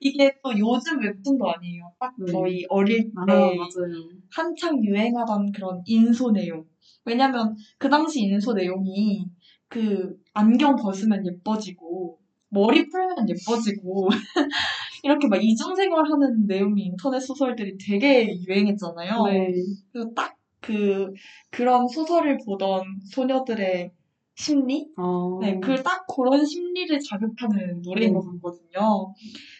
이게 0.00 0.32
또 0.42 0.50
요즘 0.58 1.00
웹툰도 1.00 1.50
아니에요. 1.50 1.92
딱 1.98 2.14
네. 2.18 2.30
저희 2.30 2.64
어릴 2.68 3.04
때 3.04 3.10
아, 3.16 3.26
맞아요. 3.26 4.08
한창 4.30 4.84
유행하던 4.84 5.52
그런 5.52 5.82
인소 5.86 6.30
내용. 6.32 6.64
왜냐면 7.04 7.56
그 7.78 7.88
당시 7.88 8.22
인소 8.22 8.52
내용이 8.54 9.26
그 9.68 10.16
안경 10.32 10.76
벗으면 10.76 11.26
예뻐지고 11.26 12.18
머리 12.48 12.88
풀면 12.88 13.28
예뻐지고 13.28 14.08
이렇게 15.02 15.26
막 15.28 15.42
이중생활 15.42 16.04
하는 16.10 16.46
내용이 16.46 16.84
인터넷 16.84 17.20
소설들이 17.20 17.76
되게 17.78 18.28
유행했잖아요. 18.46 19.24
네. 19.24 19.52
그래서 19.92 20.10
딱 20.14 20.34
그 20.64 21.12
그런 21.50 21.86
소설을 21.86 22.38
보던 22.46 22.82
소녀들의 23.10 23.90
심리, 24.34 24.88
어. 24.96 25.38
네, 25.40 25.58
그 25.60 25.82
딱 25.82 26.06
그런 26.06 26.44
심리를 26.44 26.98
자극하는 27.00 27.82
노래인 27.82 28.14
것 28.14 28.20
같거든요. 28.32 29.14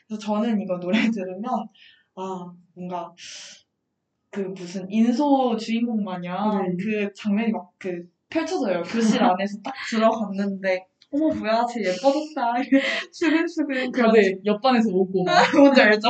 그래서 0.06 0.20
저는 0.20 0.60
이거 0.60 0.78
노래 0.78 0.98
들으면 1.14 1.44
아 2.16 2.52
뭔가 2.74 3.12
그 4.30 4.40
무슨 4.40 4.90
인소 4.90 5.56
주인공 5.56 6.02
마냥 6.04 6.62
네. 6.76 6.84
그 6.84 7.12
장면이 7.14 7.52
막 7.52 7.70
그 7.78 8.02
펼쳐져요. 8.30 8.82
교실 8.82 9.22
안에서 9.22 9.58
딱 9.62 9.72
들어갔는데 9.88 10.87
어머 11.12 11.32
뭐야 11.34 11.64
쟤 11.66 11.80
예뻐졌다 11.84 12.54
수근수근 13.12 13.92
그런 13.92 14.10
그런데 14.12 14.40
옆반에서 14.44 14.90
오고 14.90 15.22
막. 15.24 15.32
뭔지 15.56 15.80
알죠? 15.82 16.08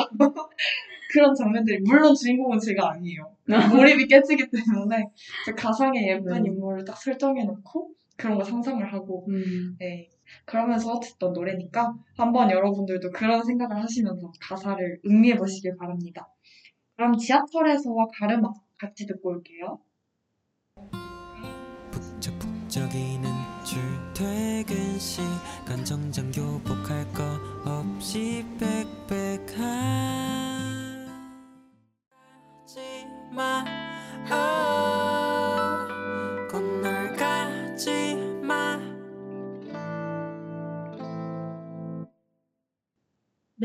그런 1.13 1.35
장면들이 1.35 1.81
물론 1.85 2.15
주인공은 2.15 2.59
제가 2.59 2.93
아니에요. 2.93 3.31
몰입이 3.71 4.07
깨지기 4.07 4.45
때문에 4.51 5.05
그 5.45 5.55
가상의 5.55 6.09
예쁜 6.09 6.43
네. 6.43 6.49
인물을 6.49 6.85
딱 6.85 6.97
설정해놓고 6.97 7.91
그런 8.17 8.39
거 8.39 8.45
상상을 8.45 8.93
하고 8.93 9.27
음. 9.29 9.77
네 9.79 10.09
그러면서 10.45 10.99
듣던 11.01 11.33
노래니까 11.33 11.95
한번 12.17 12.51
여러분들도 12.51 13.11
그런 13.11 13.43
생각을 13.45 13.77
하시면서 13.77 14.33
가사를 14.41 15.01
음미해 15.07 15.37
보시길 15.37 15.77
바랍니다. 15.77 16.29
그럼 16.97 17.17
지하철에서와 17.17 18.07
가르마 18.13 18.53
같이 18.79 19.07
듣고 19.07 19.31
올게요. 19.31 19.81
북적북적이는 21.91 23.31
출퇴근 23.65 24.99
시간 24.99 25.85
정장 25.85 26.31
교복할 26.31 27.07
거 27.13 27.23
없이 27.65 28.45
빽빽하지마 29.09 29.85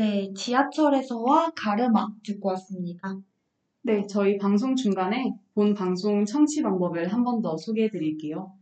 네 0.00 0.32
지하철에서와 0.34 1.52
가르마 1.54 2.08
듣고 2.24 2.48
왔습니다. 2.50 3.18
네, 3.82 4.06
저희 4.06 4.38
방송 4.38 4.74
중간에 4.74 5.34
본 5.52 5.74
방송 5.74 6.24
청취 6.24 6.62
방법을 6.62 7.12
한 7.12 7.22
번 7.22 7.42
더 7.42 7.58
소개해 7.58 7.90
드릴게요. 7.90 8.54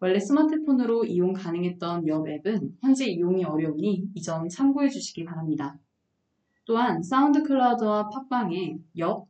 원래 0.00 0.18
스마트폰으로 0.20 1.06
이용 1.06 1.32
가능했던 1.32 2.06
옆 2.08 2.28
앱은 2.28 2.76
현재 2.82 3.06
이용이 3.06 3.44
어려우니 3.44 4.10
이 4.14 4.22
점 4.22 4.46
참고해 4.50 4.90
주시기 4.90 5.24
바랍니다. 5.24 5.78
또한 6.66 7.02
사운드 7.02 7.42
클라우드와 7.42 8.10
팟빵에 8.10 8.76
옆 8.98 9.29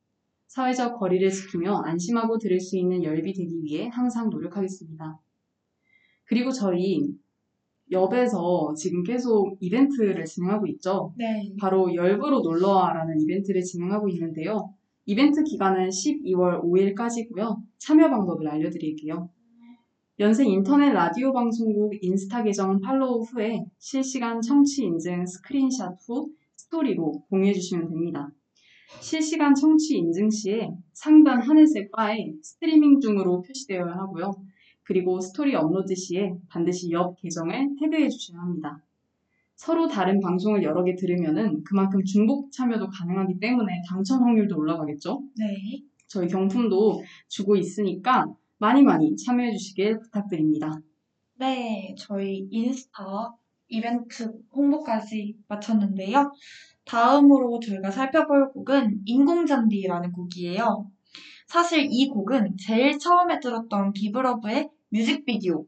사회적 0.51 0.99
거리를 0.99 1.29
지키며 1.29 1.83
안심하고 1.85 2.37
들을 2.37 2.59
수 2.59 2.77
있는 2.77 3.05
열비 3.05 3.31
되기 3.31 3.63
위해 3.63 3.87
항상 3.87 4.29
노력하겠습니다. 4.29 5.17
그리고 6.25 6.51
저희 6.51 7.15
엽에서 7.89 8.73
지금 8.75 9.01
계속 9.03 9.55
이벤트를 9.61 10.25
진행하고 10.25 10.67
있죠. 10.67 11.13
네. 11.17 11.53
바로 11.57 11.95
열부로 11.95 12.41
놀러와라는 12.41 13.21
이벤트를 13.21 13.61
진행하고 13.61 14.09
있는데요. 14.09 14.73
이벤트 15.05 15.41
기간은 15.41 15.87
12월 15.87 16.61
5일까지고요. 16.63 17.61
참여 17.77 18.09
방법을 18.09 18.49
알려드릴게요. 18.49 19.29
연세 20.19 20.45
인터넷 20.45 20.91
라디오 20.91 21.31
방송국 21.31 21.93
인스타 22.01 22.43
계정 22.43 22.81
팔로우 22.81 23.21
후에 23.21 23.63
실시간 23.77 24.41
청취 24.41 24.83
인증 24.83 25.25
스크린샷 25.25 25.97
후 26.05 26.29
스토리로 26.57 27.23
공유해 27.29 27.53
주시면 27.53 27.87
됩니다. 27.87 28.29
실시간 28.99 29.55
청취 29.55 29.97
인증 29.97 30.29
시에 30.29 30.69
상단 30.93 31.41
하늘색 31.41 31.91
바에 31.91 32.33
스트리밍 32.41 32.99
중으로 32.99 33.41
표시되어야 33.41 33.93
하고요. 33.93 34.31
그리고 34.83 35.19
스토리 35.19 35.55
업로드 35.55 35.95
시에 35.95 36.33
반드시 36.49 36.91
옆 36.91 37.15
계정을 37.21 37.75
태그해 37.79 38.09
주셔야 38.09 38.41
합니다. 38.41 38.83
서로 39.55 39.87
다른 39.87 40.19
방송을 40.19 40.63
여러 40.63 40.83
개 40.83 40.95
들으면은 40.95 41.63
그만큼 41.63 42.03
중복 42.03 42.51
참여도 42.51 42.89
가능하기 42.89 43.39
때문에 43.39 43.83
당첨 43.87 44.23
확률도 44.23 44.57
올라가겠죠? 44.57 45.23
네. 45.37 45.83
저희 46.07 46.27
경품도 46.27 47.03
주고 47.27 47.55
있으니까 47.55 48.25
많이 48.57 48.83
많이 48.83 49.15
참여해 49.15 49.51
주시길 49.51 49.99
부탁드립니다. 49.99 50.81
네, 51.35 51.95
저희 51.97 52.47
인스타 52.51 53.33
이벤트 53.69 54.31
홍보까지 54.53 55.37
마쳤는데요. 55.47 56.31
다음으로 56.85 57.59
저희가 57.59 57.91
살펴볼 57.91 58.51
곡은 58.51 59.01
인공잔디라는 59.05 60.11
곡이에요. 60.11 60.89
사실 61.47 61.87
이 61.89 62.07
곡은 62.07 62.55
제일 62.57 62.97
처음에 62.97 63.39
들었던 63.39 63.93
기브러브의 63.93 64.69
뮤직비디오 64.89 65.65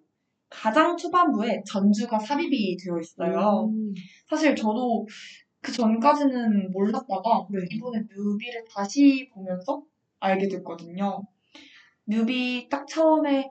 가장 0.50 0.96
초반부에 0.96 1.64
전주가 1.66 2.20
삽입이 2.20 2.78
되어 2.78 3.00
있어요. 3.00 3.70
음, 3.70 3.94
사실 4.30 4.56
저도 4.56 5.06
그 5.62 5.72
전까지는 5.72 6.72
몰랐다가 6.72 7.48
네. 7.50 7.60
이번에 7.72 8.00
뮤비를 8.16 8.64
다시 8.70 9.30
보면서 9.34 9.82
알게 10.20 10.48
됐거든요. 10.48 11.24
뮤비 12.06 12.68
딱 12.70 12.88
처음에 12.88 13.50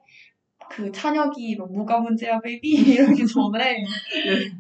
그 0.71 0.93
찬혁이 0.93 1.57
막 1.57 1.73
뭐가 1.73 2.01
문제야 2.01 2.41
baby 2.41 2.69
이러기 2.97 3.27
전에 3.27 3.83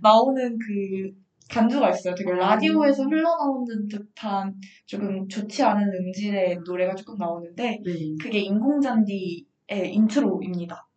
나오는 0.03 0.59
그 0.59 1.23
간주가 1.53 1.91
있어요. 1.91 2.15
되게 2.15 2.33
라디오에서 2.33 3.05
흘러나오는 3.05 3.87
듯한 3.87 4.55
조금 4.87 5.29
좋지 5.29 5.63
않은 5.63 5.87
음질의 5.93 6.61
노래가 6.65 6.95
조금 6.95 7.19
나오는데 7.19 7.79
네. 7.85 7.93
그게 8.21 8.39
인공잔디의 8.41 9.45
intro입니다. 9.69 10.89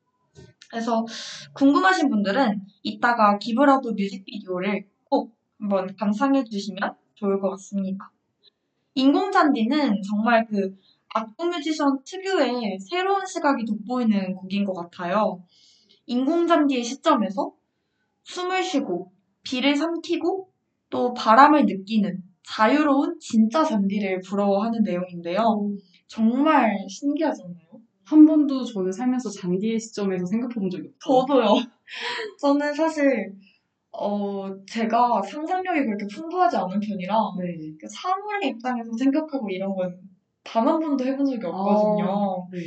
그래서 0.70 1.06
궁금하신 1.54 2.10
분들은 2.10 2.62
이따가 2.84 3.38
Give 3.38 3.64
Love 3.64 3.90
뮤직비디오를 3.90 4.88
꼭 5.04 5.36
한번 5.60 5.94
감상해 5.98 6.44
주시면 6.44 6.96
좋을 7.16 7.40
것 7.40 7.50
같습니다. 7.52 8.12
인공잔디는 8.94 10.02
정말 10.02 10.48
그 10.48 10.78
악동 11.14 11.50
뮤지션 11.50 12.02
특유의 12.04 12.80
새로운 12.80 13.26
시각이 13.26 13.66
돋보이는 13.66 14.36
곡인 14.36 14.64
것 14.64 14.74
같아요. 14.74 15.44
인공잔디의 16.06 16.84
시점에서 16.84 17.52
숨을 18.24 18.64
쉬고 18.64 19.15
비를 19.46 19.76
삼키고 19.78 20.50
또 20.92 21.14
바람을 21.14 21.66
느끼는 21.68 22.24
자유로운 22.44 23.18
진짜 23.22 23.64
잔디를 23.64 24.22
부러워하는 24.22 24.84
내용인데요. 24.84 25.42
정말 26.08 26.76
신기하잖아요. 26.90 27.56
한 28.06 28.26
번도 28.26 28.64
저는 28.66 28.92
살면서 28.92 29.30
잔디의 29.32 29.80
시점에서 29.80 30.26
생각해 30.28 30.54
본 30.56 30.70
적이 30.70 30.90
없어요. 31.06 31.26
저도요. 31.28 31.46
저는 32.42 32.74
사실 32.74 33.34
어 33.92 34.46
제가 34.70 35.22
상상력이 35.24 35.86
그렇게 35.86 36.06
풍부하지 36.14 36.58
않은 36.58 36.80
편이라 36.82 37.16
네. 37.40 37.74
그 37.80 37.88
사물의 37.90 38.50
입장에서 38.52 38.92
생각하고 39.00 39.50
이런 39.50 39.74
건 39.76 39.92
단 40.44 40.68
한 40.68 40.80
번도 40.80 41.04
해본 41.06 41.26
적이 41.26 41.46
없거든요. 41.48 42.48
네. 42.52 42.60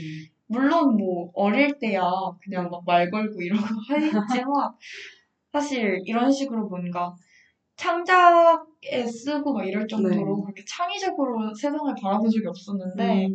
물론 0.49 0.97
뭐 0.97 1.31
어릴 1.35 1.79
때야 1.79 2.03
그냥 2.43 2.69
막 2.71 2.83
말 2.87 3.11
걸고 3.11 3.41
이러고 3.41 3.62
하지만 4.29 4.73
사실 5.59 6.01
이런 6.05 6.31
식으로 6.31 6.68
뭔가 6.68 7.12
창작에 7.75 9.05
쓰고 9.07 9.55
막 9.55 9.66
이럴 9.66 9.88
정도로 9.88 10.37
네. 10.37 10.42
그렇게 10.44 10.64
창의적으로 10.64 11.53
세상을 11.53 11.92
바라본 12.01 12.31
적이 12.31 12.47
없었는데 12.47 13.27
음, 13.27 13.35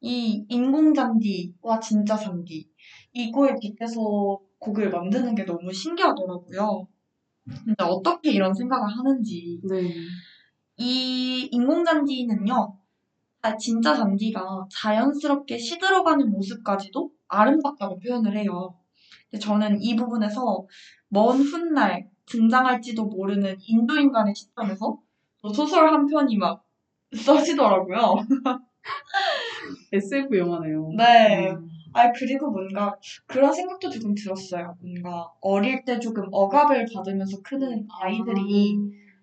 이 0.00 0.44
인공잔디와 0.48 1.80
진짜 1.80 2.16
잔디 2.16 2.68
이거에 3.14 3.54
빗대서 3.58 4.38
곡을 4.58 4.90
만드는 4.90 5.34
게 5.34 5.44
너무 5.44 5.72
신기하더라고요. 5.72 6.86
근데 7.64 7.84
어떻게 7.84 8.32
이런 8.32 8.52
생각을 8.52 8.86
하는지 8.86 9.60
네. 9.66 9.94
이 10.76 11.48
인공잔디는요, 11.50 12.78
아, 13.40 13.56
진짜 13.56 13.94
잔디가 13.94 14.66
자연스럽게 14.70 15.56
시들어가는 15.56 16.30
모습까지도 16.30 17.10
아름답다고 17.28 17.98
표현을 18.00 18.36
해요. 18.36 18.74
근데 19.30 19.38
저는 19.44 19.80
이 19.80 19.96
부분에서 19.96 20.66
먼 21.14 21.40
훗날 21.40 22.10
등장할지도 22.26 23.04
모르는 23.04 23.56
인도인간의 23.64 24.34
시점에서 24.34 24.98
또 25.40 25.52
소설 25.52 25.88
한 25.88 26.06
편이 26.06 26.36
막 26.36 26.64
써지더라고요. 27.14 28.16
SF 29.92 30.36
영화네요. 30.36 30.92
네. 30.96 31.52
음, 31.52 31.68
아, 31.92 32.10
그리고 32.10 32.50
뭔가 32.50 32.96
그런 33.26 33.52
생각도 33.52 33.88
조금 33.88 34.12
들었어요. 34.12 34.76
뭔가 34.80 35.30
어릴 35.40 35.84
때 35.84 36.00
조금 36.00 36.24
억압을 36.32 36.86
받으면서 36.92 37.40
크는 37.42 37.86
아이들이 38.02 38.76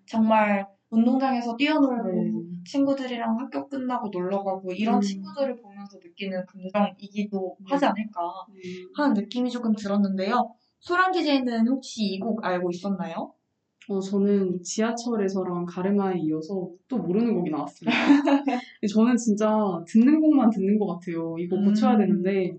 정말 0.06 0.66
운동장에서 0.88 1.56
뛰어놀고 1.56 2.44
네. 2.48 2.62
친구들이랑 2.64 3.38
학교 3.38 3.68
끝나고 3.68 4.08
놀러 4.08 4.42
가고 4.42 4.72
이런 4.72 4.96
음. 4.96 5.00
친구들을 5.00 5.56
보면서 5.56 5.98
느끼는 6.02 6.44
감정이기도 6.46 7.56
음. 7.60 7.66
하지 7.66 7.84
않을까 7.84 8.22
음, 8.48 8.54
하는 8.96 9.14
느낌이 9.14 9.50
조금 9.50 9.74
들었는데요. 9.74 10.54
소랑 10.82 11.12
DJ는 11.12 11.68
혹시 11.68 12.04
이 12.14 12.18
곡 12.18 12.44
알고 12.44 12.70
있었나요? 12.70 13.32
어, 13.88 14.00
저는 14.00 14.62
지하철에서랑 14.62 15.64
가르마에 15.66 16.18
이어서 16.20 16.68
또 16.88 16.98
모르는 16.98 17.34
곡이 17.34 17.50
나왔습니다. 17.50 17.96
저는 18.92 19.16
진짜 19.16 19.48
듣는 19.86 20.20
곡만 20.20 20.50
듣는 20.50 20.78
것 20.78 20.86
같아요. 20.86 21.36
이거 21.38 21.56
고쳐야 21.56 21.94
음. 21.94 21.98
되는데, 21.98 22.56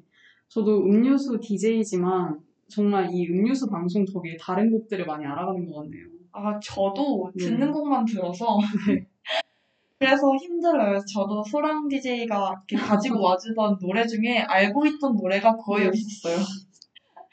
저도 0.49 0.83
음료수 0.83 1.39
DJ지만 1.41 2.39
정말 2.69 3.09
이 3.11 3.27
음료수 3.29 3.69
방송 3.69 4.05
덕에 4.05 4.37
다른 4.39 4.71
곡들을 4.71 5.05
많이 5.05 5.25
알아가는 5.25 5.65
것 5.69 5.81
같네요. 5.83 6.07
아, 6.31 6.59
저도 6.61 7.31
네. 7.35 7.45
듣는 7.45 7.71
곡만 7.71 8.05
들어서 8.05 8.57
그래서 9.99 10.35
힘들어요. 10.35 10.99
저도 11.13 11.43
소랑 11.43 11.87
DJ가 11.89 12.63
이렇게 12.69 12.85
가지고 12.85 13.21
와주던 13.21 13.79
노래 13.79 14.05
중에 14.05 14.39
알고 14.39 14.85
있던 14.85 15.15
노래가 15.15 15.55
거의 15.57 15.83
네. 15.83 15.87
없었어요. 15.89 16.37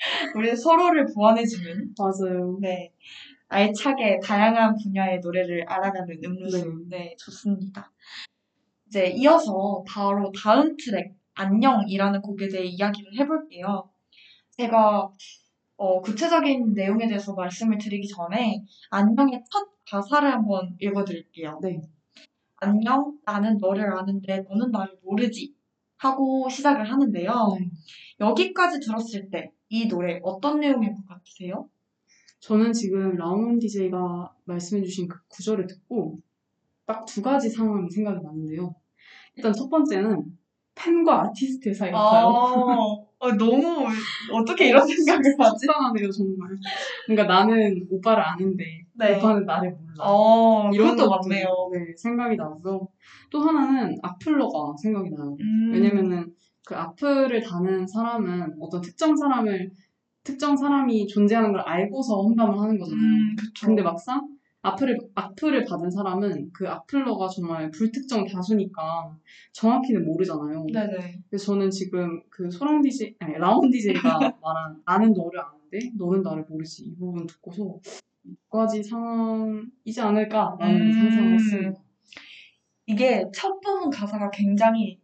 우리 0.37 0.57
서로를 0.57 1.07
보완해주는 1.15 1.95
맞아요. 1.99 2.59
네. 2.61 2.93
알차게 3.49 4.21
다양한 4.23 4.77
분야의 4.77 5.21
노래를 5.21 5.65
알아가는 5.69 6.21
음료수. 6.25 6.87
네. 6.89 6.99
네, 6.99 7.17
좋습니다. 7.19 7.93
이제 8.87 9.09
이어서 9.09 9.85
바로 9.87 10.33
다음 10.33 10.77
트랙, 10.77 11.15
안녕이라는 11.35 12.23
곡에 12.23 12.49
대해 12.49 12.65
이야기를 12.65 13.19
해볼게요. 13.19 13.91
제가 14.57 15.11
어, 15.77 16.01
구체적인 16.01 16.75
내용에 16.75 17.09
대해서 17.09 17.35
말씀을 17.35 17.79
드리기 17.79 18.07
전에 18.09 18.65
안녕의 18.91 19.43
첫 19.51 19.69
가사를 19.91 20.31
한번 20.31 20.77
읽어드릴게요. 20.79 21.59
네. 21.63 21.81
안녕, 22.57 23.19
나는 23.25 23.57
너를 23.59 23.93
아는데 23.99 24.45
너는 24.49 24.71
나를 24.71 24.99
모르지. 25.03 25.55
하고 25.97 26.49
시작을 26.49 26.91
하는데요. 26.91 27.57
네. 27.59 27.71
여기까지 28.21 28.81
들었을 28.81 29.31
때 29.31 29.51
이 29.71 29.89
노래 29.89 30.21
어떤 30.23 30.61
내용일 30.61 30.93
것 30.95 31.07
같으세요? 31.07 31.69
저는 32.41 32.73
지금 32.73 33.17
라운 33.17 33.59
DJ가 33.59 34.35
말씀해주신 34.45 35.09
그 35.09 35.19
구절을 35.29 35.67
듣고 35.67 36.19
딱 36.87 37.05
두 37.07 37.23
가지 37.23 37.49
상황이 37.49 37.89
생각이 37.89 38.21
나는데요. 38.23 38.75
일단 39.37 39.53
첫 39.53 39.69
번째는 39.69 40.25
팬과 40.75 41.23
아티스트의 41.23 41.75
사이 41.75 41.93
같아요. 41.93 42.27
어, 42.27 43.33
너무 43.39 43.87
어떻게 44.33 44.69
이런 44.71 44.87
생각을 44.87 45.21
하지? 45.39 45.67
속상하네요, 45.67 46.11
정말. 46.11 46.51
그러니까 47.07 47.33
나는 47.33 47.87
오빠를 47.91 48.23
아는데 48.25 48.65
네. 48.95 49.19
오빠는 49.19 49.45
나를 49.45 49.71
몰라. 49.73 49.95
어, 50.01 50.71
이런 50.73 50.97
것들, 50.97 51.09
맞네요. 51.09 51.47
네, 51.73 51.95
생각이 51.97 52.37
나고요. 52.37 52.89
또 53.31 53.41
하나는 53.41 53.99
악플러가 54.03 54.75
생각이 54.83 55.11
나요. 55.11 55.37
음, 55.39 55.71
왜냐면은 55.73 56.35
그 56.71 56.77
악플을 56.77 57.43
다는 57.43 57.85
사람은 57.85 58.59
어떤 58.61 58.81
특정 58.81 59.17
사람을 59.17 59.73
특정 60.23 60.57
사람이 60.57 61.09
존재하는 61.09 61.51
걸 61.51 61.63
알고서 61.63 62.15
험담을 62.15 62.61
하는 62.61 62.79
거잖아요. 62.79 63.03
음. 63.03 63.37
근데 63.61 63.83
막상 63.83 64.37
악플을, 64.63 64.97
악플을 65.17 65.65
받은 65.65 65.91
사람은 65.91 66.51
그 66.53 66.69
악플러가 66.69 67.27
정말 67.27 67.73
불특정 67.73 68.25
다수니까 68.25 69.17
정확히는 69.53 70.05
모르잖아요. 70.05 70.65
네네. 70.73 71.23
그래서 71.29 71.47
저는 71.47 71.71
지금 71.71 72.23
그 72.31 72.49
소랑 72.49 72.83
DJ, 72.83 73.17
아니, 73.19 73.35
라운 73.37 73.69
DJ가 73.69 74.01
말한 74.41 74.83
나는 74.87 75.13
너를 75.13 75.41
아는데 75.41 75.91
너는 75.99 76.23
나를 76.23 76.45
모르지 76.49 76.85
이 76.85 76.95
부분 76.95 77.27
듣고서 77.27 77.81
두 78.23 78.37
가지 78.49 78.81
상황이지 78.81 80.01
않을까라는 80.01 80.81
음. 80.83 80.93
상상을 80.93 81.35
했습니다. 81.35 81.81
이게 82.87 83.25
첫 83.35 83.61
부분 83.61 83.91
가사가 83.91 84.31
굉장히 84.31 85.01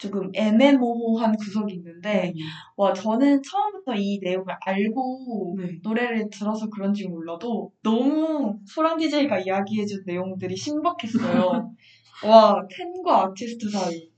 조금 0.00 0.30
애매모호한 0.34 1.36
구석이 1.36 1.74
있는데 1.74 2.32
와 2.76 2.92
저는 2.94 3.42
처음부터 3.42 3.94
이 3.96 4.18
내용을 4.22 4.46
알고 4.60 5.56
네. 5.58 5.78
노래를 5.82 6.30
들어서 6.30 6.70
그런지 6.70 7.06
몰라도 7.06 7.70
너무 7.82 8.58
소랑 8.64 8.96
DJ가 8.96 9.40
이야기해준 9.40 10.04
내용들이 10.06 10.56
신박했어요. 10.56 11.74
와 12.26 12.66
팬과 12.68 13.24
아티스트 13.24 13.68
사이 13.68 14.10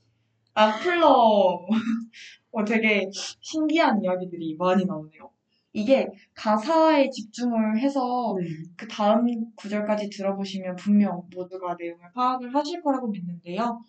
악플러 0.54 1.66
어, 2.52 2.64
되게 2.64 3.08
신기한 3.40 4.04
이야기들이 4.04 4.56
많이 4.56 4.84
나오네요. 4.84 5.30
이게 5.72 6.06
가사에 6.34 7.08
집중을 7.08 7.80
해서 7.80 8.36
네. 8.38 8.46
그 8.76 8.86
다음 8.86 9.26
구절까지 9.56 10.10
들어보시면 10.10 10.76
분명 10.76 11.22
모두가 11.34 11.76
내용을 11.78 12.12
파악을 12.14 12.54
하실 12.54 12.82
거라고 12.82 13.08
믿는데요. 13.08 13.82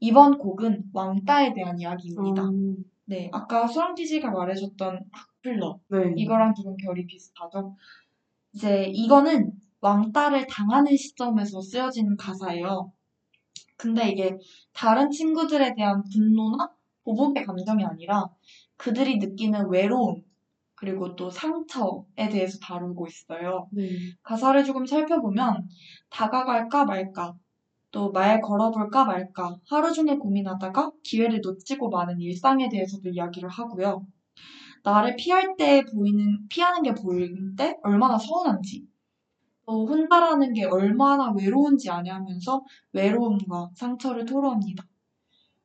이번 0.00 0.38
곡은 0.38 0.90
왕따에 0.92 1.54
대한 1.54 1.78
이야기입니다. 1.78 2.42
어, 2.42 2.52
네, 3.06 3.30
아까 3.32 3.66
소랑디지가 3.66 4.30
말해줬던 4.30 5.00
악플러 5.10 5.80
네. 5.88 6.12
이거랑 6.16 6.54
조금 6.54 6.76
결이 6.76 7.06
비슷하죠. 7.06 7.74
이제 8.52 8.84
이거는 8.84 9.52
왕따를 9.80 10.46
당하는 10.46 10.96
시점에서 10.96 11.60
쓰여진 11.60 12.16
가사예요. 12.16 12.92
근데 13.76 14.10
이게 14.10 14.36
다른 14.72 15.10
친구들에 15.10 15.74
대한 15.74 16.02
분노나 16.12 16.68
보복의 17.04 17.44
감정이 17.44 17.84
아니라 17.84 18.26
그들이 18.76 19.18
느끼는 19.18 19.70
외로움 19.70 20.22
그리고 20.74 21.16
또 21.16 21.30
상처에 21.30 22.28
대해서 22.30 22.58
다루고 22.60 23.06
있어요. 23.06 23.68
네. 23.72 23.88
가사를 24.22 24.62
조금 24.64 24.86
살펴보면 24.86 25.68
다가갈까 26.10 26.84
말까 26.84 27.34
또 27.98 28.12
말 28.12 28.40
걸어볼까 28.40 29.04
말까 29.06 29.56
하루 29.68 29.92
종일 29.92 30.20
고민하다가 30.20 30.92
기회를 31.02 31.40
놓치고 31.42 31.90
마는 31.90 32.20
일상에 32.20 32.68
대해서도 32.68 33.08
이야기를 33.08 33.48
하고요. 33.48 34.06
나를 34.84 35.16
피할 35.16 35.56
때 35.56 35.82
보이는 35.84 36.46
피하는 36.48 36.82
게 36.84 36.94
보일 36.94 37.56
때 37.56 37.76
얼마나 37.82 38.16
서운한지 38.16 38.86
또 39.66 39.86
혼자라는 39.88 40.52
게 40.54 40.64
얼마나 40.64 41.32
외로운지 41.32 41.90
아냐면서 41.90 42.64
외로움과 42.92 43.70
상처를 43.74 44.26
토로합니다. 44.26 44.84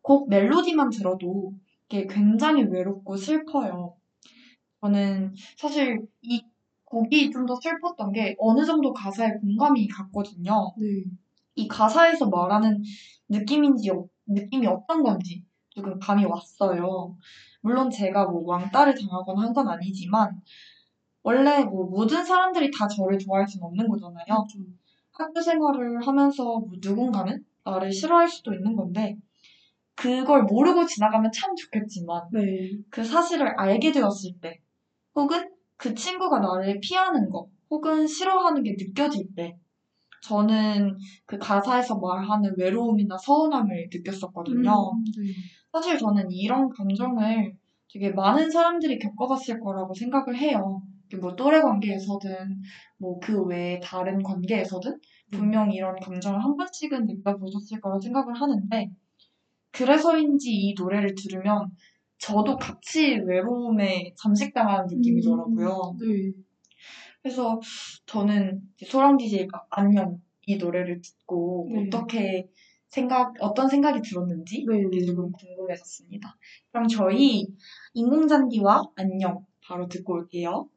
곡 0.02 0.30
멜로디만 0.30 0.90
들어도 0.90 1.54
이게 1.86 2.08
굉장히 2.08 2.64
외롭고 2.64 3.16
슬퍼요. 3.18 3.96
저는 4.82 5.36
사실 5.58 6.08
이 6.22 6.44
곡이 6.86 7.32
좀 7.32 7.46
더 7.46 7.56
슬펐던 7.62 8.12
게 8.14 8.36
어느 8.40 8.66
정도 8.66 8.94
가사에 8.94 9.34
공감이 9.42 9.88
갔거든요. 9.88 10.74
네. 10.78 11.06
이 11.56 11.68
가사에서 11.68 12.28
말하는 12.30 12.82
느낌인지, 13.30 13.90
어- 13.92 14.08
느낌이 14.28 14.68
어떤 14.68 15.04
건지 15.04 15.44
조금 15.70 16.00
감이 16.00 16.26
왔어요. 16.26 17.16
물론 17.62 17.90
제가 17.92 18.26
뭐 18.28 18.44
왕따를 18.46 18.96
당하거나 18.96 19.42
한 19.42 19.54
건 19.54 19.70
아니지만, 19.70 20.42
원래 21.24 21.64
뭐 21.64 21.86
모든 21.86 22.24
사람들이 22.26 22.72
다 22.72 22.88
저를 22.88 23.18
좋아할 23.20 23.48
수는 23.48 23.66
없는 23.68 23.88
거잖아요. 23.88 24.48
좀, 24.52 24.78
학교 25.12 25.42
생활을 25.42 26.06
하면서 26.06 26.44
뭐 26.44 26.72
누군가는 26.82 27.44
나를 27.64 27.92
싫어할 27.92 28.28
수도 28.28 28.54
있는 28.54 28.76
건데, 28.76 29.18
그걸 29.96 30.44
모르고 30.44 30.86
지나가면 30.86 31.32
참 31.34 31.56
좋겠지만, 31.56 32.30
네. 32.32 32.72
그 32.90 33.04
사실을 33.04 33.48
알게 33.60 33.92
되었을 33.92 34.40
때, 34.42 34.60
혹은 35.16 35.50
그 35.78 35.94
친구가 35.96 36.40
나를 36.40 36.80
피하는 36.82 37.30
거, 37.30 37.50
혹은 37.70 38.08
싫어하는 38.08 38.64
게 38.64 38.76
느껴질 38.78 39.36
때, 39.36 39.58
저는 40.24 40.96
그 41.26 41.38
가사에서 41.38 41.98
말하는 42.00 42.54
외로움이나 42.58 43.18
서운함을 43.18 43.90
느꼈었거든요. 43.94 44.92
음, 44.94 45.04
네. 45.18 45.34
사실 45.72 45.98
저는 45.98 46.32
이런 46.32 46.70
감정을 46.70 47.54
되게 47.92 48.10
많은 48.12 48.50
사람들이 48.50 49.00
겪어봤을 49.00 49.60
거라고 49.60 49.94
생각을 49.94 50.36
해요. 50.38 50.82
뭐 51.22 51.36
또래 51.36 51.62
관계에서든, 51.62 52.62
뭐 52.98 53.20
그 53.20 53.44
외에 53.44 53.80
다른 53.80 54.22
관계에서든, 54.24 54.98
분명히 55.32 55.76
이런 55.76 55.96
감정을 56.00 56.44
한 56.44 56.56
번씩은 56.58 57.06
느껴보셨을 57.06 57.80
거라고 57.82 58.02
생각을 58.02 58.34
하는데, 58.34 58.90
그래서인지 59.72 60.52
이 60.52 60.74
노래를 60.78 61.16
들으면 61.16 61.70
저도 62.18 62.56
같이 62.58 63.16
외로움에 63.26 64.14
잠식당하는 64.18 64.86
느낌이더라고요. 64.90 65.96
네. 66.00 66.32
그래서 67.24 67.60
저는 68.06 68.62
소랑 68.86 69.18
DJ가 69.18 69.66
안녕 69.70 70.22
이 70.46 70.58
노래를 70.58 71.02
듣고 71.02 71.70
네. 71.74 71.88
어떻게 71.88 72.50
생각, 72.90 73.34
어떤 73.40 73.70
생각이 73.70 74.02
들었는지 74.02 74.66
네. 74.70 75.06
조금 75.06 75.32
궁금해졌습니다. 75.32 76.36
그럼 76.72 76.88
저희 76.90 77.48
인공잔디와 77.94 78.84
안녕 78.98 79.46
바로 79.66 79.88
듣고 79.88 80.14
올게요. 80.14 80.70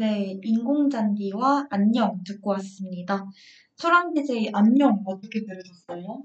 네, 0.00 0.40
인공잔디와 0.42 1.66
안녕 1.68 2.22
듣고 2.26 2.52
왔습니다. 2.52 3.26
소랑 3.76 4.14
DJ 4.14 4.48
안녕 4.54 5.02
어떻게 5.04 5.44
들으셨어요? 5.44 6.24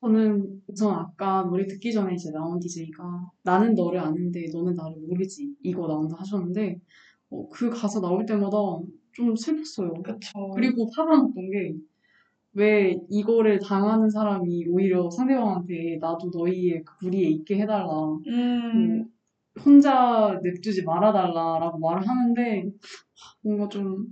저는 0.00 0.62
우선 0.68 0.94
아까 0.94 1.42
노래 1.42 1.66
듣기 1.66 1.92
전에 1.92 2.14
이제 2.14 2.30
나온 2.30 2.60
DJ가 2.60 3.28
나는 3.42 3.74
너를 3.74 3.98
아는데 3.98 4.46
너는 4.52 4.74
나를 4.74 4.94
모르지 5.08 5.56
이거 5.64 5.88
나온다 5.88 6.14
하셨는데 6.20 6.80
어, 7.30 7.48
그 7.48 7.68
가사 7.68 8.00
나올 8.00 8.24
때마다 8.24 8.58
좀 9.10 9.34
슬펐어요. 9.34 9.92
그쵸. 10.04 10.50
그리고 10.54 10.88
났던 10.96 11.34
게 11.50 11.74
왜 12.56 12.98
이거를 13.10 13.58
당하는 13.60 14.08
사람이 14.08 14.66
오히려 14.70 15.10
상대방한테 15.10 15.98
나도 16.00 16.30
너희의 16.34 16.82
그 16.84 17.04
무리에 17.04 17.28
있게 17.28 17.58
해달라. 17.58 17.86
음, 18.26 18.98
뭐, 18.98 19.06
혼자 19.64 20.38
냅두지 20.42 20.84
말아달라라고 20.84 21.78
말을 21.78 22.08
하는데 22.08 22.70
뭔가 23.42 23.68
좀 23.68 24.06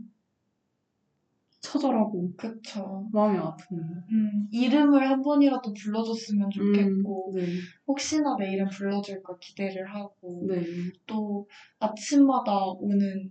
처절하고 1.61 2.30
그쵸. 2.36 3.09
마음이 3.12 3.38
아프네요. 3.38 4.05
음, 4.11 4.49
이름을 4.53 5.09
한 5.09 5.22
번이라도 5.22 5.72
불러줬으면 5.72 6.51
좋겠고, 6.51 7.32
음, 7.32 7.36
네, 7.36 7.47
혹시나 7.86 8.36
내일은 8.38 8.68
불러줄까 8.68 9.36
기대를 9.40 9.92
하고, 9.92 10.47
네, 10.47 10.62
또 11.07 11.49
아침마다 11.78 12.66
오는 12.66 13.30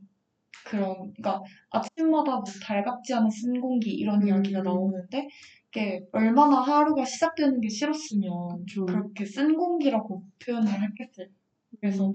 그런, 0.65 0.95
그러니까 0.95 1.41
아침마다 1.69 2.31
뭐 2.37 2.43
달갑지 2.63 3.13
않은 3.13 3.29
쓴 3.29 3.61
공기 3.61 3.91
이런 3.91 4.21
음. 4.23 4.27
이야기가 4.27 4.63
나오는데, 4.63 5.27
이게 5.69 6.03
얼마나 6.11 6.59
하루가 6.59 7.05
시작되는 7.05 7.61
게 7.61 7.69
싫었으면 7.69 8.65
좀 8.67 8.85
그렇게 8.85 9.25
쓴 9.25 9.55
공기라고 9.55 10.23
표현을 10.43 10.71
했겠어요. 10.71 11.27
그래서 11.79 12.11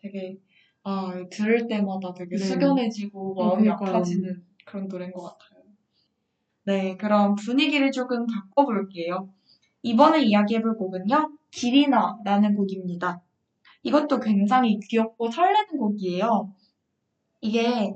되게, 0.00 0.38
아, 0.82 1.12
들을 1.30 1.66
때마다 1.66 2.12
되게 2.14 2.36
네. 2.36 2.44
숙연해지고 2.44 3.40
어, 3.40 3.44
마음이 3.44 3.62
그러니까요. 3.64 3.96
아파지는 3.96 4.44
그런 4.64 4.88
노래인 4.88 5.12
것 5.12 5.22
같아요. 5.22 5.60
네, 6.64 6.96
그럼 6.96 7.34
분위기를 7.34 7.90
조금 7.90 8.26
바꿔볼게요. 8.26 9.28
이번에 9.82 10.22
이야기해볼 10.22 10.76
곡은요, 10.76 11.32
길이나라는 11.50 12.54
곡입니다. 12.54 13.22
이것도 13.82 14.20
굉장히 14.20 14.78
귀엽고 14.78 15.30
설레는 15.30 15.78
곡이에요. 15.78 16.52
이게 17.40 17.92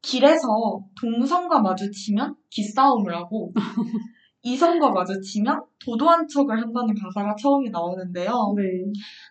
길에서 0.00 0.84
동성과 1.00 1.60
마주치면 1.60 2.36
기싸움을 2.50 3.14
하고 3.14 3.52
이성과 4.42 4.90
마주치면 4.90 5.64
도도한 5.84 6.28
척을 6.28 6.60
한다는 6.60 6.94
가사가 6.94 7.34
처음에 7.34 7.70
나오는데요. 7.70 8.54
네, 8.56 8.62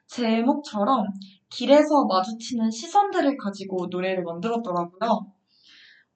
제목처럼 0.07 1.05
길에서 1.49 2.05
마주치는 2.05 2.69
시선들을 2.69 3.37
가지고 3.37 3.87
노래를 3.89 4.23
만들었더라고요. 4.23 5.31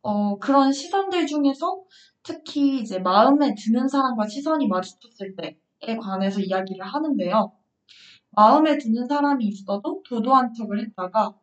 어, 0.03 0.37
그런 0.39 0.71
시선들 0.73 1.25
중에서 1.25 1.83
특히 2.23 2.79
이제 2.79 2.99
마음에 2.99 3.53
드는 3.55 3.87
사람과 3.87 4.27
시선이 4.27 4.67
마주쳤을 4.67 5.35
때에 5.35 5.95
관해서 5.97 6.39
이야기를 6.39 6.85
하는데요. 6.85 7.51
마음에 8.31 8.77
드는 8.77 9.07
사람이 9.07 9.45
있어도 9.45 10.01
도도한 10.07 10.53
척을 10.53 10.79
했다가 10.79 11.33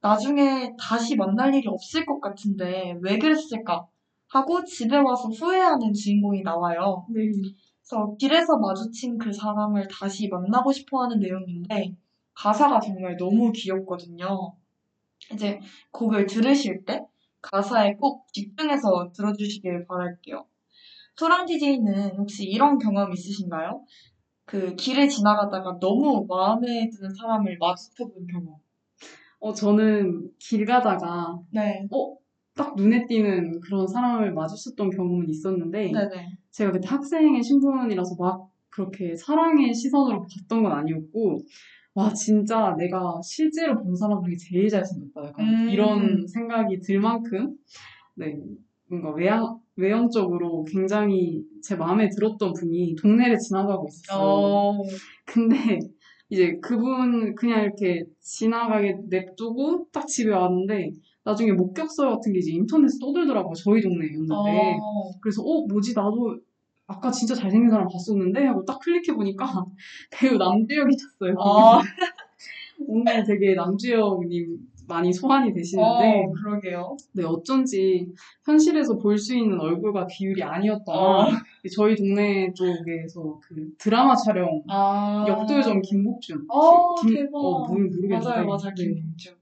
나중에 0.00 0.74
다시 0.78 1.16
만날 1.16 1.54
일이 1.54 1.66
없을 1.68 2.06
것 2.06 2.20
같은데 2.20 2.96
왜 3.02 3.18
그랬을까 3.18 3.86
하고 4.28 4.64
집에 4.64 4.96
와서 4.96 5.28
후회하는 5.28 5.92
주인공이 5.92 6.42
나와요. 6.42 7.06
네, 7.10 7.22
그래서 7.30 8.14
길에서 8.18 8.58
마주친 8.58 9.18
그 9.18 9.32
사람을 9.32 9.88
다시 9.88 10.28
만나고 10.28 10.72
싶어 10.72 11.02
하는 11.04 11.18
내용인데, 11.18 11.96
가사가 12.34 12.80
정말 12.80 13.16
너무 13.16 13.50
귀엽거든요. 13.52 14.54
이제 15.32 15.60
곡을 15.90 16.26
들으실 16.26 16.84
때 16.84 17.04
가사에 17.42 17.94
꼭 17.94 18.32
집중해서 18.32 19.12
들어주시길 19.14 19.86
바랄게요. 19.86 20.46
소랑 21.16 21.46
DJ는 21.46 22.16
혹시 22.16 22.44
이런 22.44 22.78
경험 22.78 23.12
있으신가요? 23.12 23.84
그 24.44 24.76
길을 24.76 25.08
지나가다가 25.08 25.78
너무 25.80 26.24
마음에 26.28 26.88
드는 26.88 27.12
사람을 27.14 27.58
마주쳐본 27.58 28.26
경험. 28.28 28.56
어, 29.40 29.52
저는 29.52 30.30
길 30.38 30.64
가다가 30.64 31.38
네. 31.50 31.86
어, 31.90 32.16
딱 32.58 32.74
눈에 32.74 33.06
띄는 33.06 33.60
그런 33.60 33.86
사람을 33.86 34.34
마주쳤던 34.34 34.90
경험은 34.90 35.30
있었는데 35.30 35.92
네네. 35.92 36.38
제가 36.50 36.72
그때 36.72 36.88
학생의 36.88 37.40
신분이라서 37.40 38.16
막 38.18 38.50
그렇게 38.68 39.14
사랑의 39.14 39.72
시선으로 39.72 40.26
봤던 40.26 40.64
건 40.64 40.72
아니었고 40.72 41.38
와 41.94 42.12
진짜 42.12 42.74
내가 42.76 43.20
실제로 43.22 43.80
본 43.80 43.94
사람 43.94 44.22
중에 44.22 44.34
제일 44.36 44.68
잘생겼다 44.68 45.28
약간 45.28 45.46
음. 45.46 45.70
이런 45.70 46.26
생각이 46.26 46.80
들 46.80 47.00
만큼 47.00 47.56
네 48.16 48.36
뭔가 48.90 49.12
외향 49.12 49.60
외형적으로 49.76 50.64
굉장히 50.64 51.44
제 51.62 51.76
마음에 51.76 52.08
들었던 52.08 52.52
분이 52.52 52.96
동네를 52.96 53.38
지나가고 53.38 53.86
있었어요. 53.88 54.26
어, 54.26 54.82
근데 55.24 55.78
이제 56.28 56.58
그분 56.60 57.34
그냥 57.36 57.62
이렇게 57.62 58.04
지나가게 58.20 58.96
냅두고 59.08 59.86
딱 59.92 60.06
집에 60.08 60.32
왔는데 60.32 60.90
나중에 61.28 61.52
목격서 61.52 62.08
같은 62.08 62.32
게 62.32 62.38
이제 62.38 62.52
인터넷에 62.52 62.98
떠들더라고요. 63.00 63.54
저희 63.54 63.82
동네였는데. 63.82 64.32
어, 64.80 65.10
그래서 65.20 65.42
어 65.42 65.66
뭐지 65.66 65.92
나도 65.94 66.38
아까 66.86 67.10
진짜 67.10 67.34
잘생긴 67.34 67.68
사람 67.70 67.86
봤었는데 67.86 68.46
하고 68.46 68.64
딱 68.64 68.78
클릭해 68.80 69.14
보니까 69.14 69.64
배우 70.10 70.36
남주혁이셨어요. 70.38 71.34
아. 71.38 71.80
오늘 72.86 73.24
되게 73.24 73.54
남주혁님 73.54 74.58
많이 74.88 75.12
소환이 75.12 75.52
되시는데 75.52 76.24
어, 76.24 76.32
그러게요. 76.32 76.96
네 77.12 77.24
어쩐지 77.24 78.08
현실에서 78.46 78.96
볼 78.96 79.18
수 79.18 79.36
있는 79.36 79.60
얼굴과 79.60 80.06
비율이 80.06 80.42
아니었다나 80.42 80.98
어. 80.98 81.26
저희 81.76 81.94
동네 81.94 82.50
쪽에서 82.54 83.38
그 83.42 83.68
드라마 83.76 84.14
촬영 84.16 84.62
아. 84.70 85.26
역도요정 85.28 85.82
김복준 85.82 86.46
어, 86.48 86.94
김- 87.02 87.14
대박. 87.14 87.36
어, 87.36 87.66
모르, 87.68 87.82
모르겠는데 87.82 88.16
맞아요, 88.16 88.46
맞아요. 88.46 88.72
네. 88.78 88.84
김복주. 88.84 89.34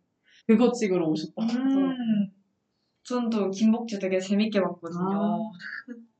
그거 0.47 0.71
찍으러 0.73 1.07
오셨다고 1.07 1.43
해서 1.43 1.59
음, 1.59 2.31
전도 3.03 3.51
김복주 3.51 3.99
되게 3.99 4.19
재밌게 4.19 4.61
봤거든요. 4.61 5.01
아. 5.01 5.51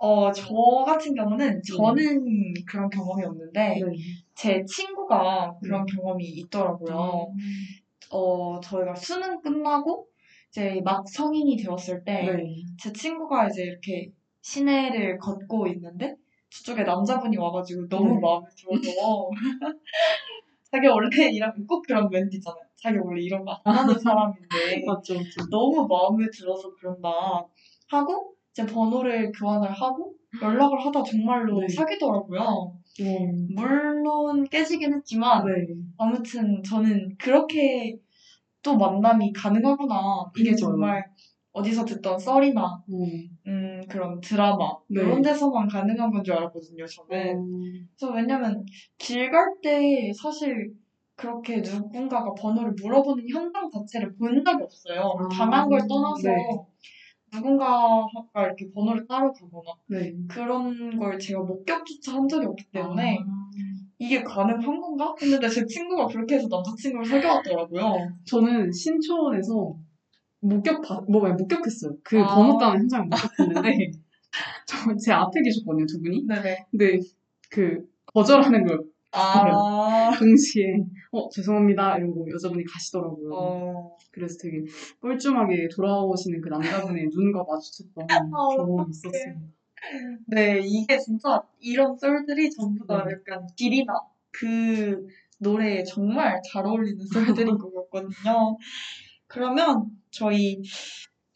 어, 0.00 0.30
저 0.32 0.54
같은 0.86 1.14
경우는 1.14 1.60
저는 1.62 2.54
그런 2.66 2.88
경험이 2.88 3.24
없는데 3.24 3.80
네. 3.80 3.80
제 4.34 4.64
친구가 4.64 5.58
그런 5.60 5.84
경험이 5.86 6.24
음. 6.24 6.32
있더라고요. 6.36 7.26
어, 8.10 8.60
저희가 8.60 8.94
수능 8.94 9.40
끝나고 9.40 10.06
이제 10.48 10.80
막 10.84 11.04
성인이 11.08 11.56
되었을 11.56 12.04
때 12.04 12.22
네. 12.36 12.62
제 12.80 12.92
친구가 12.92 13.48
이제 13.48 13.64
이렇게 13.64 14.10
시내를 14.40 15.18
걷고 15.18 15.66
있는데 15.66 16.14
저쪽에 16.50 16.84
남자분이 16.84 17.36
와가지고 17.36 17.88
너무 17.88 18.14
네. 18.14 18.20
마음에 18.20 18.46
들어서 18.56 19.28
자기 20.70 20.86
원래 20.86 21.08
이런 21.34 21.66
꼭 21.66 21.82
그런 21.86 22.08
멘트 22.10 22.36
있잖아요. 22.36 22.62
자기 22.76 22.98
원래 22.98 23.22
이런 23.22 23.44
거 23.44 23.58
안 23.64 23.76
하는 23.76 23.98
사람인데 23.98 24.48
맞죠, 24.86 25.14
맞죠. 25.14 25.48
너무 25.50 25.86
마음에 25.88 26.26
들어서 26.32 26.70
그런다 26.78 27.08
하고 27.90 28.34
이제 28.52 28.66
번호를 28.66 29.32
교환을 29.32 29.70
하고 29.70 30.14
연락을 30.42 30.84
하다 30.84 31.02
정말로 31.02 31.60
네. 31.60 31.68
사귀더라고요. 31.68 32.72
네. 33.00 33.32
물론 33.54 34.44
깨지긴 34.48 34.92
했지만 34.94 35.44
네. 35.46 35.66
아무튼 35.96 36.62
저는 36.62 37.16
그렇게 37.18 37.96
또 38.62 38.76
만남이 38.76 39.32
가능하구나. 39.32 39.94
이게 40.36 40.50
그니까요. 40.50 40.56
정말 40.56 41.04
어디서 41.52 41.84
듣던 41.84 42.18
썰이나 42.18 42.82
음. 42.90 43.37
음, 43.48 43.80
그런 43.88 44.20
드라마 44.20 44.70
네. 44.88 45.00
이런 45.00 45.22
데서만 45.22 45.66
가능한 45.68 46.10
건 46.10 46.22
줄 46.22 46.34
알았거든요. 46.34 46.84
저는. 46.86 47.36
음. 47.38 47.88
그래서 47.98 48.12
왜냐면 48.14 48.64
길 48.98 49.30
갈 49.30 49.44
때 49.62 50.12
사실 50.12 50.74
그렇게 51.16 51.56
누군가가 51.60 52.32
번호를 52.34 52.74
물어보는 52.80 53.24
현상 53.28 53.68
자체를 53.70 54.14
본 54.16 54.44
적이 54.44 54.62
없어요. 54.62 55.00
아, 55.18 55.28
당한 55.28 55.68
걸 55.68 55.80
떠나서 55.88 56.28
네. 56.28 56.34
누군가가 57.32 58.06
이렇게 58.46 58.70
번호를 58.72 59.06
따러 59.06 59.32
가거나 59.32 59.72
네. 59.88 60.12
그런 60.28 60.98
걸 60.98 61.18
제가 61.18 61.40
목격조차 61.42 62.14
한 62.14 62.28
적이 62.28 62.46
없기 62.46 62.64
때문에 62.72 63.18
아. 63.18 63.24
이게 63.98 64.22
가능한 64.22 64.80
건가? 64.80 65.12
했는데 65.20 65.48
제 65.48 65.66
친구가 65.66 66.06
그렇게 66.06 66.36
해서 66.36 66.46
남자친구를 66.48 67.04
사귀어왔더라고요. 67.04 67.94
저는 68.24 68.70
신촌에서 68.70 69.74
목격 70.40 70.82
받, 70.82 71.04
뭐 71.10 71.26
아니, 71.26 71.34
목격했어요. 71.34 71.96
그 72.02 72.20
아. 72.20 72.34
번호 72.34 72.58
따는 72.58 72.80
현장을 72.80 73.06
목격했는데 73.08 73.90
저 74.66 74.96
제 74.96 75.12
앞에 75.12 75.42
계셨거든요, 75.42 75.86
두 75.86 76.00
분이. 76.02 76.26
네네. 76.26 76.66
근데 76.70 77.00
그 77.50 77.88
거절하는 78.06 78.66
걸 78.66 78.84
아, 79.12 80.10
동시에 80.18 80.84
어 81.12 81.28
죄송합니다 81.30 81.96
이러고 81.98 82.28
여자분이 82.32 82.64
가시더라고요. 82.64 83.30
어, 83.34 83.96
그래서 84.12 84.36
되게 84.40 84.64
뻘쭘하게 85.00 85.68
돌아오시는 85.74 86.40
그 86.42 86.48
남자분의 86.50 87.08
눈과 87.10 87.44
마주쳤던 87.48 88.06
아, 88.10 88.56
경험이 88.56 88.90
있었어요. 88.90 89.34
네, 90.26 90.60
이게 90.62 90.98
진짜 90.98 91.42
이런 91.60 91.96
썰들이 91.96 92.50
전부 92.50 92.86
다 92.86 93.04
네. 93.04 93.14
약간 93.14 93.46
길이나 93.56 93.94
그 94.30 95.06
노래에 95.38 95.84
정말 95.84 96.40
잘 96.52 96.66
어울리는 96.66 96.98
썰들인 97.06 97.56
것 97.58 97.72
같거든요. 97.74 98.58
그러면 99.26 99.86
저희, 100.10 100.62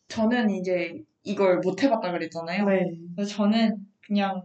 저는 0.09 0.51
이제 0.51 1.03
이걸 1.23 1.61
못 1.61 1.83
해봤다 1.83 2.13
그랬잖아요. 2.13 2.65
네. 2.67 2.99
그래서 3.15 3.37
저는 3.37 3.77
그냥 4.07 4.43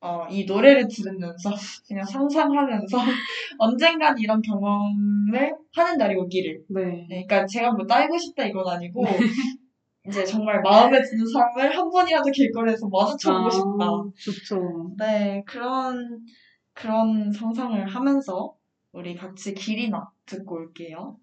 어, 0.00 0.26
이 0.28 0.44
노래를 0.44 0.86
들으면서 0.86 1.50
그냥 1.88 2.04
상상하면서 2.04 2.98
언젠간 3.58 4.18
이런 4.18 4.42
경험을 4.42 5.56
하는 5.74 5.96
날이 5.96 6.14
오기를. 6.14 6.62
네. 6.68 7.06
네, 7.08 7.24
그러니까 7.26 7.46
제가 7.46 7.72
뭐 7.72 7.86
따이고 7.86 8.18
싶다 8.18 8.44
이건 8.44 8.68
아니고 8.68 9.02
이제 10.06 10.22
정말 10.22 10.60
마음에 10.60 11.00
드는 11.00 11.24
사람을 11.26 11.74
한 11.74 11.90
번이라도 11.90 12.30
길거리에서 12.30 12.86
마주쳐보고 12.88 13.50
싶다. 13.50 13.84
아, 13.86 14.04
좋죠. 14.22 14.94
네, 14.98 15.42
그런 15.46 16.20
그런 16.74 17.32
상상을 17.32 17.86
하면서 17.86 18.54
우리 18.92 19.14
같이 19.14 19.54
길이나 19.54 20.10
듣고 20.26 20.56
올게요. 20.56 21.16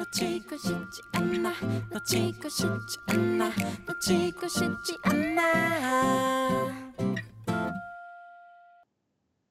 놓치고 0.00 0.56
싶지 0.56 1.02
않아 1.12 1.52
놓치고 1.92 2.48
싶지 2.48 2.96
않아 3.08 3.50
놓치고 3.86 4.48
싶지 4.48 4.96
않아 5.04 6.90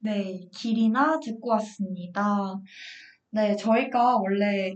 네, 0.02 0.40
길이나 0.52 1.20
듣고 1.20 1.50
왔습니다. 1.52 2.60
네, 3.30 3.56
저희가 3.56 4.18
원래 4.18 4.76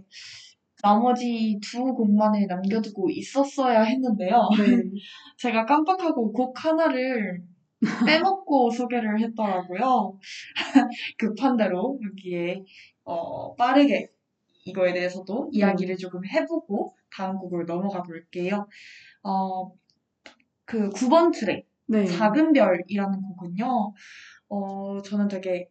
나머지 0.83 1.57
두 1.63 1.81
곡만을 1.81 2.45
남겨두고 2.45 3.09
있었어야 3.09 3.81
했는데요. 3.81 4.49
네. 4.57 4.83
제가 5.39 5.65
깜빡하고 5.65 6.33
곡 6.33 6.63
하나를 6.63 7.41
빼먹고 8.05 8.69
소개를 8.77 9.19
했더라고요. 9.21 10.19
급한 11.17 11.57
대로 11.57 11.99
여기에 12.05 12.63
어, 13.05 13.55
빠르게 13.55 14.12
이거에 14.65 14.93
대해서도 14.93 15.49
이야기를 15.51 15.97
조금 15.97 16.25
해보고 16.25 16.95
다음 17.11 17.37
곡으로 17.37 17.65
넘어가 17.65 18.01
볼게요. 18.01 18.67
어, 19.23 19.71
그 20.65 20.89
9번 20.89 21.33
트랙 21.33 21.67
네. 21.87 22.05
작은 22.05 22.53
별이라는 22.53 23.21
곡은요. 23.21 23.93
어, 24.49 25.01
저는 25.01 25.27
되게 25.27 25.69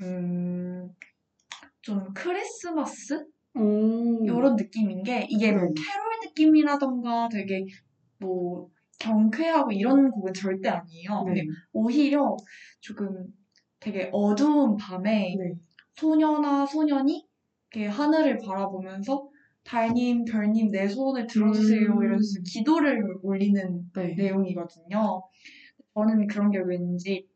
음, 0.00 0.88
좀 1.80 2.12
크리스마스 2.14 3.26
오. 3.54 4.24
이런 4.24 4.56
느낌인 4.56 5.02
게 5.02 5.26
이게 5.30 5.52
뭐 5.52 5.62
네. 5.62 5.74
캐롤 5.74 6.20
느낌이라던가 6.24 7.28
되게 7.30 7.64
뭐 8.18 8.68
경쾌하고 8.98 9.72
이런 9.72 10.10
곡은 10.10 10.32
절대 10.34 10.68
아니에요. 10.68 11.24
네. 11.34 11.42
오히려 11.72 12.36
조금 12.80 13.26
되게 13.80 14.10
어두운 14.12 14.76
밤에 14.76 15.34
네. 15.38 15.54
소녀나 15.94 16.66
소년이 16.66 17.25
이렇게 17.76 17.86
하늘을 17.88 18.38
바라보면서 18.38 19.28
달님, 19.62 20.24
별님, 20.24 20.70
내 20.70 20.88
소원을 20.88 21.26
들어주세요 21.26 21.92
음. 21.92 22.02
이러면서 22.02 22.40
기도를 22.46 23.18
올리는 23.22 23.90
네. 23.94 24.14
내용이거든요. 24.14 25.22
저는 25.94 26.26
그런 26.26 26.50
게 26.50 26.58
왠지 26.58 27.28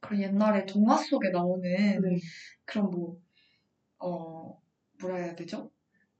그런 0.00 0.22
옛날에 0.22 0.64
동화 0.66 0.96
속에 0.96 1.30
나오는 1.30 1.62
네. 1.62 2.18
그런 2.64 2.90
뭐, 2.90 3.16
어, 3.98 4.60
뭐라 5.00 5.16
해야 5.16 5.34
되죠? 5.34 5.70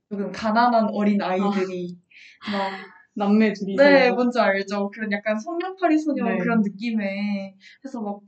조금 0.08 0.32
가난한 0.32 0.88
어린 0.92 1.22
아이들이 1.22 1.96
막, 2.50 2.72
남매 3.16 3.52
둘이서 3.52 3.84
네, 3.84 4.10
뭔지 4.10 4.40
알죠? 4.40 4.90
그런 4.90 5.12
약간 5.12 5.38
성냥팔이 5.38 5.96
소녀 5.98 6.24
네. 6.24 6.38
그런 6.38 6.62
느낌에 6.62 7.54
해서 7.84 8.00
막, 8.00 8.20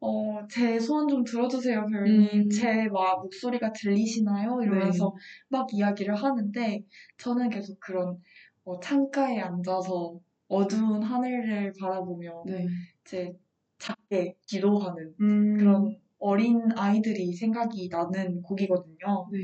어, 0.00 0.46
제 0.48 0.78
소원 0.78 1.08
좀 1.08 1.24
들어주세요, 1.24 1.86
별님. 1.86 2.28
음. 2.44 2.50
제막 2.50 3.22
목소리가 3.22 3.72
들리시나요? 3.72 4.60
이러면서 4.62 5.12
네. 5.14 5.20
막 5.48 5.66
이야기를 5.72 6.14
하는데 6.14 6.84
저는 7.18 7.48
계속 7.50 7.80
그런 7.80 8.18
어, 8.64 8.78
창가에 8.80 9.40
앉아서 9.40 10.18
어두운 10.48 11.02
하늘을 11.02 11.72
바라보며 11.80 12.44
네. 12.46 12.66
제 13.04 13.32
작게 13.78 14.36
기도하는 14.46 15.14
음, 15.20 15.56
그런 15.58 15.96
어린 16.18 16.60
아이들이 16.76 17.32
생각이 17.32 17.88
나는 17.90 18.42
곡이거든요. 18.42 19.28
네. 19.32 19.38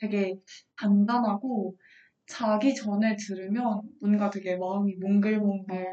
되게 0.00 0.38
단단하고 0.76 1.76
자기 2.26 2.74
전에 2.74 3.16
들으면 3.16 3.82
뭔가 4.00 4.30
되게 4.30 4.56
마음이 4.56 4.96
몽글몽글. 4.96 5.86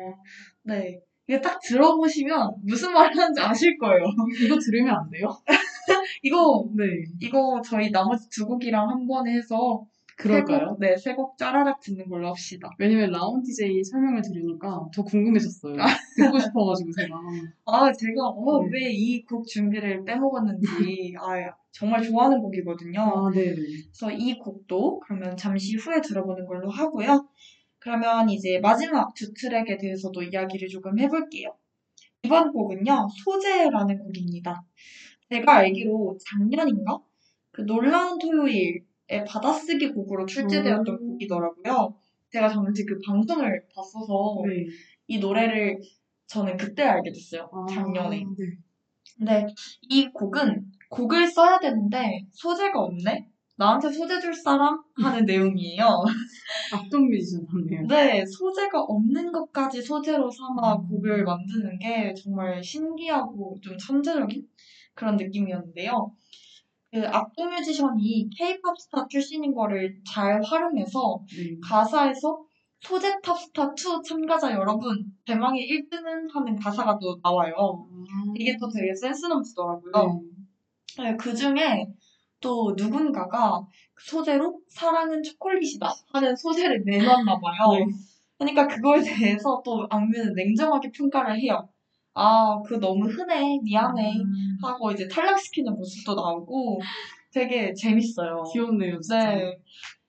네. 0.63 0.99
이게 1.28 1.41
딱 1.41 1.59
들어보시면 1.61 2.51
무슨 2.63 2.93
말 2.93 3.11
하는지 3.15 3.41
아실 3.41 3.78
거예요. 3.78 4.03
이거 4.43 4.57
들으면 4.59 4.95
안 4.95 5.09
돼요? 5.09 5.28
이거, 6.23 6.67
네. 6.76 6.86
이거 7.21 7.61
저희 7.65 7.91
나머지 7.91 8.30
두 8.30 8.45
곡이랑 8.45 8.89
한 8.89 9.07
번에 9.07 9.34
해서 9.34 9.84
그럴까요? 10.17 10.78
네, 10.80 10.95
세 10.95 11.13
곡 11.13 11.38
짜라락 11.38 11.82
듣는 11.82 12.07
걸로 12.07 12.30
합시다. 12.30 12.69
왜냐면 12.80 13.11
라운 13.11 13.41
DJ 13.43 13.84
설명을 13.84 14.21
들으니까 14.21 14.80
더 14.95 15.03
궁금해졌어요. 15.03 15.76
듣고 16.17 16.39
싶어가지고 16.39 16.91
제가. 16.91 17.15
아, 17.65 17.91
제가 17.91 18.26
어, 18.28 18.61
네. 18.63 18.69
왜이 18.71 19.26
곡 19.26 19.45
준비를 19.45 20.05
빼먹었는지 20.05 20.65
아, 21.19 21.34
정말 21.73 22.01
좋아하는 22.01 22.39
곡이거든요. 22.39 23.01
아, 23.01 23.30
네네. 23.30 23.55
그래서 23.55 24.11
이 24.11 24.38
곡도 24.38 25.01
그러면 25.01 25.36
잠시 25.36 25.76
후에 25.76 25.99
들어보는 25.99 26.45
걸로 26.45 26.69
하고요. 26.69 27.28
그러면 27.86 28.27
이제 28.31 28.57
마지막 28.63 29.13
두 29.13 29.31
트랙에 29.31 29.77
대해서도 29.77 30.23
이야기를 30.23 30.67
조금 30.69 30.97
해볼게요. 30.97 31.55
이번 32.23 32.51
곡은요, 32.51 33.07
소재라는 33.23 33.99
곡입니다. 33.99 34.63
제가 35.29 35.57
알기로 35.57 36.17
작년인가? 36.27 36.97
그 37.51 37.61
놀라운 37.61 38.17
토요일에 38.17 39.23
받아쓰기 39.27 39.91
곡으로 39.91 40.25
출제되었던 40.25 40.95
음. 40.95 41.09
곡이더라고요. 41.09 41.95
제가 42.31 42.49
정말 42.49 42.73
그 42.73 42.99
방송을 43.05 43.67
봤어서 43.75 44.41
네. 44.47 44.65
이 45.05 45.19
노래를 45.19 45.79
저는 46.25 46.57
그때 46.57 46.81
알게 46.81 47.11
됐어요. 47.11 47.47
아, 47.53 47.71
작년에. 47.71 48.17
네. 48.17 48.25
근데 49.15 49.45
이 49.83 50.07
곡은 50.07 50.71
곡을 50.89 51.27
써야 51.27 51.59
되는데 51.59 52.25
소재가 52.31 52.79
없네? 52.79 53.29
나한테 53.57 53.89
소재 53.89 54.19
줄 54.19 54.33
사람? 54.33 54.77
하는 54.97 55.25
내용이에요. 55.25 56.03
악동 56.73 57.09
뮤지션 57.09 57.45
같네요. 57.45 57.81
근데 57.81 58.25
소재가 58.25 58.81
없는 58.81 59.31
것까지 59.31 59.81
소재로 59.81 60.29
삼아 60.29 60.75
음. 60.75 60.87
곡을 60.87 61.23
만드는 61.23 61.79
게 61.79 62.13
정말 62.13 62.61
신기하고 62.63 63.57
좀 63.61 63.77
천재적인 63.77 64.45
그런 64.93 65.15
느낌이었는데요. 65.15 66.11
그 66.91 67.07
악동 67.07 67.49
뮤지션이 67.49 68.29
케이팝 68.37 68.77
스타 68.79 69.07
출신인 69.07 69.53
거를 69.53 70.01
잘 70.05 70.41
활용해서 70.43 71.19
네. 71.37 71.57
가사에서 71.61 72.45
소재 72.81 73.19
탑스타 73.23 73.73
2 73.73 74.03
참가자 74.07 74.51
여러분 74.51 75.11
대망의 75.25 75.67
1등은 75.67 76.31
하는 76.31 76.55
가사가 76.55 76.99
또 76.99 77.19
나와요. 77.23 77.53
아, 77.57 78.33
이게 78.35 78.55
또 78.59 78.69
되게 78.69 78.93
센스 78.93 79.25
넘치더라고요. 79.25 80.21
네. 80.97 81.03
네, 81.03 81.17
그 81.17 81.35
중에 81.35 81.87
또 82.45 82.75
누군가가 82.77 83.59
소재로 83.97 84.59
사랑은 84.69 85.23
초콜릿이다 85.23 85.91
하는 86.13 86.35
소재를 86.35 86.83
내놨나 86.85 87.39
봐요. 87.39 87.73
네. 87.73 87.85
그러니까 88.37 88.67
그거에 88.67 89.01
대해서 89.01 89.63
또 89.65 89.87
악뮤는 89.89 90.33
냉정하게 90.35 90.91
평가를 90.91 91.39
해요. 91.39 91.67
아, 92.13 92.61
그 92.63 92.79
너무 92.79 93.07
흔해, 93.07 93.59
미안해 93.63 94.19
음, 94.19 94.57
하고 94.61 94.91
이제 94.91 95.07
탈락시키는 95.07 95.73
모습도 95.73 96.13
나오고 96.13 96.79
되게 97.33 97.73
재밌어요. 97.73 98.43
귀엽네요, 98.53 98.99
진짜. 99.01 99.35
네. 99.35 99.57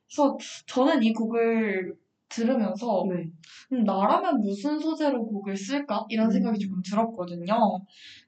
그래서 0.06 0.36
저는 0.66 1.02
이 1.02 1.14
곡을 1.14 1.94
들으면서 2.28 3.04
네. 3.08 3.30
음, 3.72 3.84
나라면 3.84 4.42
무슨 4.42 4.78
소재로 4.78 5.26
곡을 5.26 5.56
쓸까? 5.56 6.04
이런 6.10 6.30
생각이 6.30 6.58
음. 6.58 6.60
조금 6.60 6.82
들었거든요. 6.82 7.56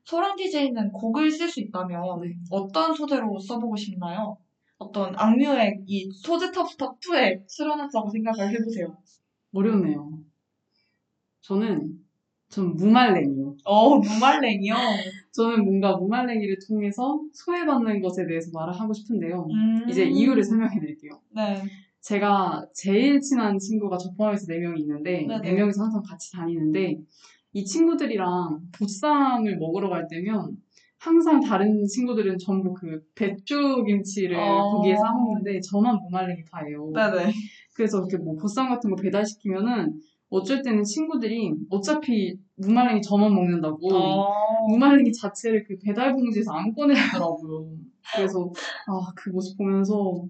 소랑 0.08 0.36
DJ는 0.36 0.90
곡을 0.92 1.30
쓸 1.30 1.50
수 1.50 1.60
있다면 1.60 2.22
네. 2.22 2.34
어떤 2.50 2.94
소재로 2.94 3.38
써보고 3.40 3.76
싶나요? 3.76 4.38
어떤 4.78 5.12
악뮤의 5.14 5.82
이 5.84 6.10
소재 6.10 6.50
탑스탑 6.50 6.98
2에 7.00 7.46
출연했다고 7.46 8.08
생각을 8.08 8.50
해보세요. 8.54 8.96
어려우네요. 9.52 10.18
저는, 11.42 11.98
전 12.48 12.74
무말랭이요. 12.76 13.56
어, 13.64 13.98
무말랭이요? 13.98 14.74
저는 15.32 15.62
뭔가 15.66 15.94
무말랭이를 15.96 16.56
통해서 16.66 17.20
소외받는 17.34 18.00
것에 18.00 18.26
대해서 18.26 18.50
말을 18.54 18.72
하고 18.72 18.94
싶은데요. 18.94 19.46
음. 19.50 19.90
이제 19.90 20.06
이유를 20.06 20.42
설명해 20.42 20.80
드릴게요. 20.80 21.20
네. 21.36 21.62
제가 22.00 22.66
제일 22.72 23.20
친한 23.20 23.58
친구가 23.58 23.98
저 23.98 24.10
포함해서 24.12 24.46
4명이 24.46 24.78
있는데, 24.78 25.26
네네. 25.26 25.54
4명이서 25.54 25.80
항상 25.80 26.02
같이 26.02 26.32
다니는데, 26.32 26.96
이 27.58 27.64
친구들이랑 27.64 28.60
보쌈을 28.78 29.56
먹으러 29.58 29.88
갈 29.88 30.06
때면, 30.08 30.56
항상 31.00 31.40
다른 31.40 31.84
친구들은 31.86 32.38
전부 32.38 32.72
그 32.72 33.00
배추 33.16 33.82
김치를 33.84 34.36
어. 34.36 34.70
거기에 34.70 34.94
싸 34.96 35.12
먹는데, 35.12 35.60
저만 35.60 35.96
무말랭이 36.02 36.44
파예요. 36.50 36.92
네네. 36.92 37.32
그래서 37.74 37.98
이렇게 37.98 38.16
뭐 38.16 38.36
보쌈 38.36 38.68
같은 38.68 38.90
거 38.90 38.96
배달시키면은, 38.96 40.00
어쩔 40.30 40.62
때는 40.62 40.84
친구들이 40.84 41.52
어차피 41.70 42.36
무말랭이 42.56 43.02
저만 43.02 43.34
먹는다고, 43.34 43.88
어. 43.92 44.66
무말랭이 44.68 45.12
자체를 45.12 45.64
그 45.64 45.76
배달 45.84 46.12
봉지에서 46.14 46.52
안 46.52 46.72
꺼내더라고요. 46.72 47.70
그래서 48.14 48.52
아 48.86 49.12
그 49.16 49.30
모습 49.30 49.56
보면서 49.58 50.26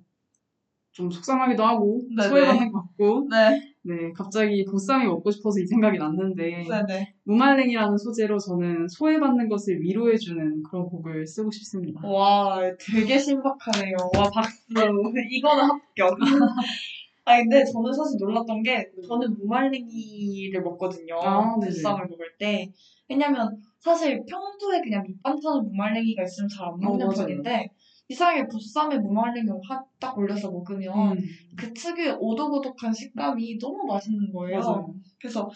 좀 0.93 1.11
속상하기도 1.11 1.62
하고 1.64 2.01
네네. 2.16 2.29
소외받는 2.29 2.72
것 2.72 2.81
같고 2.83 3.29
네. 3.31 3.61
네 3.89 4.12
갑자기 4.14 4.66
보쌈이 4.66 5.07
먹고 5.07 5.30
싶어서 5.30 5.61
이 5.61 5.66
생각이 5.66 5.97
났는데 5.97 6.66
네네. 6.68 7.14
무말랭이라는 7.24 7.97
소재로 7.97 8.39
저는 8.39 8.86
소외받는 8.89 9.49
것을 9.49 9.80
위로해주는 9.80 10.62
그런 10.62 10.84
곡을 10.84 11.26
쓰고 11.26 11.51
싶습니다. 11.51 12.07
와, 12.07 12.61
되게 12.78 13.18
신박하네요. 13.18 13.97
와, 14.14 14.30
박수. 14.30 14.59
이거는 15.30 15.64
합격. 15.64 16.18
아, 17.24 17.36
근데 17.39 17.62
저는 17.64 17.93
사실 17.93 18.16
놀랐던 18.20 18.62
게, 18.62 18.91
저는 19.07 19.36
무말랭이를 19.39 20.62
먹거든요. 20.62 21.16
아. 21.20 21.55
보쌈을 21.57 22.07
먹을 22.09 22.26
때. 22.39 22.70
왜냐면, 23.09 23.49
사실 23.80 24.22
평소에 24.28 24.80
그냥 24.82 25.03
밑반찬으로 25.07 25.62
무말랭이가 25.62 26.22
있으면 26.24 26.49
잘 26.49 26.66
안 26.68 26.78
먹는 26.80 27.07
어. 27.07 27.11
편인데, 27.11 27.70
이상하게 28.09 28.47
보쌈에 28.47 28.99
무말랭이 28.99 29.49
하- 29.69 29.85
딱 30.01 30.17
올려서 30.17 30.51
먹으면, 30.51 31.13
음, 31.13 31.19
그 31.57 31.73
특유의 31.75 32.17
오독오독한 32.19 32.93
식감이 32.93 33.59
너무 33.59 33.85
맛있는 33.87 34.33
거예요. 34.33 34.59
맞아요. 34.61 34.95
그래서 35.21 35.51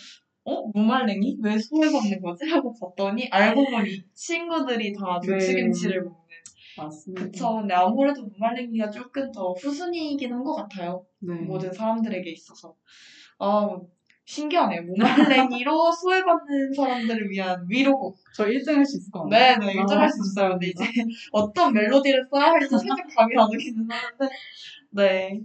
어? 0.44 0.66
무말랭이? 0.74 1.38
왜 1.42 1.56
소외받는 1.58 2.20
거지? 2.20 2.46
하고 2.46 2.74
봤더니 2.78 3.28
알고 3.30 3.64
보니 3.64 4.02
친구들이 4.14 4.92
다 4.92 5.20
네. 5.20 5.32
배추김치를 5.38 6.02
먹는 6.02 6.18
맞습니다. 6.76 7.24
그쵸 7.24 7.54
근데 7.56 7.74
아무래도 7.74 8.24
무말랭이가 8.26 8.90
조금 8.90 9.30
더 9.30 9.52
후순위이긴 9.52 10.32
한 10.32 10.42
것 10.42 10.54
같아요 10.56 11.04
네. 11.20 11.34
모든 11.34 11.70
사람들에게 11.72 12.28
있어서 12.32 12.74
아 13.38 13.68
신기하네요. 14.24 14.82
무말랭이로 14.82 15.92
소외받는 15.92 16.72
사람들을 16.74 17.30
위한 17.30 17.66
위로곡. 17.68 18.16
저 18.34 18.46
1등 18.46 18.76
할 18.76 18.84
수 18.86 18.98
있을 18.98 19.10
것 19.10 19.24
같아요. 19.24 19.58
네네 19.58 19.72
일정할 19.80 20.08
수 20.08 20.18
있어요. 20.24 20.50
근데 20.52 20.68
이제 20.68 20.84
어떤 21.32 21.72
멜로디를 21.72 22.26
써야 22.30 22.46
할지 22.52 22.68
살짝 22.78 22.96
감이 23.16 23.36
안 23.36 23.46
오기는 23.46 23.88
하는데. 23.90 24.34
네. 24.90 25.40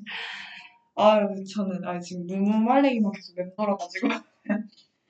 아유 0.96 1.28
저는 1.54 1.84
아 1.86 2.00
지금 2.00 2.26
무말랭이만 2.28 3.12
계속 3.14 3.36
맴돌아가지고 3.36 4.08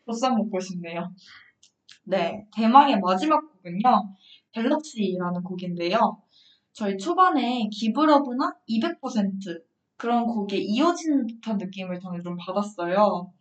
보쌈 0.05 0.35
먹고 0.35 0.59
싶네요. 0.59 1.13
네 2.05 2.45
대망의 2.55 2.99
마지막 3.01 3.41
곡은요. 3.53 4.15
갤럭시라는 4.53 5.43
곡인데요. 5.43 6.21
저희 6.73 6.97
초반에 6.97 7.67
기브러브나 7.71 8.53
200% 8.69 9.61
그런 9.97 10.25
곡에 10.27 10.57
이어지는 10.57 11.27
듯한 11.27 11.57
느낌을 11.57 11.99
저는 11.99 12.21
좀 12.23 12.37
받았어요 12.37 13.31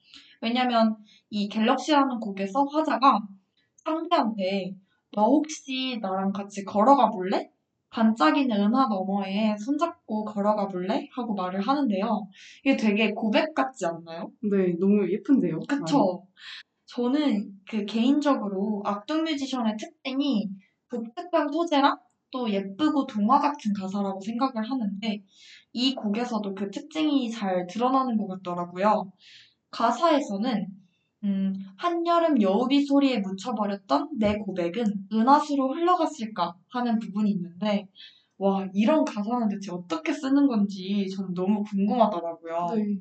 왜냐면 0.43 0.97
이 1.31 1.49
갤럭시라는 1.49 2.21
곡에서 2.21 2.65
화자가 2.65 3.21
상대한테 3.77 4.75
너 5.13 5.25
혹시 5.25 5.99
나랑 6.01 6.33
같이 6.33 6.65
걸어가 6.65 7.11
볼래? 7.11 7.51
반짝이는 7.91 8.55
은하 8.55 8.89
너머에 8.89 9.57
손잡고 9.57 10.25
걸어가 10.25 10.69
볼래? 10.69 11.09
하고 11.15 11.35
말을 11.35 11.61
하는데요. 11.61 12.29
이게 12.65 12.77
되게 12.77 13.13
고백 13.13 13.55
같지 13.55 13.87
않나요? 13.87 14.31
네, 14.43 14.75
너무 14.79 15.11
예쁜데요. 15.11 15.61
그쵸? 15.61 16.27
저는 16.87 17.53
그 17.69 17.85
개인적으로 17.85 18.83
악동 18.85 19.25
뮤지션의 19.25 19.77
특징이 19.79 20.49
독특한 20.91 21.51
소재랑 21.51 21.97
또 22.31 22.51
예쁘고 22.51 23.07
동화 23.07 23.39
같은 23.39 23.73
가사라고 23.73 24.21
생각을 24.21 24.69
하는데 24.69 25.23
이 25.73 25.95
곡에서도 25.95 26.55
그 26.55 26.71
특징이 26.71 27.31
잘 27.31 27.67
드러나는 27.67 28.17
것 28.19 28.27
같더라고요. 28.29 29.11
가사에서는 29.77 30.67
음, 31.25 31.55
한여름 31.77 32.41
여우비 32.41 32.85
소리에 32.85 33.19
묻혀버렸던 33.19 34.11
내 34.19 34.39
고백은 34.39 34.85
은하수로 35.13 35.75
흘러갔을까 35.75 36.55
하는 36.69 36.99
부분이 36.99 37.31
있는데, 37.33 37.89
와, 38.39 38.67
이런 38.73 39.05
가사는 39.05 39.49
대체 39.49 39.73
어떻게 39.73 40.13
쓰는 40.13 40.47
건지 40.47 41.07
전 41.15 41.35
너무 41.35 41.63
궁금하더라고요. 41.65 42.67
네. 42.75 42.99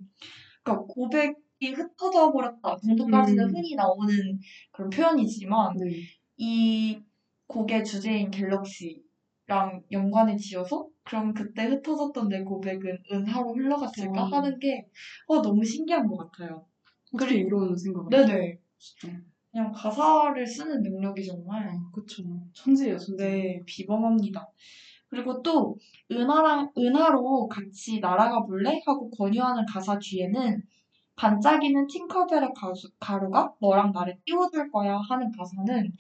그러니까 0.64 0.86
고백이 0.88 1.74
흩어져 1.76 2.32
버렸다 2.32 2.78
정도까지는 2.78 3.50
음. 3.50 3.56
흔히 3.56 3.76
나오는 3.76 4.40
그런 4.72 4.90
표현이지만, 4.90 5.76
네. 5.78 6.02
이 6.38 7.00
곡의 7.48 7.86
주제인 7.86 8.32
galaxy랑 8.32 9.84
연관을 9.92 10.38
지어서 10.38 10.88
그럼 11.06 11.34
그때 11.34 11.66
흩어졌던 11.66 12.30
내 12.30 12.44
고백은 12.44 12.98
은하로 13.12 13.54
흘러갔을까 13.54 14.24
어. 14.24 14.26
하는 14.26 14.60
게 14.60 14.88
어, 15.28 15.42
너무 15.42 15.64
신기한 15.64 16.08
것 16.08 16.18
같아요. 16.18 16.66
어떻게 17.14 17.36
이런 17.36 17.76
생각을 17.78 18.10
네네. 18.10 18.58
진짜. 18.78 19.16
그냥 19.52 19.72
가사를 19.72 20.46
쓰는 20.46 20.82
능력이 20.82 21.26
정말 21.26 21.70
아, 21.70 21.90
그쵸. 21.94 22.24
천재예요, 22.54 22.98
천재. 22.98 23.24
네 23.24 23.64
비범합니다. 23.66 24.46
그리고 25.08 25.42
또 25.42 25.78
은하랑 26.12 26.72
은하로 26.78 27.48
같이 27.48 28.00
날아가 28.00 28.44
볼래 28.44 28.82
하고 28.86 29.10
권유하는 29.12 29.66
가사 29.66 29.98
뒤에는 29.98 30.62
반짝이는 31.16 31.88
팅커벨의 31.88 32.50
가수, 32.54 32.90
가루가 33.00 33.54
너랑 33.62 33.92
나를 33.94 34.18
띄워줄 34.26 34.70
거야 34.72 34.98
하는 34.98 35.32
가사는 35.32 35.94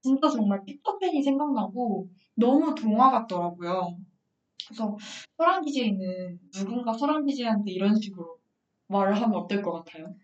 진짜 0.00 0.28
정말 0.30 0.64
피터팬이 0.64 1.22
생각나고 1.22 2.08
너무 2.34 2.74
동화 2.74 3.10
같더라고요. 3.10 3.98
그래서 4.72 4.96
소랑 5.36 5.62
DJ는 5.64 6.38
누군가 6.52 6.92
소랑 6.92 7.24
DJ한테 7.26 7.72
이런 7.72 7.94
식으로 7.94 8.38
말을 8.88 9.14
하면 9.14 9.34
어떨 9.34 9.62
것 9.62 9.72
같아요? 9.72 10.14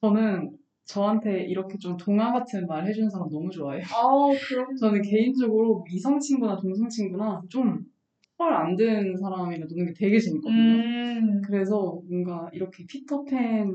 저는 0.00 0.56
저한테 0.84 1.42
이렇게 1.44 1.76
좀 1.78 1.96
동화 1.96 2.32
같은 2.32 2.66
말 2.66 2.86
해주는 2.86 3.10
사람 3.10 3.28
너무 3.28 3.50
좋아해요. 3.50 3.84
아우 3.92 4.32
그럼 4.48 4.74
저는 4.80 5.02
개인적으로 5.02 5.84
이성 5.90 6.18
친구나 6.18 6.56
동성 6.56 6.88
친구나 6.88 7.42
좀말안 7.50 8.76
듣는 8.76 9.16
사람이랑 9.16 9.68
노는 9.68 9.86
게 9.86 9.92
되게 9.94 10.18
재밌거든요. 10.18 10.56
음 10.56 11.42
그래서 11.42 12.00
뭔가 12.08 12.48
이렇게 12.52 12.86
피터팬 12.86 13.74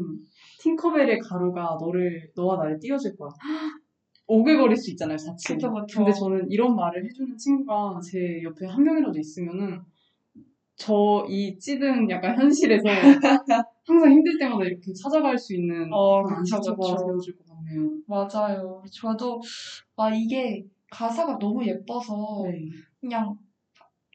팅커벨의 0.62 1.20
가루가 1.20 1.78
너를 1.80 2.32
너와 2.36 2.58
나를 2.58 2.80
띄워줄 2.80 3.16
거야. 3.18 3.30
오글거릴 4.26 4.78
수 4.78 4.90
있잖아요, 4.92 5.18
자칫. 5.18 5.54
그쵸 5.54 5.72
그쵸. 5.72 6.00
근데 6.00 6.14
저는 6.14 6.50
이런 6.50 6.76
말을 6.76 7.04
해주는 7.04 7.38
친구가 7.38 8.00
제 8.10 8.42
옆에 8.42 8.66
한 8.66 8.82
명이라도 8.82 9.20
있으면은 9.20 9.82
저 10.86 11.26
이 11.30 11.58
찌든 11.60 12.10
약간 12.10 12.38
현실에서 12.38 12.84
항상 13.86 14.12
힘들 14.12 14.38
때마다 14.38 14.66
이렇게 14.66 14.94
찾아갈 14.94 15.38
수 15.38 15.56
있는 15.56 15.92
어, 15.92 16.24
그런 16.24 16.40
그쵸, 16.44 16.56
안식처가 16.58 16.76
그쵸. 16.76 17.06
되어줄 17.06 17.38
것 17.38 17.46
같네요. 17.48 17.90
맞아요. 18.08 18.84
저도 18.92 19.42
아 19.98 20.10
이게 20.14 20.64
가사가 20.92 21.38
너무 21.40 21.66
예뻐서 21.66 22.44
네. 22.46 22.66
그냥 23.00 23.38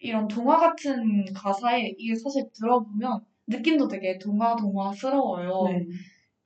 이런 0.00 0.28
동화 0.28 0.58
같은 0.58 1.24
가사에 1.34 1.94
이게 1.98 2.14
사실 2.14 2.44
들어보면 2.54 3.20
느낌도 3.46 3.88
되게 3.88 4.18
동화 4.18 4.54
동화스러워요. 4.56 5.64
네. 5.72 5.86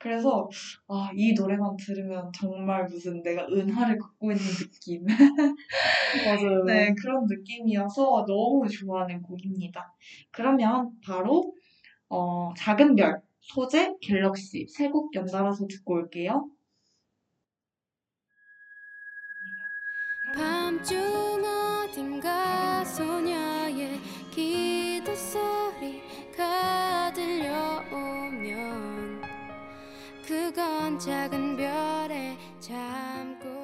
그래서 0.02 0.48
아, 0.88 1.10
이 1.14 1.32
노래만 1.32 1.76
들으면 1.76 2.30
정말 2.34 2.84
무슨 2.86 3.22
내가 3.22 3.46
은하를 3.46 3.98
걷고 3.98 4.32
있는 4.32 4.44
느낌. 4.44 5.06
맞아요. 5.06 6.64
네, 6.66 6.92
그런 7.00 7.24
느낌이어서 7.26 8.24
너무 8.26 8.68
좋아하는 8.68 9.22
곡입니다. 9.22 9.94
그러면 10.32 10.90
바로 11.04 11.54
어, 12.08 12.52
작은 12.56 12.96
별, 12.96 13.20
소재, 13.40 13.94
갤럭시 14.00 14.66
세 14.68 14.90
곡 14.90 15.14
연달아서 15.14 15.66
듣고 15.68 15.94
올게요. 15.94 16.48
밤중 20.34 20.98
어딘가 21.44 22.84
소녀의 22.84 24.00
기 24.30 24.71
그건 30.52 30.98
작은 30.98 31.56
별의 31.56 32.36
잠꼬 32.60 33.61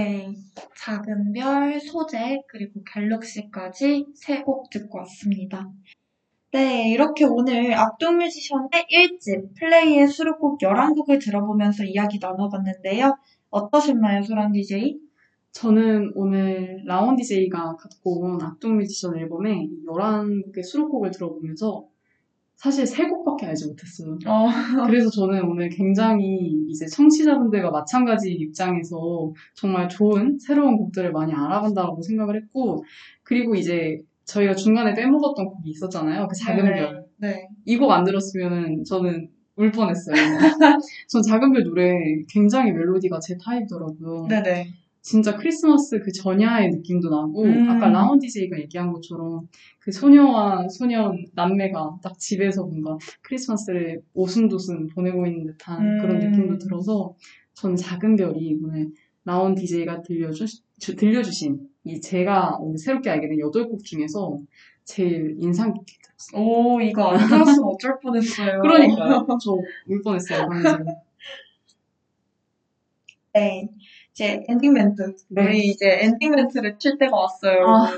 네, 0.00 0.34
작은 0.78 1.34
별, 1.34 1.78
소재, 1.78 2.40
그리고 2.48 2.82
갤럭시까지 2.90 4.06
세 4.14 4.42
곡 4.44 4.70
듣고 4.70 4.96
왔습니다. 5.00 5.70
네, 6.52 6.90
이렇게 6.90 7.26
오늘 7.26 7.74
악동뮤지션의 7.74 8.70
1집 8.90 9.54
플레이의 9.58 10.08
수록곡 10.08 10.58
11곡을 10.58 11.22
들어보면서 11.22 11.84
이야기 11.84 12.18
나눠봤는데요. 12.18 13.14
어떠셨나요, 13.50 14.22
소란 14.22 14.52
DJ? 14.52 14.98
저는 15.52 16.12
오늘 16.14 16.82
라온 16.86 17.16
DJ가 17.16 17.76
갖고 17.76 18.20
온 18.20 18.40
악동 18.40 18.78
뮤지션 18.78 19.18
앨범에 19.18 19.68
11곡의 19.86 20.64
수록곡을 20.64 21.10
들어보면서 21.10 21.84
사실 22.62 22.84
3곡밖에 22.84 23.44
알지 23.44 23.68
못했어요. 23.68 24.18
어, 24.26 24.46
그래서 24.86 25.08
저는 25.08 25.44
오늘 25.44 25.70
굉장히 25.70 26.66
이제 26.68 26.84
청취자분들과 26.84 27.70
마찬가지 27.70 28.32
입장에서 28.32 29.32
정말 29.54 29.88
좋은 29.88 30.38
새로운 30.38 30.76
곡들을 30.76 31.10
많이 31.10 31.32
알아간다고 31.32 32.02
생각을 32.02 32.36
했고, 32.36 32.84
그리고 33.22 33.54
이제 33.54 34.02
저희가 34.26 34.54
중간에 34.54 34.92
빼먹었던 34.92 35.46
곡이 35.46 35.70
있었잖아요. 35.70 36.28
그 36.28 36.36
작은 36.36 36.64
네, 36.64 36.74
별. 36.74 37.06
네. 37.16 37.48
이곡안 37.64 38.04
들었으면 38.04 38.84
저는 38.84 39.30
울 39.56 39.72
뻔했어요. 39.72 40.14
전 41.08 41.22
작은 41.22 41.52
별 41.52 41.64
노래 41.64 41.94
굉장히 42.28 42.72
멜로디가 42.72 43.20
제 43.20 43.38
타입이더라고요. 43.42 44.26
네네. 44.28 44.66
진짜 45.02 45.36
크리스마스 45.36 45.98
그 46.00 46.12
전야의 46.12 46.70
느낌도 46.70 47.08
나고 47.08 47.42
음. 47.44 47.70
아까 47.70 47.88
라온 47.88 48.18
DJ가 48.18 48.58
얘기한 48.60 48.92
것처럼 48.92 49.48
그 49.78 49.90
소녀와 49.92 50.68
소년 50.68 51.24
남매가 51.34 51.98
딱 52.02 52.18
집에서 52.18 52.64
뭔가 52.64 52.98
크리스마스를 53.22 54.02
오순도순 54.14 54.88
보내고 54.88 55.26
있는 55.26 55.46
듯한 55.46 55.80
음. 55.82 55.98
그런 56.00 56.18
느낌도 56.18 56.58
들어서 56.58 57.14
저는 57.54 57.76
작은 57.76 58.16
별이 58.16 58.58
오늘 58.62 58.90
라온 59.24 59.54
DJ가 59.54 60.02
들려주, 60.02 60.44
주- 60.78 60.96
들려주신 60.96 61.68
이 61.84 62.00
제가 62.00 62.58
오늘 62.60 62.76
새롭게 62.78 63.08
알게 63.10 63.28
된 63.28 63.38
8곡 63.38 63.82
중에서 63.84 64.38
제일 64.84 65.34
인상 65.38 65.72
깊게 65.72 65.94
들었어요. 66.02 66.42
오, 66.42 66.80
이거 66.80 67.08
안 67.08 67.26
들었으면 67.28 67.64
어쩔 67.68 67.98
뻔했어요. 68.00 68.60
그러니까요. 68.62 69.26
저 69.42 69.56
울 69.88 70.02
뻔했어요. 70.02 70.46
방금. 70.48 70.84
네. 73.34 73.68
이제 74.12 74.44
엔딩 74.48 74.72
멘트. 74.72 75.16
네. 75.28 75.44
우리 75.44 75.58
이제 75.68 76.00
엔딩 76.02 76.30
멘트를 76.32 76.78
칠 76.78 76.98
때가 76.98 77.16
왔어요, 77.16 77.66
아. 77.66 77.92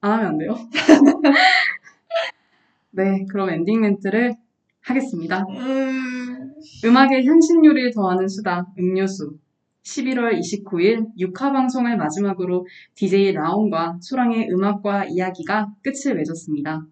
안 0.00 0.12
하면 0.12 0.26
안 0.26 0.38
돼요? 0.38 0.56
네, 2.90 3.26
그럼 3.28 3.50
엔딩 3.50 3.80
멘트를 3.80 4.34
하겠습니다. 4.82 5.44
음, 5.50 6.54
음악의 6.84 7.26
향신료를 7.26 7.92
더하는 7.92 8.28
수다, 8.28 8.66
음료수. 8.78 9.38
11월 9.82 10.38
29일 10.38 11.06
6화 11.16 11.52
방송을 11.52 11.96
마지막으로 11.96 12.66
DJ 12.96 13.32
라온과 13.32 13.98
소랑의 14.00 14.50
음악과 14.50 15.04
이야기가 15.04 15.74
끝을 15.82 16.16
맺었습니다. 16.16 16.86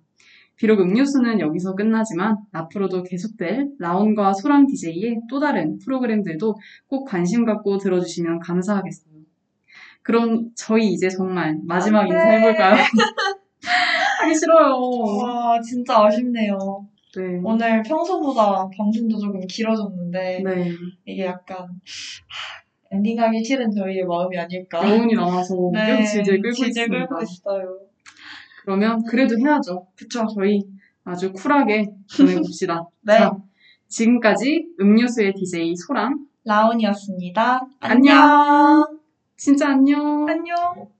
비록 0.56 0.80
음료수는 0.80 1.40
여기서 1.40 1.74
끝나지만 1.74 2.36
앞으로도 2.52 3.02
계속될 3.02 3.70
라온과 3.78 4.34
소랑 4.34 4.66
DJ의 4.66 5.22
또 5.28 5.40
다른 5.40 5.78
프로그램들도 5.78 6.54
꼭 6.86 7.04
관심 7.04 7.44
갖고 7.44 7.78
들어주시면 7.78 8.40
감사하겠어요. 8.40 9.14
그럼 10.02 10.50
저희 10.54 10.92
이제 10.92 11.08
정말 11.08 11.58
마지막 11.64 12.02
안 12.02 12.08
돼. 12.08 12.14
인사해볼까요? 12.14 12.74
하기 14.20 14.34
싫어요. 14.34 14.78
와, 15.22 15.60
진짜 15.60 16.04
아쉽네요. 16.04 16.86
네. 17.16 17.40
오늘 17.42 17.82
평소보다 17.82 18.68
방송도 18.76 19.18
조금 19.18 19.40
길어졌는데, 19.46 20.42
네. 20.44 20.70
이게 21.06 21.26
약간, 21.26 21.58
하, 21.58 22.64
엔딩하기 22.90 23.44
싫은 23.44 23.70
저희의 23.70 24.04
마음이 24.04 24.36
아닐까. 24.38 24.88
여운이 24.88 25.14
남아서 25.14 25.54
네. 25.72 26.04
질질 26.04 26.40
끌고 26.42 26.54
질질 26.54 26.82
있습니다. 26.82 27.06
끌고 27.06 27.22
있어요. 27.22 27.78
그러면 28.64 29.04
그래도 29.04 29.38
해야죠. 29.38 29.86
그쵸. 29.94 30.26
저희 30.34 30.62
아주 31.04 31.32
쿨하게 31.32 31.90
보내봅시다. 32.16 32.86
네. 33.02 33.18
자, 33.18 33.36
지금까지 33.88 34.68
음료수의 34.80 35.34
DJ 35.34 35.76
소랑 35.76 36.26
라온이었습니다. 36.44 37.60
안녕. 37.80 38.16
안녕. 38.16 38.98
진짜 39.36 39.68
안녕. 39.68 40.26
안녕. 40.28 40.93